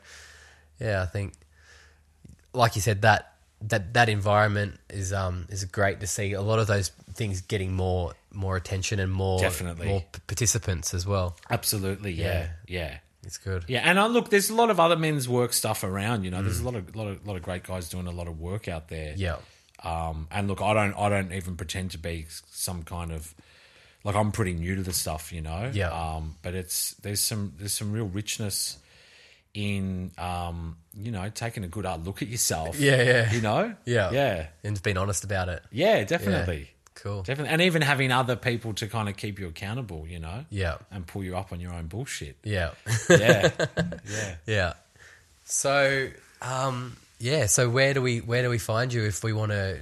yeah, 0.81 1.03
I 1.03 1.07
think, 1.07 1.35
like 2.53 2.75
you 2.77 2.83
said, 2.83 3.03
that 3.03 3.29
that 3.63 3.95
that 3.95 4.09
environment 4.09 4.79
is 4.91 5.13
um 5.13 5.47
is 5.49 5.65
great 5.65 6.01
to 6.01 6.07
see. 6.07 6.33
A 6.33 6.43
lot 6.43 6.59
of 6.59 6.67
those 6.67 6.91
things 7.15 7.41
getting 7.43 7.73
more 7.73 8.15
more 8.33 8.57
attention 8.57 8.99
and 8.99 9.13
more 9.13 9.39
Definitely. 9.41 9.87
more 9.89 10.01
p- 10.01 10.21
participants 10.27 10.95
as 10.95 11.07
well. 11.07 11.37
absolutely, 11.51 12.13
yeah. 12.13 12.49
Yeah. 12.67 12.99
It's 13.25 13.39
good. 13.39 13.65
Yeah, 13.69 13.81
and 13.89 14.01
I 14.01 14.07
look, 14.07 14.31
there's 14.31 14.51
a 14.51 14.55
lot 14.55 14.71
of 14.71 14.81
other 14.81 14.97
men's 14.97 15.29
work 15.29 15.53
stuff 15.53 15.85
around. 15.85 16.25
You 16.25 16.31
know, 16.33 16.41
Mm. 16.41 16.45
there's 16.45 16.61
a 16.61 16.65
lot 16.65 16.75
of 16.75 16.97
lot 16.97 17.07
of 17.09 17.27
lot 17.27 17.37
of 17.37 17.43
great 17.43 17.63
guys 17.63 17.89
doing 17.89 18.07
a 18.07 18.11
lot 18.13 18.27
of 18.29 18.41
work 18.41 18.67
out 18.69 18.89
there. 18.89 19.15
Yeah. 19.17 19.37
Um, 19.85 20.27
and 20.31 20.49
look, 20.49 20.61
I 20.61 20.75
don't 20.75 20.95
I 20.95 21.09
don't 21.09 21.33
even 21.33 21.57
pretend 21.57 21.93
to 21.93 21.99
be 21.99 22.27
some 22.51 22.83
kind 22.83 23.13
of 23.13 23.35
like 24.05 24.17
I'm 24.17 24.33
pretty 24.33 24.55
new 24.55 24.75
to 24.77 24.83
the 24.83 24.93
stuff, 24.93 25.33
you 25.33 25.41
know. 25.41 25.71
Yeah. 25.73 25.91
Um, 25.91 26.35
but 26.43 26.55
it's 26.55 26.95
there's 27.03 27.21
some 27.21 27.53
there's 27.59 27.73
some 27.73 27.93
real 27.93 28.07
richness 28.07 28.79
in 29.55 30.11
um, 30.19 30.77
you 30.95 31.11
know, 31.13 31.29
taking 31.29 31.63
a 31.63 31.69
good 31.69 31.85
hard 31.85 32.05
look 32.07 32.23
at 32.23 32.29
yourself. 32.29 32.77
Yeah, 32.81 33.03
yeah. 33.03 33.33
You 33.33 33.41
know? 33.41 33.75
Yeah. 33.85 34.11
Yeah. 34.11 34.47
And 34.65 34.83
being 34.83 34.97
honest 34.97 35.25
about 35.25 35.49
it. 35.49 35.63
Yeah, 35.71 36.03
definitely. 36.05 36.71
Cool. 37.03 37.23
Definitely. 37.25 37.53
And 37.53 37.63
even 37.63 37.83
having 37.83 38.13
other 38.13 38.37
people 38.37 38.75
to 38.75 38.87
kind 38.87 39.09
of 39.09 39.17
keep 39.17 39.41
you 39.41 39.49
accountable, 39.49 40.07
you 40.07 40.21
know? 40.21 40.45
Yeah. 40.51 40.77
And 40.93 41.05
pull 41.05 41.25
you 41.25 41.37
up 41.37 41.53
on 41.53 41.59
your 41.59 41.73
own 41.73 41.89
bullshit. 41.89 42.37
Yeah. 42.45 42.71
Yeah. 43.11 43.51
yeah. 44.09 44.35
Yeah. 44.47 44.73
So, 45.43 46.09
um, 46.41 46.97
yeah. 47.19 47.47
So 47.47 47.69
where 47.69 47.93
do 47.93 48.01
we 48.03 48.21
where 48.21 48.43
do 48.43 48.51
we 48.51 48.59
find 48.59 48.93
you 48.93 49.03
if 49.03 49.25
we 49.25 49.33
want 49.33 49.51
to 49.51 49.81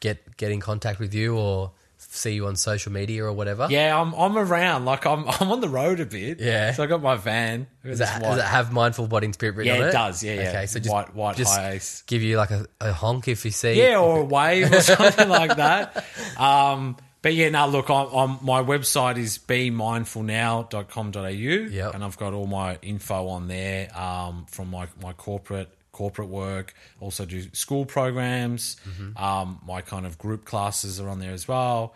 get 0.00 0.36
get 0.36 0.50
in 0.50 0.58
contact 0.58 0.98
with 0.98 1.14
you 1.14 1.36
or 1.36 1.70
see 2.10 2.32
you 2.32 2.46
on 2.46 2.56
social 2.56 2.90
media 2.92 3.24
or 3.24 3.32
whatever? 3.32 3.66
Yeah, 3.70 4.00
I'm 4.00 4.12
I'm 4.14 4.36
around. 4.38 4.84
Like 4.84 5.06
I'm 5.06 5.28
I'm 5.40 5.50
on 5.52 5.60
the 5.60 5.68
road 5.68 6.00
a 6.00 6.06
bit. 6.06 6.40
Yeah. 6.40 6.72
So 6.72 6.82
I 6.82 6.86
got 6.86 7.02
my 7.02 7.16
van. 7.16 7.66
Does 7.84 8.00
it, 8.00 8.08
does 8.20 8.38
it 8.38 8.44
have 8.44 8.72
mindful 8.72 9.06
body 9.08 9.26
and 9.26 9.34
spirit 9.34 9.56
written 9.56 9.74
Yeah, 9.74 9.80
on 9.80 9.86
it? 9.86 9.90
it 9.90 9.92
does. 9.92 10.22
Yeah, 10.22 10.34
yeah. 10.34 10.48
Okay, 10.50 10.66
so 10.66 10.78
just 10.80 10.92
White- 10.92 11.14
white 11.14 11.36
just 11.36 11.56
high 11.56 11.72
ace. 11.72 12.02
give 12.06 12.22
you 12.22 12.36
like 12.36 12.50
a, 12.50 12.66
a 12.80 12.92
honk 12.92 13.28
if 13.28 13.44
you 13.44 13.50
see. 13.50 13.74
Yeah, 13.74 13.98
or 14.00 14.20
a 14.20 14.24
wave 14.24 14.72
or 14.72 14.80
something 14.82 15.28
like 15.28 15.56
that. 15.56 16.04
Um, 16.38 16.96
but 17.20 17.34
yeah, 17.34 17.48
now 17.50 17.66
look, 17.66 17.90
I'm, 17.90 18.06
I'm, 18.14 18.38
my 18.42 18.62
website 18.62 19.16
is 19.18 19.38
bemindfulnow.com.au, 19.38 21.28
Yep. 21.30 21.94
and 21.94 22.04
I've 22.04 22.16
got 22.16 22.32
all 22.32 22.46
my 22.46 22.78
info 22.82 23.28
on 23.28 23.48
there 23.48 23.96
um, 23.98 24.46
from 24.48 24.70
my, 24.70 24.86
my 25.02 25.12
corporate 25.12 25.68
corporate 25.98 26.28
work. 26.28 26.74
Also 27.00 27.24
do 27.24 27.40
school 27.52 27.84
programs. 27.84 28.76
Um, 29.16 29.60
my 29.66 29.80
kind 29.82 30.06
of 30.06 30.16
group 30.16 30.44
classes 30.44 31.00
are 31.00 31.08
on 31.08 31.18
there 31.18 31.32
as 31.32 31.48
well. 31.48 31.94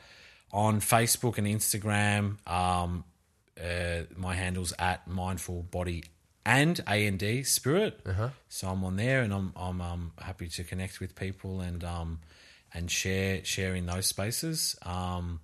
On 0.53 0.81
Facebook 0.81 1.39
and 1.39 1.47
Instagram, 1.47 2.25
um, 2.51 3.05
uh, 3.57 4.03
my 4.17 4.35
handle's 4.35 4.73
at 4.79 5.07
mindful 5.07 5.63
body 5.63 6.03
and 6.45 6.81
A 6.89 7.07
and 7.07 7.19
D 7.19 7.45
spirit. 7.45 8.01
So 8.49 8.69
I'm 8.69 8.83
on 8.85 8.97
there, 8.97 9.21
and 9.23 9.33
I'm 9.33 9.53
I'm 9.57 9.81
um, 9.81 10.13
happy 10.19 10.49
to 10.49 10.65
connect 10.65 10.99
with 11.01 11.15
people 11.15 11.61
and 11.61 11.85
um, 11.85 12.19
and 12.75 12.91
share 12.91 13.45
share 13.45 13.75
in 13.77 13.87
those 13.87 14.07
spaces. 14.07 14.77
Um, 14.83 15.41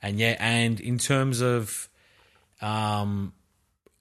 and 0.00 0.18
yeah, 0.18 0.36
and 0.40 0.80
in 0.80 0.98
terms 0.98 1.42
of 1.42 1.88
um, 2.62 3.32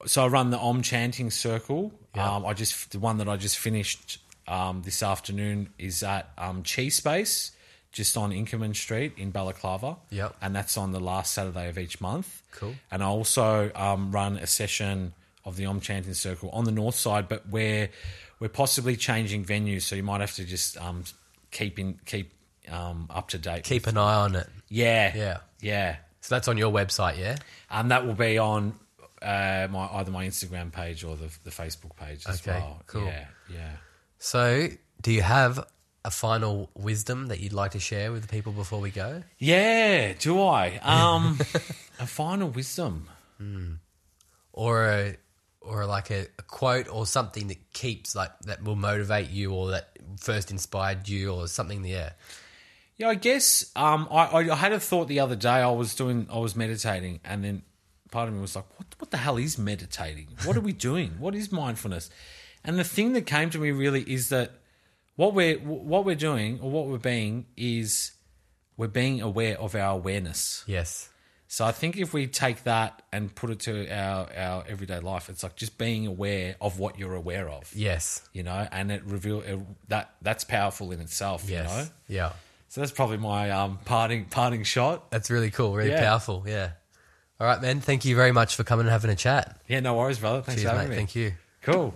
so 0.05 0.23
I 0.25 0.27
run 0.27 0.49
the 0.49 0.57
Om 0.59 0.81
Chanting 0.81 1.31
Circle. 1.31 1.91
Um, 2.15 2.45
I 2.45 2.53
just 2.53 2.91
the 2.91 2.99
one 2.99 3.17
that 3.19 3.29
I 3.29 3.37
just 3.37 3.57
finished 3.57 4.19
um, 4.47 4.81
this 4.83 5.01
afternoon 5.03 5.69
is 5.79 6.03
at 6.03 6.29
um, 6.37 6.63
Chi 6.63 6.89
Space, 6.89 7.51
just 7.91 8.17
on 8.17 8.31
Inkerman 8.31 8.75
Street 8.75 9.13
in 9.17 9.31
Balaclava. 9.31 9.97
Yep. 10.09 10.35
and 10.41 10.55
that's 10.55 10.77
on 10.77 10.91
the 10.91 10.99
last 10.99 11.33
Saturday 11.33 11.69
of 11.69 11.77
each 11.77 12.01
month. 12.01 12.41
Cool. 12.51 12.75
And 12.91 13.01
I 13.01 13.05
also 13.07 13.71
um, 13.75 14.11
run 14.11 14.37
a 14.37 14.47
session 14.47 15.13
of 15.45 15.55
the 15.55 15.65
Om 15.65 15.79
Chanting 15.79 16.13
Circle 16.13 16.49
on 16.51 16.65
the 16.65 16.71
north 16.71 16.95
side, 16.95 17.27
but 17.29 17.47
where 17.49 17.89
we're 18.39 18.49
possibly 18.49 18.95
changing 18.95 19.45
venues, 19.45 19.83
so 19.83 19.95
you 19.95 20.03
might 20.03 20.19
have 20.21 20.33
to 20.35 20.43
just 20.45 20.77
um, 20.77 21.03
keep 21.51 21.79
in 21.79 21.99
keep 22.05 22.31
um, 22.69 23.07
up 23.09 23.29
to 23.29 23.37
date. 23.37 23.63
Keep 23.63 23.87
an 23.87 23.97
eye 23.97 24.15
on 24.15 24.35
it. 24.35 24.47
yeah, 24.67 25.15
Yeah. 25.15 25.37
yeah. 25.61 25.95
So 26.21 26.35
that's 26.35 26.47
on 26.47 26.57
your 26.57 26.71
website, 26.71 27.17
yeah? 27.17 27.37
Um, 27.71 27.87
that 27.87 28.05
will 28.05 28.13
be 28.13 28.37
on 28.37 28.77
uh, 29.21 29.67
my 29.71 29.87
either 29.93 30.11
my 30.11 30.25
Instagram 30.27 30.71
page 30.71 31.03
or 31.03 31.15
the 31.15 31.29
the 31.43 31.51
Facebook 31.51 31.95
page 31.95 32.25
as 32.27 32.41
Okay, 32.41 32.59
well. 32.59 32.81
cool. 32.87 33.05
Yeah, 33.05 33.25
yeah. 33.53 33.71
So, 34.17 34.67
do 35.01 35.11
you 35.11 35.21
have 35.21 35.65
a 36.03 36.11
final 36.11 36.69
wisdom 36.75 37.27
that 37.27 37.39
you'd 37.39 37.53
like 37.53 37.71
to 37.71 37.79
share 37.79 38.11
with 38.11 38.23
the 38.23 38.27
people 38.27 38.51
before 38.53 38.79
we 38.79 38.89
go? 38.91 39.23
Yeah, 39.37 40.13
do 40.19 40.41
I? 40.41 40.77
Um, 40.83 41.39
a 41.99 42.07
final 42.07 42.49
wisdom. 42.49 43.07
Or 44.53 44.85
a, 44.85 45.15
or 45.61 45.85
like 45.85 46.11
a, 46.11 46.27
a 46.37 46.43
quote 46.43 46.87
or 46.89 47.05
something 47.05 47.47
that 47.47 47.73
keeps 47.73 48.15
like 48.15 48.31
that 48.41 48.63
will 48.63 48.75
motivate 48.75 49.29
you 49.29 49.53
or 49.53 49.71
that 49.71 49.89
first 50.19 50.51
inspired 50.51 51.07
you 51.07 51.33
or 51.33 51.47
something 51.47 51.83
yeah. 51.85 52.11
Yeah, 52.97 53.09
I 53.09 53.15
guess 53.15 53.71
um, 53.75 54.07
I, 54.11 54.27
I 54.49 54.55
had 54.55 54.73
a 54.73 54.79
thought 54.79 55.07
the 55.07 55.21
other 55.21 55.35
day. 55.35 55.49
I 55.49 55.71
was 55.71 55.95
doing, 55.95 56.27
I 56.31 56.37
was 56.37 56.55
meditating, 56.55 57.19
and 57.23 57.43
then 57.43 57.63
part 58.11 58.27
of 58.27 58.35
me 58.35 58.41
was 58.41 58.55
like, 58.55 58.65
"What? 58.77 58.87
What 58.99 59.11
the 59.11 59.17
hell 59.17 59.37
is 59.37 59.57
meditating? 59.57 60.27
What 60.45 60.55
are 60.57 60.61
we 60.61 60.73
doing? 60.73 61.15
What 61.19 61.33
is 61.35 61.51
mindfulness?" 61.51 62.09
And 62.63 62.77
the 62.77 62.83
thing 62.83 63.13
that 63.13 63.23
came 63.25 63.49
to 63.49 63.57
me 63.59 63.71
really 63.71 64.01
is 64.03 64.29
that 64.29 64.51
what 65.15 65.33
we're 65.33 65.57
what 65.57 66.05
we're 66.05 66.15
doing 66.15 66.59
or 66.61 66.69
what 66.69 66.85
we're 66.87 66.97
being 66.97 67.45
is 67.57 68.11
we're 68.77 68.87
being 68.87 69.21
aware 69.21 69.59
of 69.59 69.73
our 69.75 69.93
awareness. 69.93 70.63
Yes. 70.67 71.09
So 71.47 71.65
I 71.65 71.73
think 71.73 71.97
if 71.97 72.13
we 72.13 72.27
take 72.27 72.63
that 72.63 73.01
and 73.11 73.35
put 73.35 73.49
it 73.49 73.59
to 73.61 73.89
our, 73.89 74.29
our 74.37 74.63
everyday 74.69 74.99
life, 74.99 75.27
it's 75.27 75.43
like 75.43 75.57
just 75.57 75.77
being 75.77 76.07
aware 76.07 76.55
of 76.61 76.79
what 76.79 76.97
you're 76.97 77.13
aware 77.13 77.49
of. 77.49 77.69
Yes. 77.75 78.21
You 78.31 78.43
know, 78.43 78.67
and 78.71 78.89
it 78.89 79.03
reveal 79.03 79.41
it, 79.41 79.59
that 79.89 80.11
that's 80.21 80.45
powerful 80.45 80.91
in 80.93 81.01
itself. 81.01 81.43
Yes. 81.49 81.69
You 81.69 81.75
know, 81.75 81.87
Yeah. 82.07 82.31
so 82.69 82.79
that's 82.79 82.93
probably 82.93 83.17
my 83.17 83.51
um, 83.51 83.79
parting 83.83 84.25
parting 84.25 84.63
shot. 84.63 85.11
That's 85.11 85.29
really 85.29 85.51
cool, 85.51 85.75
really 85.75 85.89
Yeah. 85.91 86.07
powerful. 86.07 86.45
Yeah. 86.47 86.71
All 87.41 87.47
right, 87.47 87.59
man. 87.59 87.81
Thank 87.81 88.05
you 88.05 88.15
very 88.15 88.31
much 88.31 88.55
for 88.55 88.63
coming 88.63 88.85
and 88.85 88.91
having 88.91 89.09
a 89.09 89.15
chat. 89.15 89.59
Yeah, 89.67 89.79
no 89.79 89.95
worries, 89.95 90.19
brother. 90.19 90.43
Thanks 90.43 90.61
Cheers, 90.61 90.73
for 90.73 90.77
mate. 90.77 90.81
having 90.83 90.89
me. 90.91 90.95
Thank 90.97 91.15
you. 91.15 91.33
Cool. 91.63 91.91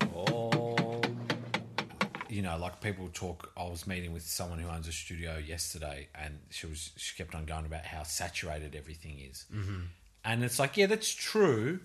You 2.28 2.42
know, 2.42 2.58
like 2.58 2.82
people 2.82 3.12
talk. 3.14 3.52
I 3.56 3.62
was 3.66 3.86
meeting 3.86 4.12
with 4.12 4.24
someone 4.24 4.58
who 4.58 4.68
owns 4.68 4.88
a 4.88 4.92
studio 4.92 5.38
yesterday, 5.38 6.08
and 6.16 6.40
she 6.50 6.66
was 6.66 6.94
she 6.98 7.16
kept 7.16 7.36
on 7.36 7.46
going 7.46 7.68
about 7.68 7.86
how 7.86 8.02
saturated 8.02 8.76
everything 8.76 9.20
is, 9.20 9.46
mm-hmm. 9.54 9.82
and 10.26 10.44
it's 10.44 10.58
like, 10.58 10.78
yeah, 10.78 10.88
that's 10.88 11.14
true, 11.14 11.80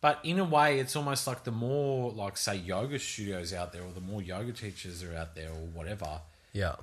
but 0.00 0.18
in 0.24 0.38
a 0.38 0.44
way, 0.44 0.80
it's 0.80 0.96
almost 0.96 1.26
like 1.26 1.44
the 1.44 1.52
more 1.52 2.12
like 2.12 2.38
say 2.38 2.56
yoga 2.56 2.98
studios 2.98 3.52
out 3.52 3.74
there, 3.74 3.82
or 3.82 3.92
the 3.92 4.00
more 4.00 4.22
yoga 4.22 4.52
teachers 4.52 5.04
are 5.04 5.14
out 5.14 5.34
there, 5.34 5.50
or 5.50 5.66
whatever. 5.74 6.22
Yeah. 6.54 6.76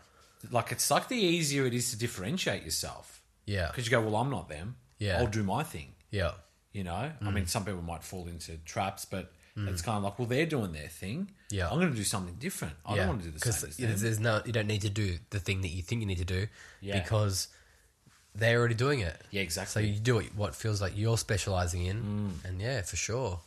Like 0.52 0.72
it's 0.72 0.92
like 0.92 1.08
the 1.08 1.18
easier 1.18 1.66
it 1.66 1.74
is 1.74 1.90
to 1.90 1.98
differentiate 1.98 2.64
yourself 2.64 3.24
Yeah. 3.48 3.68
because 3.68 3.86
you 3.88 3.92
go, 3.92 4.02
well, 4.02 4.16
I'm 4.16 4.30
not 4.30 4.48
them. 4.48 4.76
Yeah. 5.00 5.18
I'll 5.18 5.28
do 5.28 5.44
my 5.44 5.64
thing. 5.64 5.96
Yeah. 6.12 6.32
You 6.74 6.84
know, 6.84 7.12
Mm. 7.22 7.28
I 7.28 7.32
mean, 7.32 7.46
some 7.48 7.66
people 7.66 7.82
might 7.82 8.04
fall 8.04 8.28
into 8.28 8.58
traps, 8.66 9.06
but 9.06 9.32
it's 9.58 9.82
kind 9.82 9.98
of 9.98 10.04
like, 10.06 10.18
well, 10.18 10.28
they're 10.28 10.46
doing 10.46 10.72
their 10.72 10.88
thing. 10.88 11.32
Yeah. 11.50 11.68
I'm 11.70 11.80
going 11.80 11.90
to 11.92 11.96
do 11.98 12.04
something 12.06 12.36
different. 12.36 12.76
I 12.86 12.96
don't 12.96 13.08
want 13.10 13.20
to 13.24 13.26
do 13.30 13.32
the 13.38 13.40
same 13.52 13.70
as 13.70 13.76
them. 13.76 13.94
there's, 13.98 14.20
no, 14.20 14.42
you 14.46 14.54
don't 14.54 14.68
need 14.68 14.82
to 14.84 14.90
do 14.90 15.18
the 15.32 15.40
thing 15.40 15.60
that 15.62 15.68
you 15.68 15.82
think 15.82 16.00
you 16.02 16.08
need 16.08 16.20
to 16.20 16.24
do 16.26 16.48
Yeah. 16.80 16.98
because 17.02 17.50
they're 18.36 18.58
already 18.58 18.76
doing 18.76 19.02
it. 19.02 19.20
Yeah, 19.32 19.42
exactly. 19.42 19.72
So 19.72 19.80
exactly. 19.82 19.96
you 19.98 20.00
do 20.00 20.16
what, 20.16 20.36
what 20.36 20.56
feels 20.56 20.80
like 20.82 20.94
you're 20.96 21.18
specializing 21.18 21.86
in, 21.88 22.02
Mm. 22.44 22.46
and 22.50 22.62
yeah, 22.62 22.82
for 22.84 22.96
sure, 22.96 23.42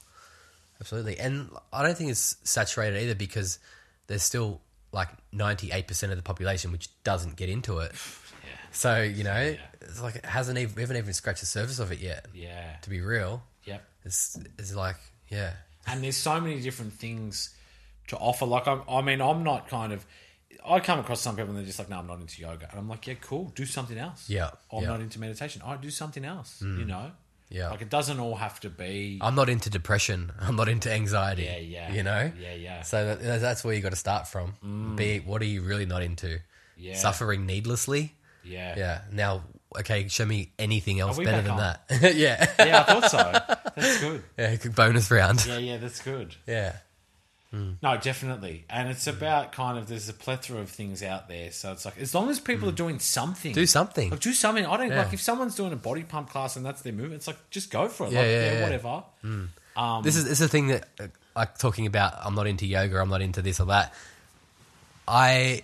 absolutely. 0.81 1.18
And 1.18 1.48
I 1.72 1.83
don't 1.83 1.96
think 1.96 2.11
it's 2.11 2.37
saturated 2.44 3.01
either 3.03 3.14
because 3.14 3.59
there's 4.09 4.22
still 4.22 4.61
like 4.92 5.09
98 5.33 5.87
percent 5.88 6.12
of 6.12 6.18
the 6.18 6.22
population 6.22 6.72
which 6.72 6.90
doesn't 7.05 7.37
get 7.37 7.48
into 7.48 7.79
it. 7.79 7.92
Yeah, 8.72 8.76
So 8.76 9.02
you 9.02 9.24
know, 9.24 9.56
it's 9.80 10.00
like 10.02 10.16
it 10.16 10.24
hasn't 10.24 10.58
even 10.58 10.74
we 10.74 10.82
haven't 10.82 10.96
even 10.96 11.12
scratched 11.12 11.40
the 11.40 11.46
surface 11.46 11.78
of 11.78 11.92
it 11.92 12.00
yet. 12.00 12.26
yeah, 12.35 12.76
To 12.82 12.90
be 12.90 13.00
real, 13.00 13.42
yep. 13.64 13.85
it's 14.04 14.38
it's 14.58 14.74
like 14.74 14.96
yeah, 15.28 15.52
And 15.87 16.02
there's 16.04 16.16
so 16.16 16.40
many 16.40 16.61
different 16.61 16.92
things 16.92 17.54
to 18.08 18.16
offer. 18.16 18.44
Like, 18.44 18.66
I'm, 18.68 18.82
I 18.88 19.00
mean, 19.00 19.20
I'm 19.22 19.42
not 19.44 19.68
kind 19.68 19.92
of. 19.92 20.04
I 20.64 20.78
come 20.80 20.98
across 21.00 21.20
some 21.20 21.35
people 21.35 21.48
and 21.50 21.58
they're 21.58 21.64
just 21.64 21.78
like, 21.78 21.88
no, 21.88 21.98
I'm 21.98 22.06
not 22.06 22.20
into 22.20 22.40
yoga. 22.40 22.68
And 22.70 22.78
I'm 22.78 22.88
like, 22.88 23.06
yeah, 23.06 23.14
cool, 23.20 23.50
do 23.56 23.64
something 23.64 23.98
else. 23.98 24.28
Yeah, 24.30 24.50
Or 24.68 24.78
I'm 24.78 24.82
yeah. 24.82 24.88
Mm. 24.88 24.92
not 24.92 25.00
into 25.00 25.18
meditation. 25.20 25.62
I 25.64 25.76
do 25.76 25.90
something 25.90 26.24
else, 26.24 26.61
you 26.62 26.85
know? 26.85 27.11
yeah. 27.48 27.70
Like, 27.70 27.82
it 27.82 27.88
doesn't 27.90 28.20
all 28.20 28.37
have 28.37 28.61
to 28.61 28.70
be. 28.70 29.18
I'm 29.20 29.35
not 29.35 29.48
into 29.48 29.70
depression. 29.70 30.30
I'm 30.40 30.54
not 30.54 30.68
into 30.68 30.92
anxiety. 30.92 31.44
Yeah, 31.44 31.58
yeah. 31.58 31.92
You 31.92 32.02
know. 32.04 32.30
Yeah, 32.40 32.54
yeah. 32.54 32.82
So 32.82 33.16
that, 33.16 33.40
that's 33.40 33.64
where 33.64 33.74
you 33.74 33.80
got 33.80 33.90
to 33.90 33.96
start 33.96 34.28
from. 34.28 34.94
Be 34.96 35.18
what 35.18 35.42
are 35.42 35.46
you 35.46 35.62
really 35.62 35.87
not 35.87 36.02
into? 36.02 36.38
Yeah. 36.76 36.94
Suffering 36.96 37.44
needlessly. 37.46 38.14
Yeah. 38.44 38.74
Yeah. 38.76 39.00
Now, 39.12 39.42
okay, 39.81 40.09
show 40.09 40.24
me 40.26 40.52
anything 40.59 41.00
else 41.00 41.16
we 41.16 41.24
better 41.24 41.48
back 41.48 41.78
than 41.88 42.00
that. 42.00 42.14
yeah. 42.16 42.50
Yeah, 42.59 42.81
I 42.81 42.83
thought 43.00 43.11
so. 43.11 43.61
That's 43.76 44.00
good. 44.00 44.22
yeah. 44.38 44.57
good 44.57 44.74
Bonus 44.74 45.11
round. 45.11 45.44
Yeah, 45.46 45.59
yeah, 45.59 45.76
that's 45.78 46.00
good. 46.02 46.35
Yeah. 46.46 46.76
No, 47.55 47.98
definitely. 47.98 48.64
And 48.70 48.88
it's 48.88 49.07
about 49.07 49.52
kind 49.52 49.76
of 49.76 49.87
there's 49.87 50.09
a 50.09 50.14
plethora 50.14 50.61
of 50.61 50.70
things 50.70 51.02
out 51.02 51.28
there. 51.28 51.50
So 51.52 51.70
it's 51.72 51.85
like 51.85 51.98
as 51.98 52.14
long 52.14 52.31
as 52.31 52.40
people 52.40 52.66
are 52.70 52.72
doing 52.72 52.98
something, 52.98 53.52
Do 53.52 53.66
something. 53.66 54.09
Like, 54.09 54.20
do 54.20 54.33
something. 54.33 54.64
I 54.64 54.76
don't 54.78 54.88
Yeah. 54.88 55.02
like 55.02 55.12
if 55.12 55.20
someone's 55.20 55.55
doing 55.55 55.70
a 55.74 55.76
body 55.76 56.02
pump 56.02 56.31
class 56.31 56.57
and 56.57 56.64
that's 56.64 56.81
their 56.81 56.94
movement. 56.94 57.16
It's 57.16 57.26
like 57.26 57.50
just 57.50 57.70
go 57.70 57.88
for 57.88 58.07
it. 58.07 58.12
Yeah, 58.12 58.20
like, 58.20 58.28
yeah, 58.28 58.52
yeah. 58.55 58.62
whatever. 58.62 59.02
Um, 59.76 60.02
This 60.02 60.16
is 60.16 60.24
this 60.24 60.33
is 60.33 60.38
the 60.38 60.48
thing 60.48 60.68
that 60.68 60.88
uh, 60.98 61.09
like 61.37 61.59
talking 61.59 61.85
about. 61.85 62.14
I'm 62.24 62.35
not 62.35 62.46
into 62.46 62.64
yoga. 62.66 62.98
I'm 62.98 63.11
not 63.11 63.20
into 63.20 63.42
this 63.42 63.61
or 63.61 63.66
that. 63.66 63.92
I 65.07 65.62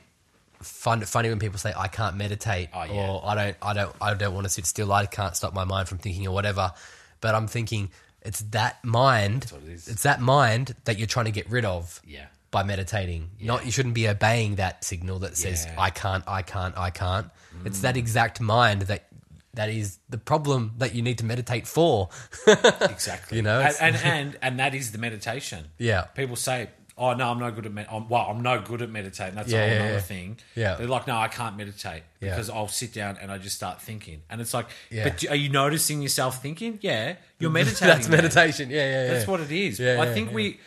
it 0.60 1.08
funny 1.08 1.28
when 1.28 1.38
people 1.38 1.58
say 1.58 1.72
I 1.76 1.88
can't 1.88 2.16
meditate 2.16 2.70
Oh, 2.72 2.84
yeah. 2.84 3.10
or 3.10 3.22
I 3.24 3.34
don't 3.34 3.56
I 3.62 3.72
don't 3.72 3.96
I 4.00 4.14
don't 4.14 4.34
want 4.34 4.44
to 4.44 4.50
sit 4.50 4.66
still. 4.66 4.92
I 4.92 5.06
can't 5.06 5.36
stop 5.36 5.54
my 5.54 5.64
mind 5.64 5.88
from 5.88 5.98
thinking 5.98 6.26
or 6.26 6.32
whatever. 6.32 6.72
But 7.20 7.34
I'm 7.34 7.46
thinking 7.48 7.90
it's 8.22 8.40
that 8.50 8.84
mind. 8.84 9.46
what 9.50 9.62
it 9.62 9.72
is. 9.72 9.88
It's 9.88 10.02
that 10.02 10.20
mind 10.20 10.74
that 10.84 10.98
you're 10.98 11.06
trying 11.06 11.26
to 11.26 11.32
get 11.32 11.48
rid 11.50 11.64
of. 11.64 12.00
Yeah. 12.06 12.26
By 12.50 12.62
meditating, 12.62 13.28
not 13.42 13.66
you 13.66 13.70
shouldn't 13.70 13.94
be 13.94 14.08
obeying 14.08 14.54
that 14.54 14.82
signal 14.82 15.18
that 15.18 15.36
says 15.36 15.66
Yeah. 15.66 15.74
I 15.78 15.90
can't, 15.90 16.24
I 16.26 16.40
can't, 16.40 16.76
I 16.78 16.88
can't. 16.88 17.26
It's 17.66 17.80
mm. 17.80 17.82
that 17.82 17.98
exact 17.98 18.40
mind 18.40 18.82
that 18.82 19.04
that 19.52 19.70
is 19.70 19.98
the 20.08 20.18
problem 20.18 20.72
that 20.78 20.94
you 20.94 21.02
need 21.02 21.18
to 21.18 21.24
meditate 21.24 21.66
for. 21.66 22.08
Exactly. 22.80 23.36
You 23.36 23.42
know, 23.42 23.60
and, 23.60 23.76
and 23.80 23.96
and 24.04 24.38
and 24.40 24.58
that 24.60 24.74
is 24.74 24.92
the 24.92 24.98
meditation. 24.98 25.66
Yeah. 25.78 26.02
People 26.14 26.36
say, 26.36 26.70
"Oh 26.98 27.14
no, 27.14 27.30
I'm 27.30 27.38
no 27.38 27.50
good 27.50 27.66
at 27.66 27.72
med- 27.72 27.86
I'm, 27.90 28.08
well, 28.08 28.26
I'm 28.28 28.42
no 28.42 28.60
good 28.60 28.82
at 28.82 28.90
meditating." 28.90 29.34
That's 29.34 29.50
Yeah, 29.50 29.58
a 29.64 29.68
whole 29.68 29.76
yeah, 29.78 29.84
other 29.84 29.92
yeah. 29.94 30.00
thing. 30.00 30.36
Yeah. 30.54 30.74
they're 30.74 30.86
like, 30.86 31.06
"No, 31.06 31.16
I 31.16 31.28
can't 31.28 31.56
meditate 31.56 32.02
Yeah. 32.20 32.30
because 32.30 32.50
I'll 32.50 32.68
sit 32.68 32.92
down 32.92 33.16
and 33.20 33.30
I 33.30 33.38
just 33.38 33.56
start 33.56 33.80
thinking." 33.80 34.22
And 34.28 34.40
it's 34.40 34.52
like. 34.52 34.66
"But 34.92 35.18
do- 35.18 35.28
are 35.28 35.36
you 35.36 35.48
noticing 35.48 36.02
yourself 36.02 36.42
thinking? 36.42 36.78
Yeah, 36.82 37.14
you're 37.38 37.50
meditating. 37.60 37.86
That's 37.88 38.08
man. 38.08 38.18
meditation. 38.18 38.70
Yeah, 38.70 38.76
yeah, 38.78 39.04
yeah. 39.06 39.12
That's 39.14 39.26
what 39.26 39.40
it 39.40 39.50
is. 39.52 39.78
Yeah, 39.80 40.00
I 40.02 40.12
think 40.12 40.32
we, 40.32 40.58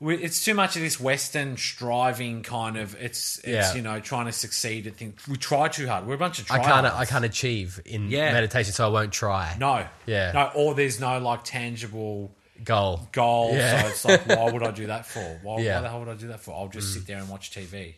we, 0.00 0.16
it's 0.16 0.44
too 0.44 0.54
much 0.54 0.76
of 0.76 0.82
this 0.82 1.00
Western 1.00 1.56
striving 1.56 2.42
kind 2.42 2.76
of. 2.76 2.94
It's, 3.00 3.38
it's 3.44 3.74
you 3.74 3.80
know, 3.82 4.00
trying 4.00 4.26
to 4.26 4.32
succeed 4.32 4.86
at 4.86 4.96
things. 4.96 5.26
We 5.28 5.36
try 5.36 5.68
too 5.68 5.86
hard. 5.86 6.06
We're 6.06 6.14
a 6.14 6.18
bunch 6.18 6.40
of. 6.40 6.50
I 6.50 6.58
can't. 6.58 6.86
I 6.86 7.04
can't 7.06 7.24
achieve 7.24 7.80
in 7.86 8.10
meditation, 8.10 8.72
so 8.72 8.86
I 8.86 8.90
won't 8.90 9.12
try. 9.12 9.56
No. 9.58 9.86
Yeah. 10.06 10.32
No. 10.32 10.50
Or 10.54 10.74
there's 10.74 11.00
no 11.00 11.18
like 11.20 11.44
tangible 11.44 12.34
Goal. 12.62 13.08
goal. 13.12 13.52
Yeah. 13.54 13.82
So 13.82 13.88
it's 13.88 14.04
like, 14.26 14.38
why 14.38 14.50
would 14.52 14.62
I 14.62 14.70
do 14.70 14.86
that 14.86 15.06
for? 15.06 15.40
Why, 15.42 15.60
Yeah. 15.60 15.72
Mm. 15.72 15.74
why 15.76 15.80
the 15.82 15.88
hell 15.88 15.98
would 16.00 16.08
I 16.08 16.14
do 16.14 16.28
that 16.28 16.40
for? 16.40 16.54
I'll 16.54 16.68
just 16.68 16.94
sit 16.94 17.06
there 17.06 17.18
and 17.18 17.28
watch 17.28 17.50
TV. 17.50 17.94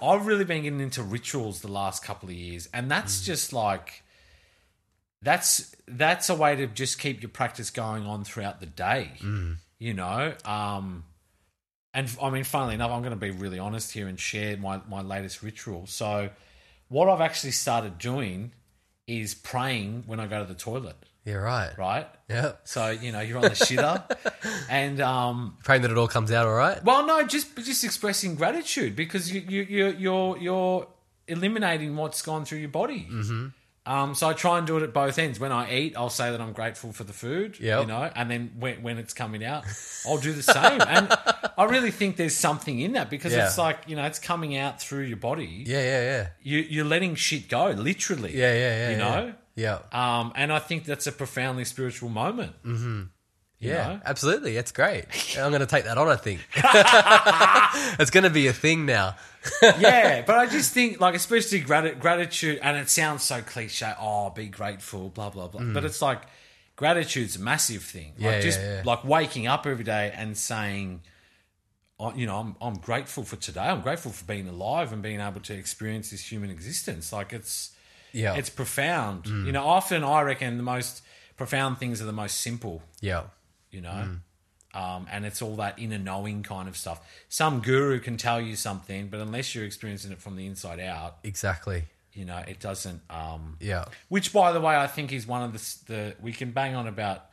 I've 0.00 0.02
I've 0.02 0.26
really 0.26 0.44
been 0.44 0.62
getting 0.62 0.80
into 0.80 1.02
rituals 1.02 1.60
the 1.60 1.68
last 1.72 2.04
couple 2.04 2.28
of 2.28 2.34
years, 2.34 2.68
and 2.72 2.90
that's 2.90 3.24
just 3.24 3.52
like 3.52 4.02
that's 5.22 5.74
that's 5.86 6.28
a 6.28 6.34
way 6.34 6.56
to 6.56 6.66
just 6.66 6.98
keep 7.00 7.22
your 7.22 7.30
practice 7.30 7.70
going 7.70 8.06
on 8.06 8.24
throughout 8.24 8.60
the 8.60 8.66
day. 8.66 9.12
You 9.80 9.94
know, 9.94 10.34
um, 10.44 11.04
and 11.94 12.08
I 12.22 12.30
mean, 12.30 12.44
funnily 12.44 12.74
enough, 12.74 12.90
I'm 12.90 13.00
going 13.02 13.10
to 13.12 13.16
be 13.16 13.30
really 13.30 13.58
honest 13.58 13.92
here 13.92 14.06
and 14.08 14.18
share 14.20 14.56
my 14.56 14.80
my 14.88 15.02
latest 15.02 15.42
ritual. 15.42 15.86
So, 15.86 16.30
what 16.88 17.08
I've 17.08 17.20
actually 17.20 17.52
started 17.52 17.98
doing 17.98 18.52
is 19.06 19.34
praying 19.34 20.04
when 20.06 20.20
I 20.20 20.26
go 20.26 20.40
to 20.40 20.44
the 20.46 20.58
toilet. 20.58 20.96
Yeah, 21.28 21.34
right. 21.34 21.76
Right. 21.76 22.06
Yeah. 22.28 22.52
So 22.64 22.90
you 22.90 23.12
know 23.12 23.20
you're 23.20 23.36
on 23.38 23.42
the 23.42 23.50
shitter, 23.50 24.02
and 24.70 25.00
um, 25.00 25.56
Praying 25.64 25.82
that 25.82 25.90
it 25.90 25.96
all 25.98 26.08
comes 26.08 26.30
out 26.32 26.46
all 26.46 26.54
right. 26.54 26.82
well, 26.84 27.06
no, 27.06 27.22
just 27.24 27.56
just 27.56 27.84
expressing 27.84 28.34
gratitude 28.34 28.96
because 28.96 29.32
you 29.32 29.40
you 29.48 29.62
you 29.62 29.86
you're 29.98 30.38
you're 30.38 30.86
eliminating 31.26 31.96
what's 31.96 32.22
gone 32.22 32.44
through 32.44 32.58
your 32.58 32.68
body. 32.70 33.06
Mm-hmm. 33.10 33.46
Um, 33.86 34.14
so 34.14 34.28
I 34.28 34.34
try 34.34 34.58
and 34.58 34.66
do 34.66 34.76
it 34.76 34.82
at 34.82 34.92
both 34.92 35.18
ends. 35.18 35.40
When 35.40 35.50
I 35.50 35.72
eat, 35.74 35.94
I'll 35.96 36.10
say 36.10 36.30
that 36.30 36.42
I'm 36.42 36.52
grateful 36.52 36.92
for 36.92 37.04
the 37.04 37.14
food. 37.14 37.58
Yep. 37.58 37.80
You 37.80 37.86
know, 37.86 38.10
and 38.14 38.30
then 38.30 38.52
when 38.58 38.82
when 38.82 38.98
it's 38.98 39.14
coming 39.14 39.42
out, 39.42 39.64
I'll 40.06 40.18
do 40.18 40.34
the 40.34 40.42
same. 40.42 40.82
and 40.82 41.08
I 41.56 41.64
really 41.64 41.90
think 41.90 42.16
there's 42.16 42.36
something 42.36 42.78
in 42.80 42.92
that 42.92 43.08
because 43.08 43.32
Yeah. 43.32 43.46
it's 43.46 43.56
like 43.56 43.78
you 43.86 43.96
know 43.96 44.04
it's 44.04 44.18
coming 44.18 44.56
out 44.58 44.78
through 44.82 45.04
your 45.04 45.16
body. 45.16 45.64
Yeah, 45.66 45.80
yeah, 45.82 46.02
yeah. 46.02 46.26
You 46.42 46.58
you're 46.68 46.84
letting 46.84 47.14
shit 47.14 47.48
go, 47.48 47.70
literally. 47.70 48.36
Yeah, 48.36 48.52
yeah, 48.52 48.76
yeah. 48.78 48.90
You 48.90 48.96
know. 48.98 49.24
Yeah. 49.26 49.32
Um, 49.92 50.32
and 50.36 50.52
I 50.52 50.60
think 50.60 50.84
that's 50.84 51.06
a 51.06 51.12
profoundly 51.12 51.64
spiritual 51.64 52.08
moment. 52.10 52.52
Mm-hmm. 52.64 53.02
Yeah, 53.60 53.74
know? 53.74 54.00
absolutely. 54.04 54.56
It's 54.56 54.70
great. 54.70 55.04
I'm 55.38 55.50
going 55.50 55.60
to 55.60 55.66
take 55.66 55.84
that 55.84 55.98
on, 55.98 56.08
I 56.08 56.16
think. 56.16 56.40
it's 58.00 58.10
going 58.10 58.24
to 58.24 58.30
be 58.30 58.46
a 58.46 58.52
thing 58.52 58.86
now. 58.86 59.16
yeah, 59.62 60.22
but 60.24 60.36
I 60.36 60.46
just 60.46 60.72
think, 60.72 61.00
like, 61.00 61.14
especially 61.14 61.62
grati- 61.62 61.98
gratitude, 61.98 62.60
and 62.62 62.76
it 62.76 62.88
sounds 62.88 63.24
so 63.24 63.40
cliche. 63.40 63.92
Oh, 64.00 64.30
be 64.30 64.46
grateful, 64.46 65.08
blah 65.08 65.30
blah 65.30 65.48
blah. 65.48 65.62
But 65.62 65.84
it's 65.84 66.02
like 66.02 66.22
gratitude's 66.76 67.36
a 67.36 67.40
massive 67.40 67.82
thing. 67.82 68.12
Mm. 68.12 68.22
Yeah, 68.22 68.26
like 68.26 68.36
yeah, 68.36 68.42
just 68.42 68.60
yeah. 68.60 68.82
like 68.84 69.04
waking 69.04 69.46
up 69.46 69.66
every 69.66 69.84
day 69.84 70.12
and 70.14 70.36
saying, 70.36 71.02
oh, 71.98 72.12
you 72.14 72.26
know, 72.26 72.36
I'm 72.36 72.56
I'm 72.60 72.78
grateful 72.78 73.24
for 73.24 73.36
today. 73.36 73.62
I'm 73.62 73.80
grateful 73.80 74.12
for 74.12 74.24
being 74.24 74.48
alive 74.48 74.92
and 74.92 75.02
being 75.02 75.20
able 75.20 75.40
to 75.40 75.54
experience 75.54 76.10
this 76.10 76.30
human 76.30 76.50
existence. 76.50 77.12
Like 77.12 77.32
it's 77.32 77.70
Yeah. 78.18 78.34
it's 78.34 78.50
profound. 78.50 79.24
Mm. 79.24 79.46
You 79.46 79.52
know, 79.52 79.64
often 79.66 80.02
I 80.04 80.22
reckon 80.22 80.56
the 80.56 80.62
most 80.62 81.02
profound 81.36 81.78
things 81.78 82.02
are 82.02 82.04
the 82.06 82.12
most 82.24 82.40
simple 82.40 82.82
Yeah. 83.00 83.24
you 83.70 83.80
know. 83.80 83.90
Mm. 83.90 84.20
Um, 84.74 85.06
and 85.10 85.24
it's 85.24 85.40
all 85.40 85.56
that 85.56 85.78
inner 85.78 85.98
knowing 85.98 86.42
kind 86.42 86.68
of 86.68 86.76
stuff. 86.76 86.98
Some 87.28 87.60
guru 87.60 87.98
can 88.00 88.16
tell 88.16 88.40
you 88.40 88.54
something, 88.54 89.08
but 89.08 89.20
unless 89.20 89.54
you're 89.54 89.64
experiencing 89.64 90.12
it 90.12 90.20
from 90.20 90.36
the 90.36 90.46
inside 90.46 90.78
out, 90.78 91.18
Exactly. 91.24 91.84
you 92.12 92.24
know, 92.26 92.38
it 92.46 92.60
doesn't. 92.60 93.00
Um, 93.08 93.56
Yeah. 93.60 93.86
which, 94.08 94.32
by 94.32 94.52
the 94.52 94.60
way, 94.60 94.76
I 94.76 94.86
think 94.86 95.12
is 95.12 95.26
one 95.26 95.42
of 95.42 95.52
the, 95.54 95.92
the 95.92 96.16
we 96.20 96.32
can 96.32 96.50
bang 96.52 96.74
on 96.76 96.86
about 96.86 97.26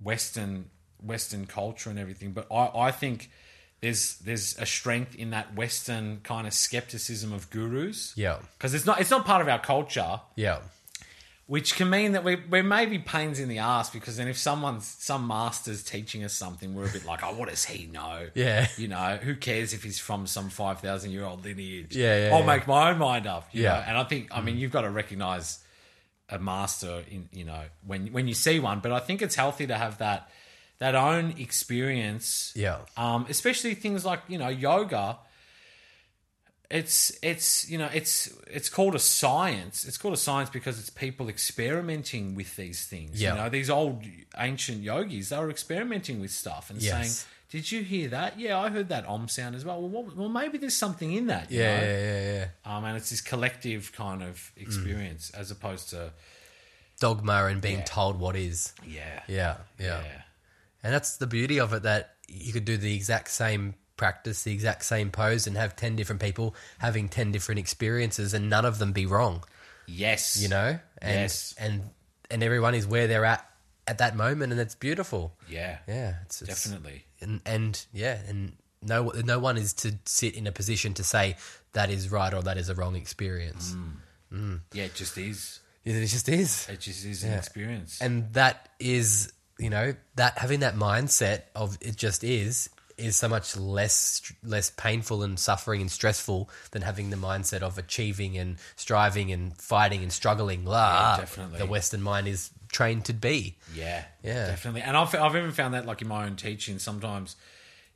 Western 0.00 0.70
Western 1.02 1.46
culture 1.46 1.90
and 1.90 1.98
everything, 1.98 2.32
but 2.32 2.46
I, 2.50 2.88
I 2.88 2.90
think 2.90 3.30
there's 3.80 4.16
there's 4.18 4.56
a 4.58 4.66
strength 4.66 5.14
in 5.14 5.30
that 5.30 5.54
Western 5.54 6.20
kind 6.22 6.46
of 6.46 6.54
skepticism 6.54 7.32
of 7.32 7.50
gurus. 7.50 8.12
Yeah. 8.16 8.38
because 8.58 8.74
it's 8.74 8.86
not 8.86 9.00
it's 9.00 9.10
not 9.10 9.24
part 9.24 9.42
of 9.42 9.48
our 9.48 9.58
culture 9.58 10.20
Yeah. 10.34 10.60
which 11.46 11.76
can 11.76 11.88
mean 11.90 12.12
that 12.12 12.24
we, 12.24 12.36
we're 12.50 12.62
maybe 12.64 12.98
pains 12.98 13.38
in 13.38 13.48
the 13.48 13.58
ass 13.58 13.90
because 13.90 14.16
then 14.16 14.26
if 14.28 14.36
someone's 14.38 14.86
some 14.86 15.26
master's 15.28 15.84
teaching 15.84 16.24
us 16.24 16.32
something, 16.32 16.74
we're 16.74 16.88
a 16.88 16.92
bit 16.92 17.04
like, 17.04 17.20
oh, 17.22 17.34
what 17.34 17.48
does 17.48 17.64
he 17.64 17.86
know? 17.86 18.28
Yeah. 18.34 18.66
you 18.76 18.88
know, 18.88 19.18
who 19.22 19.36
cares 19.36 19.72
if 19.72 19.84
he's 19.84 19.98
from 20.00 20.26
some 20.26 20.48
five 20.48 20.80
thousand 20.80 21.12
year 21.12 21.24
old 21.24 21.44
lineage? 21.44 21.94
Yeah, 21.94 22.28
yeah, 22.28 22.34
I'll 22.34 22.40
yeah. 22.40 22.46
make 22.46 22.66
my 22.66 22.90
own 22.90 22.98
mind 22.98 23.26
up. 23.26 23.48
you 23.52 23.62
Yeah. 23.62 23.74
Know? 23.74 23.84
and 23.88 23.98
I 23.98 24.04
think, 24.04 24.28
I 24.32 24.40
mean, 24.40 24.56
you've 24.56 24.72
got 24.72 24.82
to 24.82 24.90
recognize 24.90 25.60
a 26.28 26.40
master 26.40 27.04
in 27.08 27.28
you 27.32 27.44
know 27.44 27.62
when 27.86 28.08
when 28.08 28.26
you 28.26 28.34
see 28.34 28.58
one, 28.58 28.80
but 28.80 28.90
I 28.90 28.98
think 28.98 29.22
it's 29.22 29.36
healthy 29.36 29.66
to 29.68 29.76
have 29.76 29.98
that 29.98 30.28
that 30.78 30.94
own 30.94 31.34
experience 31.38 32.52
Yeah. 32.54 32.78
um, 32.96 33.26
especially 33.28 33.74
things 33.74 34.04
like 34.04 34.20
you 34.28 34.38
know 34.38 34.48
yoga 34.48 35.18
it's 36.68 37.16
it's 37.22 37.68
you 37.70 37.78
know 37.78 37.88
it's 37.94 38.28
it's 38.48 38.68
called 38.68 38.94
a 38.96 38.98
science 38.98 39.84
it's 39.84 39.96
called 39.96 40.14
a 40.14 40.16
science 40.16 40.50
because 40.50 40.80
it's 40.80 40.90
people 40.90 41.28
experimenting 41.28 42.34
with 42.34 42.56
these 42.56 42.84
things 42.86 43.22
Yeah. 43.22 43.30
you 43.34 43.36
know 43.40 43.48
these 43.48 43.70
old 43.70 44.02
ancient 44.36 44.82
yogis 44.82 45.28
they 45.28 45.38
were 45.38 45.50
experimenting 45.50 46.20
with 46.20 46.32
stuff 46.32 46.68
and 46.70 46.82
Yes. 46.82 46.92
saying 47.18 47.30
did 47.52 47.70
you 47.70 47.82
hear 47.84 48.08
that 48.08 48.40
yeah 48.40 48.58
i 48.58 48.68
heard 48.68 48.88
that 48.88 49.06
om 49.06 49.28
sound 49.28 49.54
as 49.54 49.64
well 49.64 49.80
well, 49.80 49.88
what, 50.02 50.16
well 50.16 50.28
maybe 50.28 50.58
there's 50.58 50.74
something 50.76 51.12
in 51.12 51.28
that 51.28 51.52
you 51.52 51.60
Yeah, 51.60 51.76
know? 51.80 51.86
yeah, 51.86 52.00
yeah, 52.00 52.32
yeah. 52.66 52.76
um, 52.76 52.84
and 52.84 52.96
it's 52.96 53.10
this 53.10 53.20
collective 53.20 53.92
kind 53.92 54.22
of 54.24 54.50
Mm. 54.58 54.62
experience 54.62 55.30
as 55.30 55.50
opposed 55.52 55.90
to 55.90 56.12
Dogma 56.98 57.44
and 57.46 57.60
being 57.60 57.78
Yeah. 57.78 57.84
told 57.84 58.18
what 58.18 58.34
is. 58.34 58.72
yeah 58.84 59.20
Yeah, 59.28 59.58
yeah. 59.78 60.02
yeah 60.02 60.22
And 60.86 60.94
that's 60.94 61.16
the 61.16 61.26
beauty 61.26 61.58
of 61.58 61.72
it 61.72 61.82
that 61.82 62.14
you 62.28 62.52
could 62.52 62.64
do 62.64 62.76
the 62.76 62.94
exact 62.94 63.30
same 63.30 63.74
practice, 63.96 64.44
the 64.44 64.52
exact 64.52 64.84
same 64.84 65.10
pose, 65.10 65.46
and 65.48 65.56
have 65.56 65.74
10 65.74 65.96
different 65.96 66.22
people 66.22 66.54
having 66.78 67.08
10 67.08 67.32
different 67.32 67.58
experiences 67.58 68.34
and 68.34 68.48
none 68.48 68.64
of 68.64 68.78
them 68.78 68.92
be 68.92 69.04
wrong, 69.06 69.42
yes 69.86 70.36
you 70.40 70.48
know? 70.48 70.78
And, 71.02 71.12
Yes. 71.20 71.54
And, 71.58 71.82
and 72.30 72.42
everyone 72.42 72.74
is 72.74 72.86
where 72.86 73.06
they're 73.06 73.24
at 73.24 73.44
at 73.88 73.98
that 73.98 74.16
moment 74.16 74.52
and 74.52 74.60
it's 74.60 74.74
beautiful. 74.76 75.32
yeah 75.48 75.78
Yeah. 75.88 76.14
It's, 76.26 76.42
it's, 76.42 76.64
definitely 76.64 77.04
And, 77.20 77.40
and 77.46 77.84
yeah, 77.92 78.18
and 78.28 78.52
no, 78.82 79.10
no 79.24 79.38
one 79.38 79.56
is 79.56 79.72
to 79.74 79.94
sit 80.04 80.36
in 80.36 80.46
a 80.46 80.52
position 80.52 80.94
to 80.94 81.02
say 81.04 81.36
that 81.72 81.90
is 81.90 82.10
right 82.12 82.32
or 82.34 82.42
that 82.42 82.58
is 82.58 82.68
a 82.68 82.74
wrong 82.74 82.94
experience. 82.96 83.72
Mm. 83.72 83.92
Mm. 84.32 84.60
yeah 84.72 84.84
it 84.84 84.94
just 84.94 85.16
is 85.18 85.60
It 85.84 86.06
just 86.06 86.28
is. 86.28 86.68
it 86.68 86.80
just 86.80 87.04
is 87.04 87.22
an 87.24 87.30
Yeah. 87.30 87.38
experience 87.38 88.00
and 88.02 88.32
that 88.34 88.68
is 88.78 89.32
you 89.58 89.70
know 89.70 89.94
that 90.16 90.38
having 90.38 90.60
that 90.60 90.74
mindset 90.76 91.42
of 91.54 91.78
it 91.80 91.96
just 91.96 92.22
is 92.24 92.68
is 92.98 93.14
so 93.16 93.28
much 93.28 93.56
less 93.56 94.32
less 94.42 94.70
painful 94.70 95.22
and 95.22 95.38
suffering 95.38 95.80
and 95.82 95.90
stressful 95.90 96.48
than 96.70 96.82
having 96.82 97.10
the 97.10 97.16
mindset 97.16 97.60
of 97.62 97.76
achieving 97.78 98.38
and 98.38 98.56
striving 98.76 99.30
and 99.32 99.56
fighting 99.58 100.02
and 100.02 100.12
struggling 100.12 100.64
blah, 100.64 101.16
definitely. 101.18 101.58
the 101.58 101.66
western 101.66 102.00
mind 102.02 102.26
is 102.26 102.50
trained 102.68 103.04
to 103.04 103.12
be 103.12 103.56
Yeah, 103.74 104.04
Yeah. 104.22 104.46
definitely. 104.46 104.82
And 104.82 104.96
I've 104.96 105.14
I've 105.14 105.36
even 105.36 105.52
found 105.52 105.74
that 105.74 105.86
like 105.86 106.00
in 106.02 106.08
my 106.08 106.24
own 106.26 106.36
teaching, 106.36 106.78
sometimes 106.78 107.36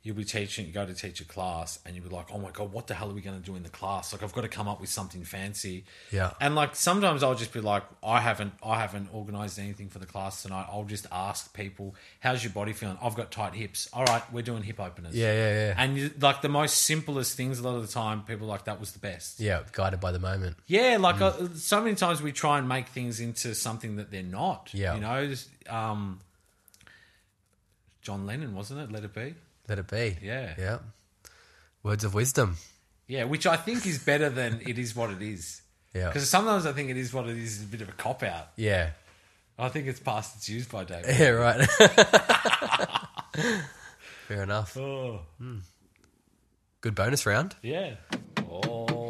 you'll 0.03 0.15
be 0.15 0.23
teaching, 0.23 0.65
you 0.65 0.71
go 0.71 0.83
to 0.83 0.95
teach 0.95 1.21
a 1.21 1.25
class, 1.25 1.77
and 1.85 1.95
you'll 1.95 2.03
be 2.09 2.15
like, 2.15 2.25
oh 2.33 2.39
my 2.39 2.49
god, 2.49 2.71
what 2.73 2.87
the 2.87 2.95
hell 2.95 3.11
are 3.11 3.13
we 3.13 3.21
going 3.21 3.39
to 3.39 3.45
do 3.45 3.55
in 3.55 3.61
the 3.61 3.69
class? 3.69 4.11
Like 4.11 4.23
I've 4.23 4.33
got 4.33 4.41
to 4.41 4.47
come 4.47 4.67
up 4.67 4.81
with 4.81 4.89
something 4.89 5.23
fancy. 5.23 5.85
Yeah. 6.11 6.31
And 6.41 6.55
like 6.55 6.75
sometimes 6.75 7.21
I'll 7.21 7.35
just 7.35 7.53
be 7.53 7.61
like, 7.61 7.83
I 8.03 8.19
haven't 8.19 8.53
I 8.63 8.79
haven't 8.79 9.09
organized 9.13 9.59
anything 9.59 9.89
for 9.89 9.99
the 9.99 10.07
class 10.07 10.41
tonight. 10.41 10.65
I'll 10.71 10.85
just 10.85 11.05
ask 11.11 11.53
people, 11.53 11.93
how's 12.19 12.43
your 12.43 12.51
body 12.51 12.73
feeling? 12.73 12.97
I've 13.01 13.13
got 13.15 13.31
tight 13.31 13.53
hips. 13.53 13.87
All 13.93 14.03
right, 14.05 14.23
we're 14.33 14.41
doing 14.41 14.63
hip 14.63 14.79
openers. 14.79 15.15
yeah 15.15 15.33
yeah 15.33 15.53
yeah 15.67 15.73
And 15.77 15.95
you, 15.97 16.11
like 16.19 16.41
the 16.41 16.49
most 16.49 16.77
simplest 16.79 17.37
things, 17.37 17.59
a 17.59 17.63
lot 17.63 17.75
of 17.75 17.85
the 17.85 17.93
time, 17.93 18.23
people 18.23 18.47
like 18.47 18.65
that 18.65 18.79
was 18.79 18.93
the 18.93 18.99
best. 18.99 19.39
yeah 19.39 19.61
guided 19.71 19.99
by 19.99 20.11
the 20.11 20.19
moment 20.19 20.55
Yeah, 20.67 20.97
like 20.99 21.17
Mm. 21.17 21.51
uh, 21.51 21.55
so 21.55 21.79
many 21.81 21.95
times 21.95 22.21
we 22.23 22.31
try 22.31 22.57
and 22.57 22.67
make 22.67 22.87
things 22.87 23.19
into 23.19 23.53
something 23.53 23.97
that 23.97 24.09
they're 24.09 24.23
not. 24.23 24.69
Yeah. 24.73 24.95
you 24.95 25.01
know, 25.01 25.33
um, 25.69 26.21
John 28.01 28.25
Lennon 28.25 28.55
wasn't 28.55 28.79
it? 28.79 28.91
Let 28.91 29.03
it 29.03 29.13
be. 29.13 29.35
Let 29.71 29.79
it 29.79 29.87
be 29.87 30.17
Yeah. 30.21 30.53
yeah 30.59 30.77
words 31.81 32.03
of 32.03 32.13
wisdom 32.13 32.57
Yeah, 33.07 33.23
which 33.23 33.45
I 33.47 33.55
think 33.55 33.85
is 33.87 33.99
better 33.99 34.29
than 34.29 34.59
it 34.67 34.77
is 34.77 34.93
what 34.95 35.09
it 35.11 35.21
is. 35.21 35.61
yeah 35.93 36.07
Because 36.09 36.29
sometimes 36.29 36.65
I 36.65 36.73
think 36.73 36.89
it 36.89 36.97
is 36.97 37.13
what 37.13 37.25
it 37.29 37.37
is 37.37 37.57
is 37.57 37.63
a 37.63 37.67
bit 37.67 37.81
of 37.81 37.87
a 37.89 37.93
cop 37.93 38.21
out. 38.23 38.49
yeah 38.57 38.89
I 39.57 39.69
think 39.69 39.87
it's 39.87 39.99
past 40.01 40.35
its 40.37 40.49
use 40.49 40.67
by 40.67 40.83
date. 40.83 41.05
yeah 41.07 41.29
right 41.29 41.61
fair 44.27 44.43
enough 44.43 44.75
Oh, 44.77 45.21
hmm. 45.37 45.59
good 46.81 46.95
bonus 46.95 47.25
round 47.25 47.55
yeah. 47.61 47.95
Oh. 48.51 49.00